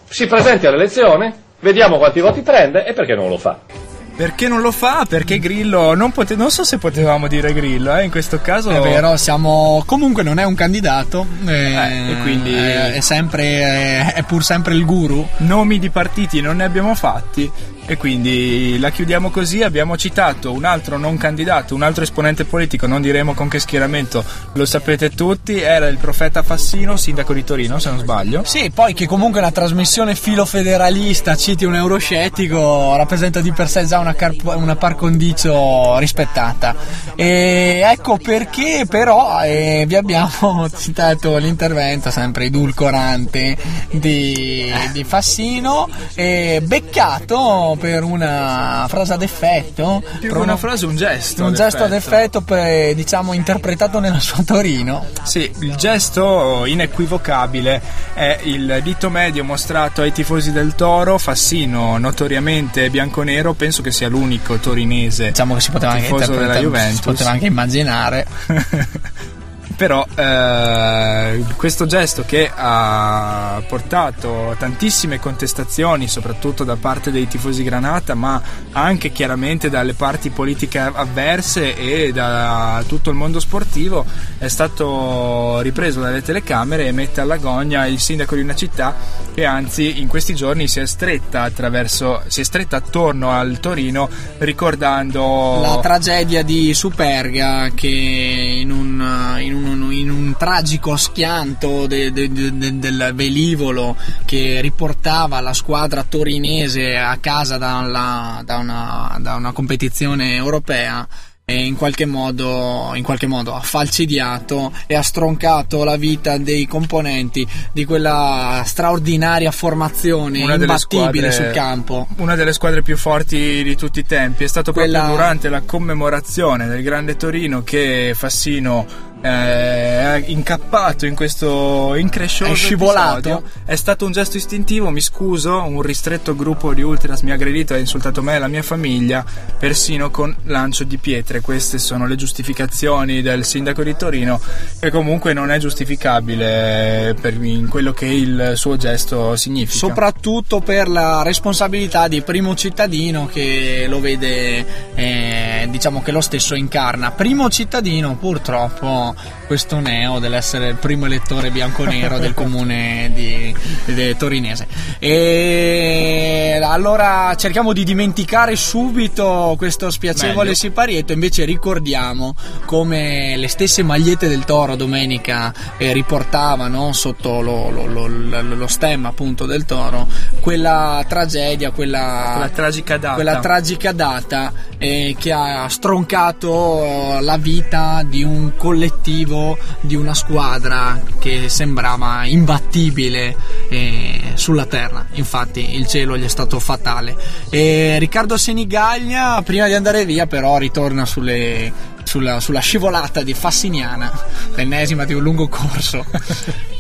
si 0.10 0.28
presenti 0.28 0.66
all'elezione, 0.66 1.34
vediamo 1.60 1.98
quanti 1.98 2.20
voti 2.20 2.42
prende 2.42 2.86
e 2.86 2.94
perché 2.94 3.16
non 3.16 3.30
lo 3.30 3.38
fa. 3.38 3.87
Perché 4.18 4.48
non 4.48 4.62
lo 4.62 4.72
fa? 4.72 5.06
Perché 5.08 5.38
Grillo 5.38 5.94
non, 5.94 6.12
pote- 6.12 6.36
non 6.36 6.50
so 6.50 6.64
se 6.64 6.80
potevamo 6.80 7.28
dire 7.28 7.54
Grillo, 7.54 7.96
eh, 7.96 8.04
in 8.04 8.10
questo 8.10 8.42
caso 8.42 8.72
È 8.72 8.80
vero, 8.80 9.16
siamo 9.16 9.84
comunque 9.86 10.24
non 10.24 10.40
è 10.40 10.44
un 10.44 10.56
candidato 10.56 11.24
eh, 11.46 11.54
Eh, 11.76 12.12
e 12.12 12.18
quindi- 12.24 12.52
è, 12.56 12.94
è 12.94 13.00
sempre 13.00 14.14
è, 14.14 14.24
pur 14.24 14.44
sempre 14.44 14.74
il 14.74 14.86
guru. 14.86 15.26
nomi 15.38 15.78
di 15.78 15.92
partiti 15.92 16.42
non 16.42 16.58
ne 16.58 16.64
abbiamo 16.64 16.96
fatti 16.96 17.50
e 17.90 17.96
quindi 17.96 18.78
la 18.80 18.90
chiudiamo 18.90 19.30
così. 19.30 19.62
Abbiamo 19.64 19.96
citato 19.96 20.52
un 20.52 20.66
altro 20.66 20.98
non 20.98 21.16
candidato, 21.16 21.74
un 21.74 21.84
altro 21.84 22.04
esponente 22.04 22.44
politico, 22.44 22.86
non 22.86 23.02
diremo 23.02 23.34
con 23.34 23.48
che 23.48 23.60
schieramento, 23.60 24.26
lo 24.54 24.66
sapete 24.66 25.12
tutti, 25.12 25.62
era 25.62 25.88
il 25.88 25.96
profeta 25.98 26.44
Fassino, 26.44 26.98
sindaco 26.98 27.34
di 27.34 27.46
Torino, 27.46 27.80
se 27.80 27.90
non 27.90 28.00
sbaglio. 28.00 28.42
Sì, 28.44 28.72
poi 28.74 28.94
che 28.94 29.06
comunque 29.08 29.40
una 29.40 29.52
trasmissione 29.52 30.16
filofederalista 30.16 31.38
citi 31.38 31.64
un 31.64 31.76
euroscettico 31.76 32.94
rappresenta 32.98 33.40
di 33.40 33.54
per 33.54 33.70
sé 33.70 33.86
già 33.86 34.00
una, 34.00 34.07
carp- 34.14 34.56
una 34.56 34.76
par 34.76 34.96
condicio 34.96 35.98
rispettata. 35.98 36.76
E 37.16 37.82
ecco 37.84 38.18
perché 38.18 38.86
però 38.88 39.44
eh, 39.44 39.86
vi 39.88 39.96
abbiamo 39.96 40.68
citato 40.76 41.38
l'intervento 41.38 42.12
sempre 42.12 42.46
edulcorante 42.46 43.58
di, 43.92 44.72
di 44.92 45.04
Fassino, 45.04 45.90
eh, 46.14 46.62
beccato 46.64 47.78
per 47.80 48.04
una 48.04 48.86
frase 48.88 49.14
ad 49.14 49.22
effetto. 49.22 50.04
Più 50.20 50.32
che 50.32 50.38
una 50.38 50.58
frase, 50.58 50.86
un 50.86 50.96
gesto. 50.96 51.44
Un 51.44 51.50
ad 51.50 51.56
gesto 51.56 51.84
ad 51.84 51.94
effetto. 51.94 52.16
effetto, 52.16 52.42
per, 52.42 52.96
diciamo, 52.96 53.34
interpretato 53.34 54.00
nella 54.00 54.20
sua 54.20 54.44
Torino. 54.44 55.06
Sì, 55.24 55.52
il 55.60 55.76
gesto 55.76 56.66
inequivocabile 56.66 57.82
è 58.14 58.40
il 58.44 58.80
dito 58.84 59.10
medio 59.10 59.44
mostrato 59.44 60.02
ai 60.02 60.12
tifosi 60.12 60.52
del 60.52 60.76
Toro, 60.76 61.18
Fassino 61.18 61.98
notoriamente 61.98 62.90
bianconero, 62.90 63.54
penso 63.54 63.82
che 63.82 63.92
sia 63.98 64.10
l'unico 64.10 64.58
torinese 64.58 65.30
Diciamo 65.30 65.56
che 65.56 65.62
si 65.62 65.72
poteva 65.72 65.94
anche 65.94 66.14
della 66.16 66.60
Juventus. 66.60 66.96
si 66.98 67.02
poteva 67.02 67.30
anche 67.32 67.46
immaginare. 67.48 68.28
Però 69.78 70.04
eh, 70.16 71.44
questo 71.56 71.86
gesto 71.86 72.24
che 72.26 72.52
ha 72.54 73.62
portato 73.68 74.56
tantissime 74.58 75.20
contestazioni, 75.20 76.08
soprattutto 76.08 76.64
da 76.64 76.76
parte 76.78 77.12
dei 77.12 77.28
tifosi 77.28 77.62
Granata, 77.62 78.16
ma 78.16 78.42
anche 78.72 79.12
chiaramente 79.12 79.70
dalle 79.70 79.94
parti 79.94 80.32
politiche 80.32 80.80
avverse 80.80 81.76
e 81.76 82.12
da 82.12 82.84
tutto 82.88 83.12
il 83.12 83.16
mondo 83.16 83.40
sportivo, 83.40 84.04
è 84.40 84.48
stato 84.48 85.60
ripreso 85.62 86.02
dalle 86.02 86.24
telecamere 86.24 86.88
e 86.88 86.92
mette 86.92 87.22
alla 87.22 87.38
gogna 87.38 87.86
il 87.86 88.00
sindaco 88.00 88.34
di 88.34 88.42
una 88.42 88.56
città 88.56 88.96
che 89.34 89.46
anzi 89.46 90.00
in 90.02 90.08
questi 90.08 90.34
giorni 90.34 90.68
si 90.68 90.80
è 90.80 90.88
stretta 90.88 91.44
attraverso 91.44 92.24
si 92.26 92.42
è 92.42 92.44
stretta 92.44 92.78
attorno 92.78 93.30
al 93.30 93.60
Torino 93.60 94.10
ricordando 94.40 95.60
La 95.62 95.80
tragedia 95.80 96.42
di 96.42 96.74
Superga 96.74 97.70
che 97.76 97.88
in 97.88 98.72
un, 98.72 99.38
in 99.40 99.54
un- 99.54 99.67
in 99.72 100.10
un 100.10 100.36
tragico 100.38 100.96
schianto 100.96 101.88
de- 101.88 102.12
de- 102.12 102.32
de- 102.32 102.58
de- 102.58 102.80
del 102.80 103.12
velivolo 103.14 103.96
che 104.26 104.60
riportava 104.62 105.40
la 105.42 105.54
squadra 105.54 106.04
torinese 106.08 106.98
a 106.98 107.18
casa 107.18 107.58
dalla- 107.58 108.42
da, 108.46 108.58
una, 108.58 109.18
da 109.20 109.36
una 109.36 109.52
competizione 109.52 110.36
europea 110.36 111.08
e 111.50 111.66
in 111.66 111.78
qualche, 111.78 112.06
modo, 112.06 112.92
in 112.96 113.04
qualche 113.04 113.26
modo 113.26 113.56
ha 113.56 113.62
falcidiato 113.62 114.74
e 114.86 114.96
ha 114.96 115.02
stroncato 115.02 115.86
la 115.86 115.96
vita 115.96 116.38
dei 116.38 116.68
componenti 116.68 117.48
di 117.72 117.86
quella 117.86 118.64
straordinaria 118.66 119.50
formazione 119.52 120.44
Una 120.44 120.56
imbattibile 120.56 121.32
squadre- 121.32 121.32
sul 121.32 121.52
campo. 121.52 122.08
Una 122.18 122.36
delle 122.36 122.52
squadre 122.52 122.82
più 122.82 122.98
forti 122.98 123.64
di 123.64 123.78
tutti 123.78 124.00
i 124.00 124.06
tempi. 124.06 124.44
È 124.44 124.48
stato 124.48 124.74
Quella- 124.74 124.98
proprio 125.00 125.16
durante 125.20 125.48
la 125.48 125.62
commemorazione 125.62 126.68
del 126.68 126.84
Grande 126.84 127.16
Torino 127.16 127.64
che 127.64 128.12
Fassino 128.14 128.86
è 129.20 130.24
incappato 130.28 131.06
in 131.06 131.16
questo 131.16 131.96
increscioso 131.96 132.52
È 132.52 132.56
scivolato. 132.56 133.18
episodio. 133.18 133.50
È 133.66 133.76
stato 133.76 134.06
un 134.06 134.12
gesto 134.12 134.38
istintivo, 134.38 134.90
mi 134.90 135.02
scuso, 135.02 135.62
un 135.64 135.82
ristretto 135.82 136.36
gruppo 136.36 136.74
di 136.74 136.82
ultras 136.82 137.22
mi 137.22 137.32
ha 137.32 137.34
aggredito 137.34 137.74
e 137.74 137.78
ha 137.78 137.80
insultato 137.80 138.22
me 138.22 138.36
e 138.36 138.40
la 138.40 138.48
mia 138.48 138.64
famiglia, 138.64 139.26
persino 139.58 140.10
con 140.10 140.36
lancio 140.44 140.84
di 140.84 140.98
pietre. 140.98 141.42
Queste 141.42 141.78
sono 141.78 142.06
le 142.08 142.16
giustificazioni 142.16 143.22
del 143.22 143.44
sindaco 143.44 143.84
di 143.84 143.96
Torino, 143.96 144.40
che 144.80 144.90
comunque 144.92 145.34
non 145.34 145.52
è 145.52 145.58
giustificabile 145.58 147.16
per 147.20 147.34
in 147.44 147.68
quello 147.68 147.94
che 147.94 148.06
il 148.06 148.54
suo 148.56 148.78
gesto 148.78 149.36
significa. 149.36 149.78
soprattutto 149.78 150.60
per 150.60 150.88
la 150.88 151.22
responsabilità 151.24 152.08
di 152.08 152.22
primo 152.22 152.56
cittadino 152.56 153.28
che 153.28 153.86
lo 153.88 154.00
vede, 154.00 154.94
eh, 154.96 155.68
diciamo 155.70 156.02
che 156.02 156.12
lo 156.12 156.22
stesso 156.22 156.56
incarna. 156.56 157.12
Primo 157.12 157.50
cittadino, 157.50 158.16
purtroppo, 158.16 159.07
Merci. 159.14 159.37
Questo 159.48 159.80
neo 159.80 160.20
dell'essere 160.20 160.68
il 160.70 160.76
primo 160.76 161.06
elettore 161.06 161.50
bianconero 161.52 162.20
del 162.20 162.34
comune 162.36 163.10
di, 163.14 163.56
di 163.86 164.16
torinese. 164.18 164.68
E 165.00 166.60
allora 166.62 167.34
cerchiamo 167.36 167.72
di 167.74 167.84
dimenticare 167.84 168.56
subito 168.56 169.56
questo 169.58 169.90
spiacevole 169.90 170.44
Meglio. 170.50 170.54
siparietto, 170.56 171.14
invece 171.14 171.46
ricordiamo 171.46 172.36
come 172.66 173.36
le 173.38 173.48
stesse 173.48 173.84
magliette 173.84 174.28
del 174.28 174.44
Toro 174.46 174.76
domenica 174.76 175.54
eh, 175.78 175.94
riportavano 175.94 176.92
sotto 176.94 177.42
lo, 177.42 177.70
lo- 177.70 177.86
lo- 177.88 178.08
lo- 178.08 178.68
stemma 178.68 179.08
appunto 179.10 179.46
del 179.46 179.64
Toro 179.66 180.08
quella 180.42 181.04
tragedia, 181.08 181.72
quella, 181.72 182.32
Quella 182.34 182.50
tragica 182.50 182.98
data. 182.98 183.14
quella 183.16 183.40
tragica 183.40 183.92
data 183.94 184.52
eh, 184.78 185.16
che 185.18 185.32
ha 185.32 185.68
stroncato 185.70 187.18
la 187.22 187.38
vita 187.38 188.04
di 188.06 188.24
un 188.24 188.52
collettivo, 188.58 189.37
di 189.82 189.96
una 189.96 190.14
squadra 190.14 191.02
che 191.20 191.50
sembrava 191.50 192.26
imbattibile 192.26 193.36
eh, 193.70 194.32
sulla 194.34 194.66
terra. 194.66 195.08
Infatti 195.14 195.76
il 195.76 195.88
cielo 195.88 196.18
gli 196.18 196.24
è 196.24 196.30
stato 196.30 196.60
fatale. 196.60 197.16
E 197.50 197.98
Riccardo 198.00 198.38
Senigaglia, 198.38 199.42
prima 199.44 199.68
di 199.68 199.74
andare 199.74 200.06
via, 200.06 200.28
però 200.28 200.58
ritorna 200.58 201.06
sulle- 201.06 201.96
sulla, 202.04 202.40
sulla 202.40 202.62
scivolata 202.62 203.22
di 203.22 203.34
Fassiniana, 203.34 204.12
l'ennesima 204.56 205.06
di 205.06 205.14
un 205.14 205.22
lungo 205.22 205.48
corso. 205.48 206.06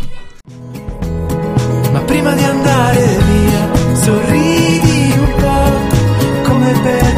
Ma 1.91 1.99
prima 2.01 2.33
di 2.33 2.43
andare 2.43 3.17
via, 3.27 3.95
sorridi 3.95 5.13
un 5.17 5.33
po', 5.35 6.49
come 6.49 6.71
per 6.81 7.16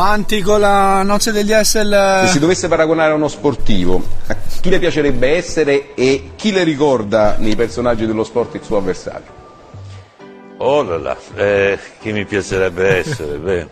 Avanti 0.00 0.40
con 0.40 0.60
la 0.60 1.02
noce 1.02 1.30
degli 1.30 1.48
Se 1.48 1.58
Essel. 1.58 2.26
si 2.26 2.38
dovesse 2.38 2.68
paragonare 2.68 3.12
a 3.12 3.16
uno 3.16 3.28
sportivo, 3.28 4.02
a 4.28 4.36
chi 4.62 4.70
le 4.70 4.78
piacerebbe 4.78 5.36
essere 5.36 5.94
e 5.94 6.30
chi 6.36 6.52
le 6.52 6.64
ricorda 6.64 7.36
nei 7.36 7.54
personaggi 7.54 8.06
dello 8.06 8.24
sport 8.24 8.54
il 8.54 8.62
suo 8.62 8.78
avversario? 8.78 9.26
Oh 10.56 10.82
là 10.84 10.96
là, 10.96 11.16
eh, 11.34 11.78
chi 12.00 12.12
mi 12.12 12.24
piacerebbe 12.24 12.96
essere? 12.96 13.36
Beh, 13.44 13.68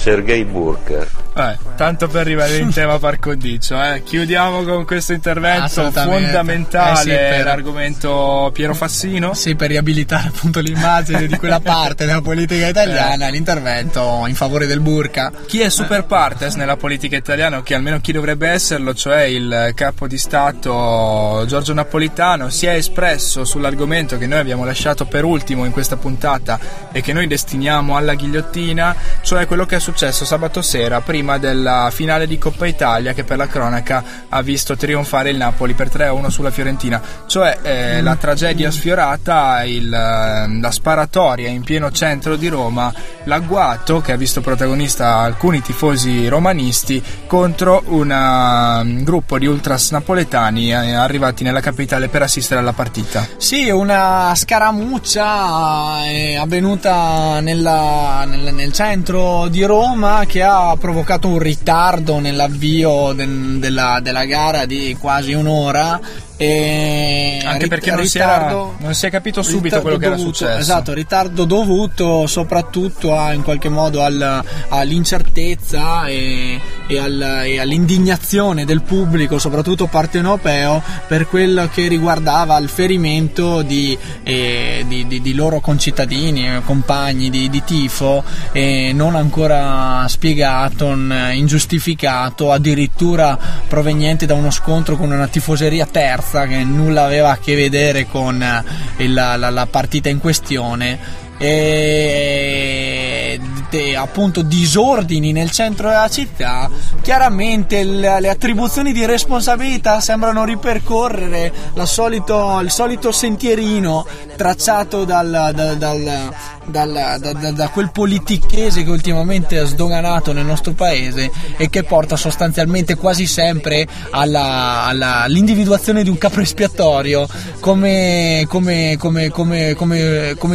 Sergei 0.00 0.46
Burka. 0.46 1.06
Eh, 1.36 1.58
tanto 1.76 2.08
per 2.08 2.26
rimanere 2.26 2.56
in 2.56 2.72
tema 2.74 2.98
par 2.98 3.18
condicio, 3.18 3.80
eh. 3.82 4.02
chiudiamo 4.02 4.62
con 4.62 4.86
questo 4.86 5.12
intervento 5.12 5.90
fondamentale, 5.90 6.92
Eh 6.92 7.02
sì, 7.02 7.08
per- 7.10 7.44
l'argomento 7.44 8.50
Piero 8.52 8.72
Fassino. 8.72 9.34
Sì, 9.34 9.54
per 9.56 9.68
riabilitare 9.68 10.28
appunto 10.28 10.60
l'immagine 10.60 11.26
di 11.26 11.36
quella 11.36 11.60
parte 11.62 12.06
della 12.06 12.22
politica 12.22 12.66
italiana, 12.66 13.28
l'intervento 13.28 14.24
in 14.26 14.34
favore 14.34 14.66
del 14.66 14.80
burka. 14.80 15.30
Chi 15.46 15.60
è 15.60 15.68
super 15.68 16.04
partes 16.04 16.54
nella 16.54 16.76
politica 16.78 17.16
italiana, 17.16 17.58
o 17.58 17.62
che 17.62 17.74
almeno 17.74 18.00
chi 18.00 18.12
dovrebbe 18.12 18.48
esserlo, 18.48 18.94
cioè 18.94 19.24
il 19.24 19.72
capo 19.74 20.06
di 20.06 20.16
Stato 20.16 21.44
Giorgio 21.46 21.74
Napolitano, 21.74 22.48
si 22.48 22.64
è 22.64 22.72
espresso 22.72 23.44
sull'argomento 23.44 24.16
che 24.16 24.26
noi 24.26 24.38
abbiamo 24.38 24.64
lasciato 24.64 25.04
per 25.04 25.24
ultimo 25.24 25.66
in 25.66 25.72
questa 25.72 25.96
puntata 25.96 26.58
e 26.90 27.02
che 27.02 27.12
noi 27.12 27.26
destiniamo 27.26 27.96
alla 27.96 28.14
ghigliottina, 28.14 28.96
cioè 29.20 29.46
quello 29.46 29.66
che 29.66 29.76
è 29.76 29.78
successo 29.78 29.88
sabato 29.96 30.62
sera 30.62 31.00
prima 31.00 31.38
della 31.38 31.90
finale 31.92 32.26
di 32.26 32.38
Coppa 32.38 32.66
Italia 32.66 33.12
che 33.12 33.24
per 33.24 33.36
la 33.36 33.46
cronaca 33.46 34.04
ha 34.28 34.42
visto 34.42 34.76
trionfare 34.76 35.30
il 35.30 35.36
Napoli 35.36 35.74
per 35.74 35.88
3-1 35.88 36.28
sulla 36.28 36.50
Fiorentina, 36.50 37.02
cioè 37.26 37.58
eh, 37.62 38.02
la 38.02 38.16
tragedia 38.16 38.70
sfiorata, 38.70 39.64
il, 39.64 39.92
eh, 39.92 40.60
la 40.60 40.70
sparatoria 40.70 41.48
in 41.48 41.62
pieno 41.62 41.90
centro 41.90 42.36
di 42.36 42.48
Roma, 42.48 42.92
l'agguato 43.24 44.00
che 44.00 44.12
ha 44.12 44.16
visto 44.16 44.40
protagonista 44.40 45.18
alcuni 45.18 45.60
tifosi 45.60 46.28
romanisti 46.28 47.02
contro 47.26 47.82
un 47.86 48.10
um, 48.10 49.02
gruppo 49.02 49.38
di 49.38 49.46
ultras 49.46 49.90
napoletani 49.90 50.70
eh, 50.70 50.92
arrivati 50.94 51.42
nella 51.44 51.60
capitale 51.60 52.08
per 52.08 52.22
assistere 52.22 52.60
alla 52.60 52.72
partita. 52.72 53.26
Sì, 53.36 53.68
una 53.70 54.32
scaramuccia 54.34 56.04
è 56.04 56.34
avvenuta 56.36 57.40
nella- 57.40 58.24
nel, 58.26 58.54
nel 58.54 58.72
centro 58.72 59.48
di 59.48 59.62
Roma 59.64 59.79
che 60.26 60.42
ha 60.42 60.76
provocato 60.78 61.26
un 61.28 61.38
ritardo 61.38 62.18
nell'avvio 62.18 63.14
del- 63.14 63.56
della, 63.58 63.98
della 64.02 64.26
gara 64.26 64.66
di 64.66 64.94
quasi 65.00 65.32
un'ora. 65.32 65.98
E 66.42 67.42
Anche 67.44 67.66
perché 67.68 67.90
non 67.90 68.06
si, 68.06 68.16
ritardo- 68.16 68.74
era, 68.78 68.84
non 68.84 68.94
si 68.94 69.04
è 69.04 69.10
capito 69.10 69.42
subito 69.42 69.82
quello 69.82 69.98
che 69.98 70.06
era 70.06 70.16
dovuto- 70.16 70.34
successo. 70.36 70.58
Esatto, 70.58 70.94
ritardo 70.94 71.44
dovuto 71.44 72.26
soprattutto 72.26 73.14
a, 73.14 73.34
in 73.34 73.42
qualche 73.42 73.68
modo 73.68 74.02
al- 74.02 74.42
all'incertezza 74.68 76.06
e, 76.06 76.58
e 76.86 76.98
al- 76.98 77.42
e 77.44 77.60
all'indignazione 77.60 78.64
del 78.64 78.80
pubblico, 78.80 79.38
soprattutto 79.38 79.86
partenopeo, 79.86 80.82
per 81.06 81.28
quello 81.28 81.68
che 81.68 81.88
riguardava 81.88 82.56
il 82.56 82.70
ferimento 82.70 83.60
di, 83.60 83.98
eh, 84.22 84.82
di- 84.88 85.06
di- 85.06 85.20
di 85.20 85.34
loro 85.34 85.60
concittadini, 85.60 86.46
eh, 86.46 86.62
compagni 86.64 87.28
di, 87.28 87.50
tifo, 87.64 88.24
eh, 88.52 88.92
non 88.94 89.14
ancora 89.14 90.06
spiegato, 90.08 90.90
ingiustificato, 90.90 92.50
addirittura 92.50 93.38
proveniente 93.68 94.24
da 94.24 94.32
uno 94.32 94.50
scontro 94.50 94.96
con 94.96 95.10
una 95.10 95.26
tifoseria 95.26 95.84
terza 95.84 96.28
che 96.46 96.62
nulla 96.64 97.04
aveva 97.04 97.30
a 97.32 97.38
che 97.38 97.54
vedere 97.56 98.06
con 98.06 98.42
eh, 98.42 99.08
la, 99.08 99.36
la- 99.36 99.50
la 99.50 99.66
partita 99.66 100.08
in 100.08 100.20
questione. 100.20 100.98
E 101.42 103.40
de- 103.70 103.96
appunto 103.96 104.42
disordini 104.42 105.32
nel 105.32 105.50
centro 105.50 105.88
della 105.88 106.08
città. 106.08 106.68
Chiaramente 107.02 107.82
l- 107.84 108.16
le 108.20 108.28
attribuzioni 108.28 108.92
di 108.92 109.04
responsabilità 109.06 110.00
sembrano 110.00 110.44
ripercorrere 110.44 111.52
solito- 111.84 112.60
il 112.60 112.70
solito 112.70 113.10
sentierino 113.12 114.06
tracciato 114.36 115.04
dal, 115.04 115.50
dal- 115.54 115.76
dal- 115.78 116.34
dal- 116.70 117.16
da, 117.20 117.32
da- 117.32 117.50
da 117.52 117.68
quel 117.68 117.90
politichese 117.92 118.82
che 118.82 118.90
ultimamente 118.90 119.58
ha 119.58 119.64
sdoganato 119.64 120.32
nel 120.32 120.44
nostro 120.44 120.72
paese 120.72 121.30
e 121.56 121.68
che 121.70 121.82
porta 121.84 122.16
sostanzialmente 122.16 122.94
quasi 122.96 123.26
sempre 123.26 123.86
alla- 124.10 124.84
alla- 124.84 125.22
all'individuazione 125.22 126.02
di 126.02 126.08
un 126.08 126.18
capo 126.18 126.40
espiatorio 126.40 127.26
come, 127.60 128.44
come- 128.48 128.96
come- 128.98 129.28
come- 129.30 129.74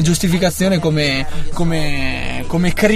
giustificazione, 0.02 0.80
come, 0.80 1.26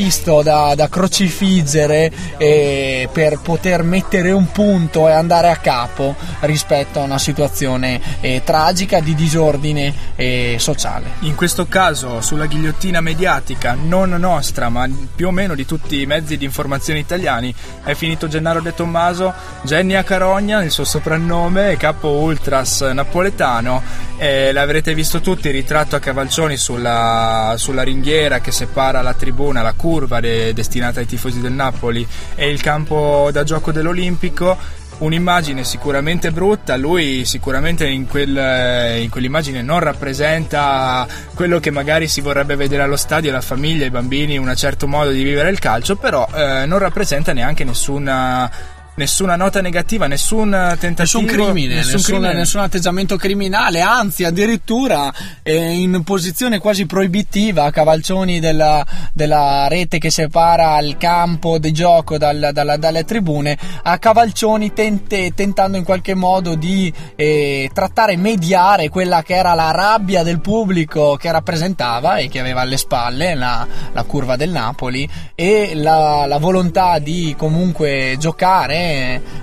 visto 0.10 0.42
da, 0.42 0.74
da 0.76 0.90
crocifiggere 0.90 2.12
eh, 2.38 3.08
per 3.12 3.40
poter 3.40 3.84
mettere 3.84 4.32
un 4.32 4.52
punto 4.52 5.08
e 5.08 5.12
andare 5.12 5.50
a 5.50 5.56
capo 5.58 6.16
rispetto 6.42 7.00
a 7.00 7.04
una 7.04 7.20
situazione 7.20 8.02
eh, 8.22 8.42
tragica 8.44 9.00
di 9.00 9.14
disordine 9.16 9.94
eh, 10.16 10.56
sociale. 10.60 11.06
In 11.22 11.36
questo 11.36 11.68
caso 11.68 12.22
sulla 12.22 12.46
ghigliottina 12.48 13.02
mediatica, 13.10 13.76
non 13.76 14.12
nostra 14.12 14.70
ma 14.70 14.88
più 15.16 15.30
o 15.30 15.32
meno 15.32 15.56
di 15.56 15.66
tutti 15.66 16.00
i 16.00 16.06
mezzi 16.06 16.38
di 16.38 16.46
informazione 16.46 17.00
italiani, 17.00 17.52
è 17.84 17.96
finito 17.96 18.28
Gennaro 18.28 18.62
De 18.62 18.76
Tommaso, 18.76 19.34
Genny 19.64 19.96
a 19.96 20.04
Carogna, 20.04 20.64
il 20.64 20.70
suo 20.70 20.84
soprannome, 20.84 21.76
capo 21.76 22.10
ultras 22.10 22.82
napoletano, 22.82 23.82
eh, 24.18 24.52
l'avrete 24.52 24.94
visto 24.94 25.22
tutti, 25.22 25.50
ritratto 25.50 25.96
a 25.96 26.00
cavalcioni 26.00 26.56
sulla, 26.56 27.56
sulla 27.58 27.82
ringhiera 27.82 28.42
che 28.42 28.52
separa 28.52 29.02
la 29.02 29.16
tribuna, 29.16 29.64
la 29.64 29.74
curva 29.74 30.20
de- 30.20 30.54
destinata 30.54 31.00
ai 31.00 31.08
tifosi 31.08 31.42
del 31.42 31.54
Napoli 31.54 32.08
e 32.36 32.48
il 32.48 32.62
campo 32.62 33.30
da 33.32 33.44
gioco 33.44 33.72
dell'Olimpico 33.72 34.56
un'immagine 35.00 35.64
sicuramente 35.64 36.32
brutta, 36.32 36.76
lui 36.76 37.26
sicuramente 37.26 37.88
in, 37.88 38.08
quel, 38.08 39.02
in, 39.02 39.10
quell'immagine 39.10 39.62
non 39.62 39.80
rappresenta 39.80 41.08
quello 41.34 41.60
che 41.60 41.72
magari 41.72 42.08
si 42.08 42.22
vorrebbe 42.22 42.56
vedere 42.56 42.84
allo 42.84 42.98
stadio, 42.98 43.32
la 43.32 43.42
famiglia, 43.42 43.86
i 43.86 43.92
bambini, 43.92 44.38
un 44.38 44.54
certo 44.56 44.88
modo 44.88 45.12
di 45.12 45.24
vivere 45.24 45.50
il 45.50 45.60
calcio, 45.60 45.96
però 45.96 46.28
eh, 46.34 46.66
non 46.66 46.80
rappresenta 46.80 47.34
neanche 47.34 47.64
nessuna 47.64 48.78
nessuna 49.00 49.38
nota 49.38 49.62
negativa, 49.62 50.08
nessun 50.08 50.52
tentativo, 50.78 51.22
nessun 51.22 51.26
crimine, 51.26 51.76
nessun, 51.76 51.94
nessun, 51.94 52.14
crimine. 52.16 52.34
nessun 52.34 52.62
atteggiamento 52.62 53.16
criminale, 53.16 53.80
anzi 53.80 54.26
addirittura 54.26 55.12
eh, 55.42 55.80
in 55.80 56.04
posizione 56.04 56.60
quasi 56.60 56.86
proibitiva 56.86 57.64
a 57.64 57.72
cavalcioni 57.72 58.42
della, 58.42 58.86
della, 59.14 59.68
rete 59.70 60.00
che 60.00 60.12
separa 60.12 60.78
il 60.80 60.98
campo 60.98 61.58
di 61.60 61.72
gioco 61.72 62.18
dal, 62.18 62.50
dalla, 62.52 62.76
dalle 62.76 63.06
tribune, 63.06 63.58
a 63.84 63.98
cavalcioni 63.98 64.74
tente, 64.74 65.32
tentando 65.34 65.78
in 65.78 65.86
qualche 65.86 66.14
modo 66.14 66.56
di 66.56 66.94
eh, 67.16 67.70
trattare, 67.74 68.18
mediare 68.18 68.90
quella 68.90 69.24
che 69.24 69.36
era 69.36 69.54
la 69.54 69.72
rabbia 69.72 70.24
del 70.24 70.42
pubblico 70.42 71.16
che 71.16 71.32
rappresentava 71.32 72.18
e 72.18 72.28
che 72.28 72.40
aveva 72.40 72.62
alle 72.62 72.78
spalle 72.78 73.34
la, 73.34 73.66
la 73.94 74.04
curva 74.04 74.36
del 74.36 74.50
Napoli 74.50 75.08
e 75.36 75.72
la, 75.74 76.26
la 76.28 76.38
volontà 76.38 77.00
di 77.00 77.34
comunque 77.38 78.18
giocare 78.20 78.89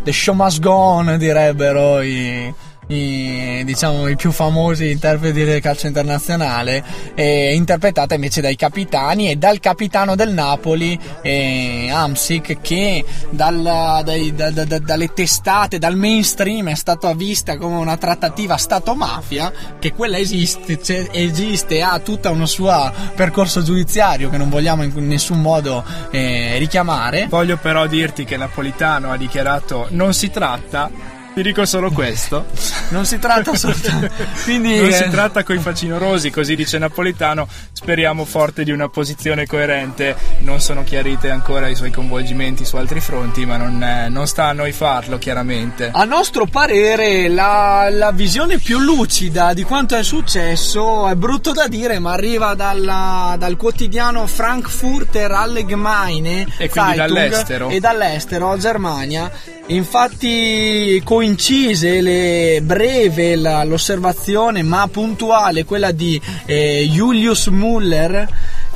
The 0.03 0.12
Show 0.12 0.34
Must 0.34 0.61
Go 0.61 0.72
On 0.72 1.16
direbbero 1.18 2.01
i, 2.01 2.53
i, 2.89 3.62
diciamo, 3.64 4.09
i 4.09 4.16
più 4.16 4.30
famosi 4.30 4.91
interpreti 4.91 5.45
del 5.45 5.61
calcio 5.61 5.87
internazionale, 5.87 6.84
eh, 7.14 7.55
interpretata 7.55 8.14
invece 8.14 8.41
dai 8.41 8.57
capitani 8.57 9.30
e 9.30 9.37
dal 9.37 9.61
capitano 9.61 10.14
del 10.14 10.32
Napoli, 10.32 10.99
eh, 11.22 11.89
Amsic, 11.91 12.61
che 12.61 13.05
dal, 13.30 14.03
dai, 14.05 14.34
da, 14.34 14.51
da, 14.51 14.64
da, 14.64 14.78
dalle 14.78 15.12
testate, 15.12 15.78
dal 15.78 15.97
mainstream 15.97 16.68
è 16.68 16.74
stata 16.74 17.12
vista 17.14 17.57
come 17.57 17.76
una 17.76 17.97
trattativa 17.97 18.57
Stato-mafia, 18.57 19.53
che 19.78 19.93
quella 19.93 20.18
esiste, 20.18 20.78
esiste, 21.12 21.82
ha 21.82 21.99
tutto 21.99 22.30
un 22.30 22.47
suo 22.47 22.93
percorso 23.14 23.62
giudiziario 23.62 24.30
che 24.30 24.37
non 24.37 24.49
vogliamo 24.49 24.82
in 24.82 25.07
nessun 25.07 25.41
modo 25.41 25.84
eh, 26.11 26.57
richiamare. 26.59 27.26
Voglio 27.28 27.57
però 27.57 27.87
dirti 27.87 28.24
che 28.24 28.37
Napolitano 28.37 29.11
ha 29.11 29.16
dichiarato 29.16 29.87
non 29.91 30.14
si 30.14 30.30
tratta 30.30 31.14
ti 31.37 31.43
dico 31.43 31.66
solo 31.66 31.91
questo. 31.91 32.47
Non 32.89 33.05
si 33.05 33.18
tratta 33.18 33.51
assolutamente. 33.51 34.26
Quindi, 34.45 34.76
non 34.76 34.87
eh... 34.87 34.93
si 34.93 35.11
tratta 35.11 35.45
coi 35.45 35.59
facinorosi, 35.59 36.30
così 36.30 36.57
dice 36.57 36.78
Napolitano. 36.78 37.47
Speriamo 37.72 38.24
forte 38.24 38.64
di 38.64 38.70
una 38.70 38.89
posizione 38.89 39.45
coerente. 39.45 40.16
Non 40.39 40.61
sono 40.61 40.82
chiarite 40.82 41.28
ancora 41.28 41.68
i 41.68 41.74
suoi 41.74 41.91
coinvolgimenti 41.91 42.64
su 42.64 42.76
altri 42.76 43.01
fronti, 43.01 43.45
ma 43.45 43.59
non, 43.59 43.82
è, 43.82 44.09
non 44.09 44.26
sta 44.26 44.47
a 44.47 44.53
noi 44.53 44.72
farlo, 44.72 45.18
chiaramente. 45.18 45.91
A 45.93 46.05
nostro 46.05 46.47
parere, 46.47 47.28
la, 47.28 47.89
la, 47.91 48.12
visione 48.12 48.57
più 48.57 48.78
lucida 48.78 49.53
di 49.53 49.62
quanto 49.62 49.95
è 49.95 50.03
successo 50.03 51.07
è 51.07 51.16
brutto 51.16 51.53
da 51.53 51.68
dire, 51.68 51.99
ma 51.99 52.12
arriva 52.12 52.55
dalla, 52.55 53.37
dal 53.39 53.59
quotidiano 53.59 54.26
Frankfurter 54.26 55.30
Allgemeine 55.32 56.47
e 56.57 56.70
quindi 56.70 56.97
dall'estero. 56.97 57.68
E 57.68 57.78
dall'estero, 57.78 58.57
Germania. 58.57 59.30
Infatti 59.68 61.01
coincise 61.27 62.01
le, 62.01 62.61
breve 62.62 63.35
la, 63.35 63.64
l'osservazione 63.64 64.62
ma 64.62 64.87
puntuale 64.87 65.64
quella 65.64 65.91
di 65.91 66.20
eh, 66.45 66.89
Julius 66.89 67.49
Muller 67.49 68.29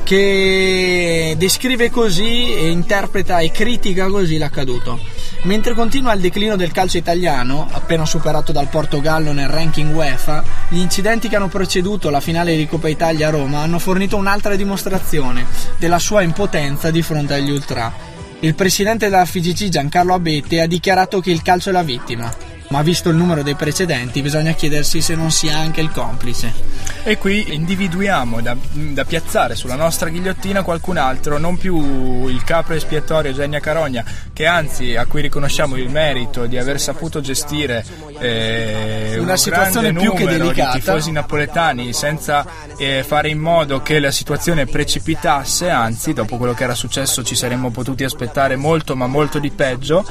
che 0.03 1.35
descrive 1.37 1.89
così 1.89 2.53
e 2.53 2.69
interpreta 2.69 3.39
e 3.39 3.51
critica 3.51 4.07
così 4.07 4.37
l'accaduto. 4.37 4.99
Mentre 5.43 5.73
continua 5.73 6.13
il 6.13 6.19
declino 6.19 6.57
del 6.57 6.73
calcio 6.73 6.97
italiano, 6.97 7.69
appena 7.71 8.05
superato 8.05 8.51
dal 8.51 8.67
Portogallo 8.67 9.31
nel 9.31 9.47
ranking 9.47 9.95
UEFA, 9.95 10.43
gli 10.67 10.79
incidenti 10.79 11.29
che 11.29 11.37
hanno 11.37 11.47
preceduto 11.47 12.09
la 12.09 12.19
finale 12.19 12.57
di 12.57 12.67
Coppa 12.67 12.89
Italia 12.89 13.29
a 13.29 13.31
Roma 13.31 13.61
hanno 13.61 13.79
fornito 13.79 14.17
un'altra 14.17 14.55
dimostrazione 14.55 15.45
della 15.77 15.99
sua 15.99 16.21
impotenza 16.21 16.91
di 16.91 17.01
fronte 17.01 17.35
agli 17.35 17.49
ultra. 17.49 18.10
Il 18.43 18.55
presidente 18.55 19.07
della 19.07 19.23
FIGC 19.23 19.69
Giancarlo 19.69 20.15
Abete 20.15 20.61
ha 20.61 20.65
dichiarato 20.65 21.21
che 21.21 21.29
il 21.29 21.43
calcio 21.43 21.69
è 21.69 21.71
la 21.71 21.83
vittima, 21.83 22.35
ma 22.71 22.81
visto 22.81 23.09
il 23.09 23.15
numero 23.15 23.43
dei 23.43 23.55
precedenti 23.55 24.21
bisogna 24.21 24.53
chiedersi 24.53 25.01
se 25.01 25.13
non 25.13 25.29
sia 25.29 25.57
anche 25.57 25.81
il 25.81 25.91
complice. 25.91 26.53
E 27.03 27.17
qui 27.17 27.53
individuiamo 27.53 28.41
da, 28.41 28.55
da, 28.71 29.03
piazzare 29.05 29.55
sulla 29.55 29.75
nostra 29.75 30.09
ghigliottina 30.09 30.61
qualcun 30.61 30.97
altro, 30.97 31.37
non 31.37 31.57
più 31.57 32.27
il 32.27 32.43
capo 32.43 32.73
espiatorio 32.73 33.33
Genia 33.33 33.59
Carogna, 33.59 34.05
che 34.33 34.45
anzi 34.45 34.95
a 34.95 35.05
cui 35.05 35.21
riconosciamo 35.21 35.75
il 35.75 35.89
merito 35.89 36.45
di 36.45 36.57
aver 36.57 36.79
saputo 36.79 37.19
gestire 37.19 37.83
eh, 38.19 39.17
una 39.19 39.35
situazione 39.35 39.93
più 39.93 40.13
che 40.13 40.25
delicata 40.25 40.73
di 40.73 40.79
tifosi 40.79 41.11
napoletani 41.11 41.91
senza 41.91 42.45
eh, 42.77 43.03
fare 43.03 43.29
in 43.29 43.39
modo 43.39 43.81
che 43.81 43.99
la 43.99 44.11
situazione 44.11 44.65
precipitasse, 44.65 45.69
anzi 45.69 46.13
dopo 46.13 46.37
quello 46.37 46.53
che 46.53 46.63
era 46.63 46.75
successo 46.75 47.23
ci 47.23 47.35
saremmo 47.35 47.71
potuti 47.71 48.03
aspettare 48.03 48.55
molto 48.55 48.95
ma 48.95 49.07
molto 49.07 49.39
di 49.39 49.49
peggio, 49.49 50.05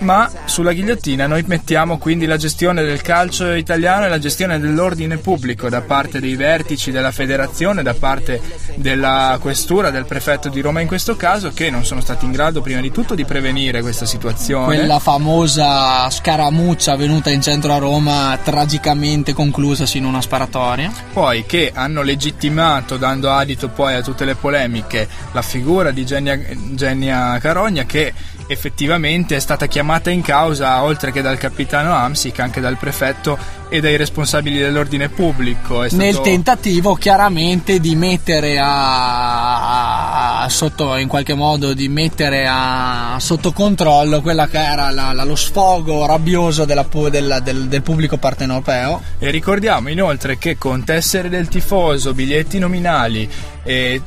ma 0.00 0.30
sulla 0.46 0.72
ghigliottina 0.72 1.26
noi 1.26 1.44
mettiamo 1.46 1.91
quindi 1.98 2.26
la 2.26 2.36
gestione 2.36 2.82
del 2.82 3.02
calcio 3.02 3.52
italiano 3.52 4.06
e 4.06 4.08
la 4.08 4.18
gestione 4.18 4.58
dell'ordine 4.58 5.16
pubblico 5.18 5.68
da 5.68 5.80
parte 5.80 6.20
dei 6.20 6.36
vertici 6.36 6.90
della 6.90 7.12
federazione, 7.12 7.82
da 7.82 7.94
parte 7.94 8.40
della 8.76 9.38
questura, 9.40 9.90
del 9.90 10.04
prefetto 10.04 10.48
di 10.48 10.60
Roma 10.60 10.80
in 10.80 10.86
questo 10.86 11.16
caso, 11.16 11.50
che 11.50 11.70
non 11.70 11.84
sono 11.84 12.00
stati 12.00 12.24
in 12.24 12.32
grado 12.32 12.60
prima 12.60 12.80
di 12.80 12.90
tutto 12.90 13.14
di 13.14 13.24
prevenire 13.24 13.80
questa 13.82 14.06
situazione. 14.06 14.64
Quella 14.64 14.98
famosa 14.98 16.08
scaramuccia 16.10 16.92
avvenuta 16.92 17.30
in 17.30 17.40
centro 17.40 17.72
a 17.72 17.78
Roma, 17.78 18.38
tragicamente 18.42 19.32
conclusasi 19.32 19.98
in 19.98 20.04
una 20.04 20.20
sparatoria. 20.20 20.92
Poi 21.12 21.44
che 21.46 21.72
hanno 21.74 22.02
legittimato, 22.02 22.96
dando 22.96 23.30
adito 23.30 23.68
poi 23.68 23.94
a 23.94 24.02
tutte 24.02 24.24
le 24.24 24.34
polemiche, 24.34 25.08
la 25.32 25.42
figura 25.42 25.90
di 25.90 26.04
Genia, 26.04 26.38
Genia 26.74 27.38
Carogna 27.38 27.84
che 27.84 28.12
effettivamente 28.46 29.36
è 29.36 29.38
stata 29.38 29.66
chiamata 29.66 30.10
in 30.10 30.22
causa 30.22 30.82
oltre 30.82 31.12
che 31.12 31.22
dal 31.22 31.38
capitano 31.38 31.94
Amsic 31.94 32.38
anche 32.40 32.60
dal 32.60 32.76
prefetto 32.76 33.38
e 33.68 33.80
dai 33.80 33.96
responsabili 33.96 34.58
dell'ordine 34.58 35.08
pubblico. 35.08 35.86
Stato... 35.86 35.96
nel 35.96 36.20
tentativo 36.20 36.94
chiaramente 36.94 37.80
di 37.80 37.96
mettere 37.96 38.58
a, 38.58 40.42
a, 40.42 40.48
sotto 40.50 40.96
in 40.96 41.08
qualche 41.08 41.34
modo 41.34 41.72
di 41.72 41.88
mettere 41.88 42.46
a, 42.46 43.16
sotto 43.18 43.52
controllo 43.52 44.20
quella 44.20 44.46
che 44.46 44.62
era 44.62 44.90
la, 44.90 45.12
la, 45.12 45.24
lo 45.24 45.36
sfogo 45.36 46.04
rabbioso 46.04 46.66
della, 46.66 46.86
della, 47.10 47.40
del, 47.40 47.68
del 47.68 47.82
pubblico 47.82 48.18
partenopeo. 48.18 49.00
E 49.18 49.30
ricordiamo 49.30 49.88
inoltre 49.88 50.36
che 50.36 50.58
con 50.58 50.84
tessere 50.84 51.30
del 51.30 51.48
tifoso 51.48 52.12
biglietti 52.12 52.58
nominali 52.58 53.26
e 53.64 54.02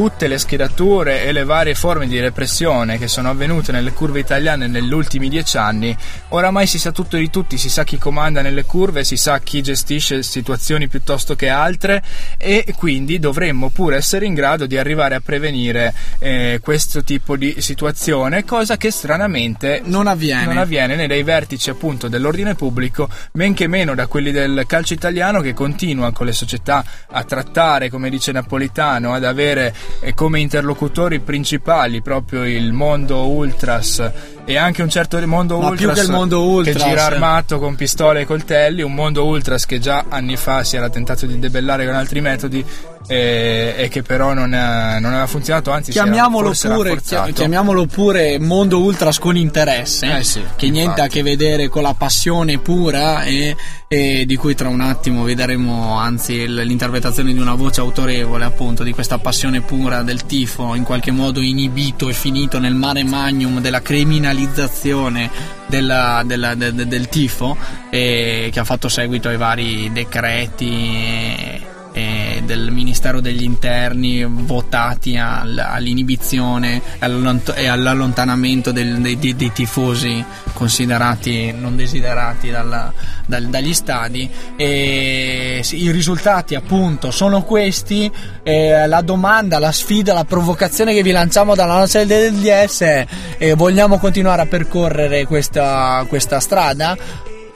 tutte 0.00 0.28
le 0.28 0.38
schedature 0.38 1.24
e 1.24 1.30
le 1.30 1.44
varie 1.44 1.74
forme 1.74 2.06
di 2.06 2.18
repressione 2.18 2.96
che 2.96 3.06
sono 3.06 3.28
avvenute 3.28 3.70
nelle 3.70 3.92
curve 3.92 4.18
italiane 4.18 4.66
negli 4.66 4.94
ultimi 4.94 5.28
dieci 5.28 5.58
anni, 5.58 5.94
oramai 6.28 6.66
si 6.66 6.78
sa 6.78 6.90
tutto 6.90 7.18
di 7.18 7.28
tutti, 7.28 7.58
si 7.58 7.68
sa 7.68 7.84
chi 7.84 7.98
comanda 7.98 8.40
nelle 8.40 8.64
curve, 8.64 9.04
si 9.04 9.18
sa 9.18 9.40
chi 9.40 9.60
gestisce 9.60 10.22
situazioni 10.22 10.88
piuttosto 10.88 11.36
che 11.36 11.50
altre 11.50 12.02
e 12.38 12.72
quindi 12.78 13.18
dovremmo 13.18 13.68
pure 13.68 13.96
essere 13.96 14.24
in 14.24 14.32
grado 14.32 14.64
di 14.64 14.78
arrivare 14.78 15.16
a 15.16 15.20
prevenire 15.20 15.92
eh, 16.18 16.60
questo 16.62 17.04
tipo 17.04 17.36
di 17.36 17.56
situazione, 17.58 18.46
cosa 18.46 18.78
che 18.78 18.90
stranamente 18.90 19.82
non 19.84 20.06
avviene. 20.06 20.46
non 20.46 20.56
avviene 20.56 20.96
né 20.96 21.08
dai 21.08 21.22
vertici 21.22 21.68
appunto 21.68 22.08
dell'ordine 22.08 22.54
pubblico, 22.54 23.06
men 23.32 23.52
che 23.52 23.66
meno 23.66 23.94
da 23.94 24.06
quelli 24.06 24.32
del 24.32 24.64
calcio 24.66 24.94
italiano 24.94 25.42
che 25.42 25.52
continua 25.52 26.10
con 26.12 26.24
le 26.24 26.32
società 26.32 26.82
a 27.06 27.22
trattare, 27.22 27.90
come 27.90 28.08
dice 28.08 28.32
Napolitano, 28.32 29.12
ad 29.12 29.24
avere 29.24 29.74
come 30.14 30.40
interlocutori 30.40 31.20
principali 31.20 32.02
proprio 32.02 32.44
il 32.44 32.72
mondo 32.72 33.28
ultras 33.28 34.10
e 34.44 34.56
anche 34.56 34.82
un 34.82 34.88
certo 34.88 35.24
mondo 35.26 35.58
Ma 35.58 35.68
ultras, 35.68 36.06
che, 36.06 36.10
mondo 36.10 36.44
ultras 36.48 36.76
che 36.76 36.88
gira 36.88 37.04
armato 37.04 37.58
con 37.58 37.74
pistole 37.74 38.22
e 38.22 38.26
coltelli, 38.26 38.82
un 38.82 38.94
mondo 38.94 39.24
ultras 39.26 39.66
che 39.66 39.78
già 39.78 40.06
anni 40.08 40.36
fa 40.36 40.64
si 40.64 40.76
era 40.76 40.88
tentato 40.88 41.26
di 41.26 41.38
debellare 41.38 41.84
con 41.84 41.94
altri 41.94 42.20
metodi 42.20 42.64
e, 43.06 43.74
e 43.76 43.88
che 43.88 44.02
però 44.02 44.34
non, 44.34 44.52
ha- 44.52 44.98
non 44.98 45.10
aveva 45.12 45.26
funzionato, 45.26 45.70
anzi 45.70 45.90
si 45.92 45.98
era 45.98 46.06
Chiamiamolo 46.06 46.46
forse 46.48 46.68
pure, 46.68 47.00
chiamiamolo 47.32 47.86
pure 47.86 48.38
mondo 48.38 48.80
ultras 48.82 49.18
con 49.18 49.36
interesse, 49.36 50.18
Eh 50.18 50.24
sì, 50.24 50.42
che 50.56 50.68
niente 50.70 51.00
a 51.00 51.04
infatti. 51.04 51.10
che 51.14 51.22
vedere 51.22 51.68
con 51.68 51.82
la 51.82 51.94
passione 51.94 52.58
pura 52.58 53.22
e, 53.24 53.56
e 53.88 54.24
di 54.26 54.36
cui 54.36 54.54
tra 54.54 54.68
un 54.68 54.80
attimo 54.80 55.22
vedremo 55.24 55.96
anzi 55.98 56.46
l'interpretazione 56.46 57.32
di 57.32 57.38
una 57.40 57.54
voce 57.54 57.80
autorevole 57.80 58.44
appunto 58.44 58.82
di 58.84 58.92
questa 58.92 59.18
passione 59.18 59.60
pura 59.62 60.02
del 60.02 60.26
tifo 60.26 60.74
in 60.74 60.82
qualche 60.84 61.10
modo 61.10 61.40
inibito 61.40 62.08
e 62.08 62.12
finito 62.12 62.58
nel 62.58 62.74
mare 62.74 63.02
magnum 63.02 63.60
della 63.60 63.80
criminalizzazione 63.82 65.30
della- 65.66 66.22
della- 66.24 66.54
de- 66.54 66.74
de- 66.74 66.86
del 66.86 67.08
tifo 67.08 67.56
e 67.90 68.50
che 68.52 68.60
ha 68.60 68.64
fatto 68.64 68.88
seguito 68.88 69.28
ai 69.28 69.36
vari 69.36 69.90
decreti 69.92 71.68
e- 71.92 72.36
e 72.36 72.42
del 72.44 72.70
Ministero 72.70 73.20
degli 73.20 73.42
Interni 73.42 74.24
votati 74.24 75.16
al- 75.16 75.58
all'inibizione 75.58 76.80
e 76.98 77.66
all'allontanamento 77.68 78.72
del- 78.72 78.98
dei, 79.00 79.18
dei- 79.18 79.34
dei 79.36 79.52
tifosi 79.52 80.24
considerati 80.52 81.52
non 81.52 81.76
desiderati 81.76 82.50
dalla- 82.50 82.92
dal- 83.26 83.46
dagli 83.46 83.72
stadi 83.74 84.28
e 84.56 85.64
i 85.70 85.90
risultati 85.90 86.54
appunto 86.54 87.10
sono 87.10 87.42
questi 87.42 88.10
e 88.42 88.86
la 88.86 89.00
domanda, 89.00 89.58
la 89.58 89.72
sfida, 89.72 90.12
la 90.12 90.24
provocazione 90.24 90.92
che 90.94 91.02
vi 91.02 91.10
lanciamo 91.12 91.54
dalla 91.54 91.78
noce 91.78 92.06
del 92.06 92.34
DS 92.34 92.80
è 92.80 93.06
eh, 93.38 93.54
vogliamo 93.54 93.98
continuare 93.98 94.42
a 94.42 94.46
percorrere 94.46 95.26
questa, 95.26 96.04
questa 96.08 96.40
strada? 96.40 96.96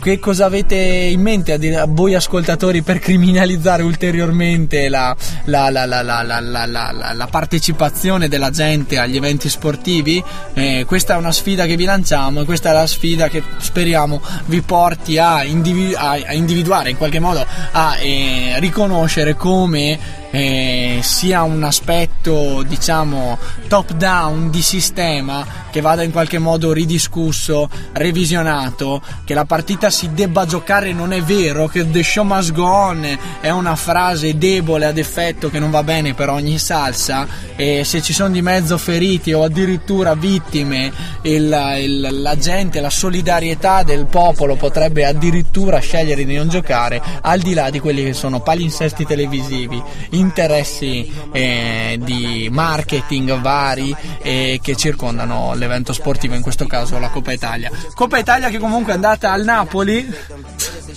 che 0.05 0.19
cosa 0.19 0.45
avete 0.45 0.77
in 0.77 1.23
mente 1.23 1.53
a, 1.53 1.57
dire, 1.57 1.77
a 1.77 1.87
voi 1.89 2.15
ascoltatori 2.15 2.83
per 2.83 2.99
criminalizzare 2.99 3.83
ulteriormente 3.83 4.91
la, 4.91 5.17
la, 5.45 5.71
la, 5.71 5.87
la, 5.87 7.27
partecipazione 7.31 8.29
della 8.29 8.51
gente 8.51 8.99
agli 8.99 9.17
eventi 9.17 9.49
sportivi? 9.49 10.23
Eh, 10.53 10.85
questa 10.87 11.15
è 11.15 11.17
una 11.17 11.33
sfida 11.33 11.65
che 11.65 11.77
vi 11.77 11.85
lanciamo 11.85 12.43
e 12.43 12.45
questa 12.45 12.69
è 12.69 12.73
la 12.75 12.87
sfida 12.87 13.29
che 13.29 13.43
speriamo 13.57 14.21
vi 14.45 14.61
porti 14.61 15.17
a, 15.17 15.43
individu- 15.43 15.97
a, 15.97 16.11
a 16.11 16.35
individuare 16.35 16.91
in 16.91 16.99
qualche 16.99 17.19
modo, 17.19 17.43
a 17.73 17.97
eh, 17.97 18.57
riconoscere 18.59 19.35
come 19.37 20.24
eh, 20.35 20.99
sia 21.01 21.45
un 21.45 21.63
aspetto 21.63 22.65
diciamo 22.67 23.39
top 23.69 23.93
down 23.93 24.51
di 24.51 24.63
sistema 24.63 25.47
che 25.71 25.81
vada 25.81 26.03
in 26.03 26.11
qualche 26.11 26.39
modo 26.39 26.73
ridiscusso, 26.73 27.69
revisionato, 27.93 29.01
che 29.25 29.35
la 29.35 29.45
partita 29.45 29.91
si 29.91 30.13
debba 30.13 30.45
giocare 30.47 30.93
non 30.93 31.13
è 31.13 31.21
vero, 31.23 31.67
che 31.69 31.89
the 31.91 32.03
show 32.03 32.25
must 32.25 32.53
go 32.53 32.65
on 32.67 33.07
è 33.41 33.51
una 33.51 33.75
frase 33.77 34.37
debole 34.39 34.87
ad 34.87 34.99
effetto 34.99 35.51
che 35.51 35.59
non 35.59 35.71
va 35.71 35.83
bene 35.83 36.15
per 36.15 36.31
ogni 36.31 36.59
salsa 36.59 37.27
e 37.57 37.83
se 37.85 38.03
ci 38.03 38.13
sono 38.13 38.31
di 38.31 38.43
mezzo 38.43 38.77
feriti 38.79 39.33
o 39.33 39.43
addirittura 39.45 40.15
vittime 40.15 40.93
il- 41.23 41.77
il- 41.79 42.09
la 42.23 42.37
gente, 42.37 42.81
la 42.81 42.91
solidarietà 42.91 43.83
del 43.85 44.07
popolo 44.07 44.57
potrebbe 44.57 45.05
addirittura 45.05 45.79
scegliere 45.79 46.25
di 46.25 46.37
non 46.37 46.49
giocare 46.49 47.01
al 47.21 47.39
di 47.41 47.53
là 47.55 47.71
di 47.71 47.79
quelli 47.81 48.03
che 48.05 48.13
sono 48.15 48.41
palinsesti 48.41 49.05
televisivi, 49.05 49.81
interessi 50.25 51.13
eh, 51.33 51.99
di 52.03 52.49
marketing 52.51 53.41
vari 53.41 53.95
eh, 54.23 54.59
che 54.63 54.75
circondano 54.77 55.55
l'evento 55.55 55.93
sportivo, 55.93 56.35
in 56.35 56.43
questo 56.43 56.67
caso 56.67 56.99
la 56.99 57.09
Coppa 57.11 57.33
Italia. 57.33 57.71
Coppa 57.95 58.19
Italia 58.19 58.49
che 58.49 58.59
comunque 58.59 58.93
è 58.93 58.95
andata 58.95 59.31
al 59.31 59.45
Napoli. 59.45 60.13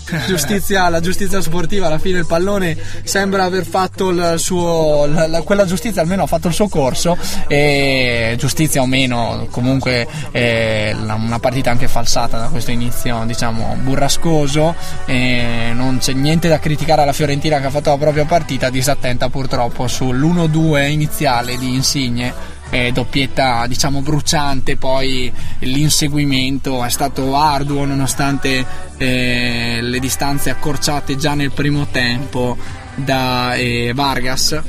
Giustizia, 0.27 0.87
la 0.89 0.99
giustizia 0.99 1.41
sportiva 1.41 1.87
alla 1.87 1.99
fine 1.99 2.19
il 2.19 2.25
pallone 2.25 2.77
sembra 3.03 3.43
aver 3.43 3.65
fatto 3.65 4.09
il 4.09 4.35
suo 4.37 5.05
la- 5.05 5.27
la- 5.27 5.41
quella 5.41 5.65
giustizia 5.65 6.01
almeno 6.01 6.23
ha 6.23 6.27
fatto 6.27 6.47
il 6.47 6.53
suo 6.53 6.67
corso 6.69 7.17
e 7.47 8.35
giustizia 8.37 8.81
o 8.81 8.85
meno 8.85 9.47
comunque 9.51 10.07
eh, 10.31 10.95
la- 11.03 11.15
una 11.15 11.39
partita 11.39 11.71
anche 11.71 11.87
falsata 11.87 12.37
da 12.37 12.47
questo 12.47 12.71
inizio 12.71 13.23
diciamo 13.25 13.75
burrascoso 13.81 14.75
non 15.07 15.97
c'è 15.99 16.13
niente 16.13 16.47
da 16.47 16.59
criticare 16.59 17.01
alla 17.01 17.13
Fiorentina 17.13 17.59
che 17.59 17.65
ha 17.67 17.69
fatto 17.69 17.89
la 17.89 17.97
propria 17.97 18.25
partita 18.25 18.69
disattenta 18.69 19.29
purtroppo 19.29 19.85
sull'1-2 19.85 20.89
iniziale 20.89 21.57
di 21.57 21.73
Insigne 21.73 22.55
eh, 22.69 22.91
doppietta 22.91 23.65
diciamo 23.67 24.01
bruciante 24.01 24.75
poi 24.75 25.31
l'inseguimento 25.59 26.83
è 26.83 26.89
stato 26.89 27.35
arduo 27.35 27.85
nonostante 27.85 28.65
eh, 28.97 29.79
le 29.81 29.99
distanze 29.99 30.49
accorciate 30.49 31.15
già 31.15 31.33
nel 31.33 31.51
primo 31.51 31.87
tempo 31.91 32.57
da 32.95 33.55
eh, 33.55 33.91
Vargas. 33.93 34.59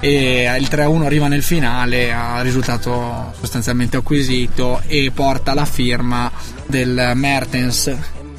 E 0.00 0.56
il 0.58 0.68
3-1 0.70 1.02
arriva 1.02 1.26
nel 1.26 1.42
finale 1.42 2.12
a 2.12 2.40
risultato 2.40 3.32
sostanzialmente 3.36 3.96
acquisito 3.96 4.80
e 4.86 5.10
porta 5.12 5.54
la 5.54 5.64
firma 5.64 6.30
del 6.66 7.12
Mertens. 7.14 7.96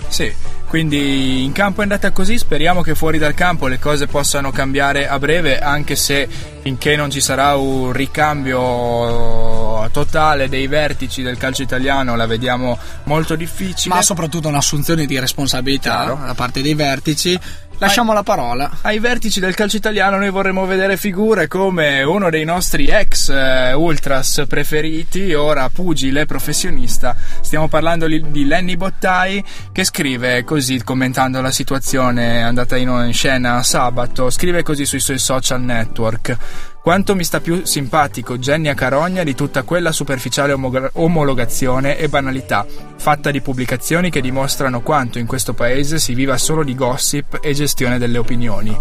Sì, 0.07 0.32
quindi 0.70 1.44
in 1.44 1.52
campo 1.52 1.80
è 1.80 1.84
andata 1.84 2.12
così, 2.12 2.38
speriamo 2.38 2.84
che 2.84 2.94
fuori 2.94 3.18
dal 3.18 3.34
campo 3.34 3.66
le 3.66 3.80
cose 3.80 4.06
possano 4.06 4.52
cambiare 4.52 5.08
a 5.08 5.18
breve, 5.18 5.58
anche 5.58 5.96
se 5.96 6.30
finché 6.62 6.96
non 6.96 7.10
ci 7.10 7.22
sarà 7.22 7.56
un 7.56 7.92
ricambio 7.92 9.90
totale 9.92 10.48
dei 10.48 10.68
vertici 10.68 11.24
del 11.24 11.38
calcio 11.38 11.64
italiano 11.64 12.16
la 12.16 12.28
vediamo 12.28 12.78
molto 13.06 13.36
difficile. 13.36 13.96
ma 13.96 14.04
soprattutto 14.04 14.48
un'assunzione 14.48 15.08
di 15.08 15.18
responsabilità 15.18 16.04
Chiaro. 16.04 16.20
da 16.24 16.36
parte 16.36 16.62
dei 16.62 16.76
vertici 16.76 17.40
lasciamo 17.80 18.14
la 18.14 18.24
parola 18.24 18.80
Ai 18.82 19.00
vertici 19.00 19.40
del 19.40 19.56
calcio 19.56 19.78
italiano 19.78 20.18
noi 20.18 20.30
vorremmo 20.30 20.66
vedere 20.66 20.98
figure 20.98 21.48
come 21.48 22.04
uno 22.04 22.30
dei 22.30 22.46
nostri 22.46 22.86
ex 22.88 23.30
eh, 23.30 23.74
ultras 23.74 24.44
preferiti, 24.48 25.34
ora 25.34 25.70
pugile 25.70 26.26
professionista. 26.26 27.16
Stiamo 27.42 27.68
parlando 27.68 28.06
li- 28.06 28.24
di 28.30 28.46
Lenny 28.46 28.76
Bottai 28.76 29.44
che 29.72 29.84
scrive 29.84 30.44
così 30.44 30.84
commentando 30.84 31.42
la 31.42 31.52
situazione 31.52 32.44
andata 32.44 32.78
in, 32.78 32.90
in 33.06 33.14
scena 33.14 33.64
sabato, 33.64 34.30
scrive 34.30 34.64
così 34.64 34.86
sui 34.86 35.00
suoi 35.00 35.20
social 35.20 35.62
network. 35.62 36.38
Quanto 36.82 37.14
mi 37.14 37.26
sta 37.26 37.42
più 37.42 37.66
simpatico 37.66 38.38
Jenny 38.38 38.70
a 38.70 38.74
Carogna 38.74 39.24
di 39.24 39.36
tutta 39.36 39.64
quella 39.64 39.92
superficiale 39.92 40.54
omoga- 40.54 40.90
omologazione 40.94 41.98
e 41.98 42.08
banalità, 42.08 42.66
fatta 42.96 43.32
di 43.32 43.42
pubblicazioni 43.42 44.10
che 44.10 44.22
dimostrano 44.22 44.82
quanto 44.82 45.20
in 45.20 45.28
questo 45.28 45.54
paese 45.54 46.00
si 46.00 46.14
viva 46.14 46.38
solo 46.38 46.64
di 46.64 46.76
gossip 46.76 47.40
e 47.42 47.54
gestione 47.54 47.98
delle 47.98 48.18
opinioni. 48.18 48.76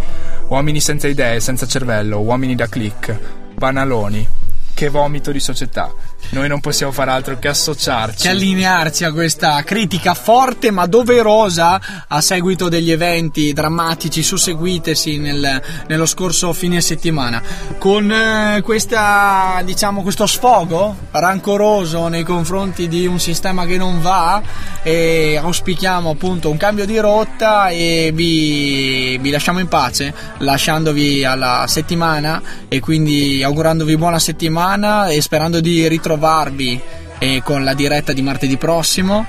Uomini 0.49 0.81
senza 0.81 1.09
idee, 1.09 1.41
senza 1.41 1.67
cervello, 1.67 2.21
uomini 2.21 2.55
da 2.55 2.69
click, 2.69 3.19
banaloni. 3.55 4.38
Che 4.79 4.91
vomito 4.91 5.33
di 5.33 5.41
società. 5.41 5.93
Noi 6.31 6.47
non 6.47 6.61
possiamo 6.61 6.93
fare 6.93 7.11
altro 7.11 7.37
che 7.37 7.49
associarci. 7.49 8.23
che 8.23 8.29
allinearci 8.29 9.03
a 9.03 9.13
questa 9.13 9.61
critica 9.65 10.15
forte 10.15 10.71
ma 10.71 10.87
doverosa 10.87 12.07
a 12.07 12.21
seguito 12.21 12.69
degli 12.69 12.93
eventi 12.93 13.53
drammatici 13.53 14.23
susseguitesi 14.23 15.19
nel- 15.19 15.61
nello 15.89 16.07
scorso 16.07 16.53
fine 16.53 16.81
settimana. 16.81 17.43
Con 17.79 18.13
eh, 18.13 18.61
questa, 18.63 19.63
diciamo, 19.65 20.03
questo 20.03 20.27
sfogo 20.27 20.95
rancoroso 21.11 22.07
nei 22.07 22.23
confronti 22.23 22.87
di 22.87 23.05
un 23.05 23.19
sistema 23.19 23.67
che 23.67 23.79
non 23.79 24.01
va 24.01 24.41
e 24.85 25.41
auspichiamo 25.43 26.11
appunto 26.11 26.51
un 26.51 26.57
cambio 26.57 26.87
di 26.87 26.99
rotta 26.99 27.69
e 27.69 28.13
vi, 28.15 29.19
vi 29.19 29.31
lasciamo 29.31 29.59
in 29.59 29.67
pace 29.67 30.15
lasciandovi 30.39 31.25
alla 31.25 31.65
settimana 31.67 32.41
e 32.69 32.79
quindi 32.79 33.43
augurandovi 33.43 33.97
buona 33.97 34.21
settimana 34.21 34.68
e 35.09 35.21
sperando 35.23 35.61
di 35.61 35.89
ritrovarvi 35.89 36.81
eh, 37.19 37.43
con 37.43 37.65
la 37.65 37.75
diretta 37.75 38.13
di 38.13 38.23
martedì 38.23 38.57
prossimo 38.57 39.27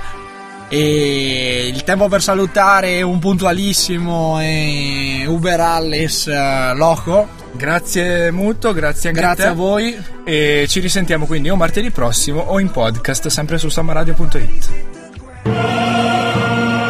e 0.68 1.72
il 1.74 1.84
tempo 1.84 2.08
per 2.08 2.22
salutare 2.22 2.98
è 2.98 3.02
un 3.02 3.20
puntualissimo 3.20 4.40
e 4.42 5.24
Uber 5.26 5.60
Alles 5.60 6.28
eh, 6.28 6.74
Loco 6.76 7.40
Grazie 7.52 8.32
Muto, 8.32 8.74
grazie 8.74 9.10
anche 9.10 9.22
Grazie 9.22 9.44
a 9.44 9.48
te. 9.48 9.52
a 9.52 9.56
voi. 9.56 9.98
E 10.24 10.66
ci 10.68 10.80
risentiamo 10.80 11.26
quindi 11.26 11.50
o 11.50 11.56
martedì 11.56 11.90
prossimo 11.92 12.42
o 12.42 12.60
in 12.60 12.70
podcast 12.70 13.28
sempre 13.28 13.58
su 13.58 13.70
samaradio.it. 13.70 14.70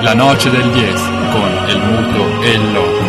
La 0.02 0.14
noce 0.14 0.50
del 0.50 0.70
10 0.70 0.94
con 1.32 1.66
el 1.68 1.80
muto 1.80 2.42
e 2.42 2.52
il 2.52 2.72
loco. 2.74 3.09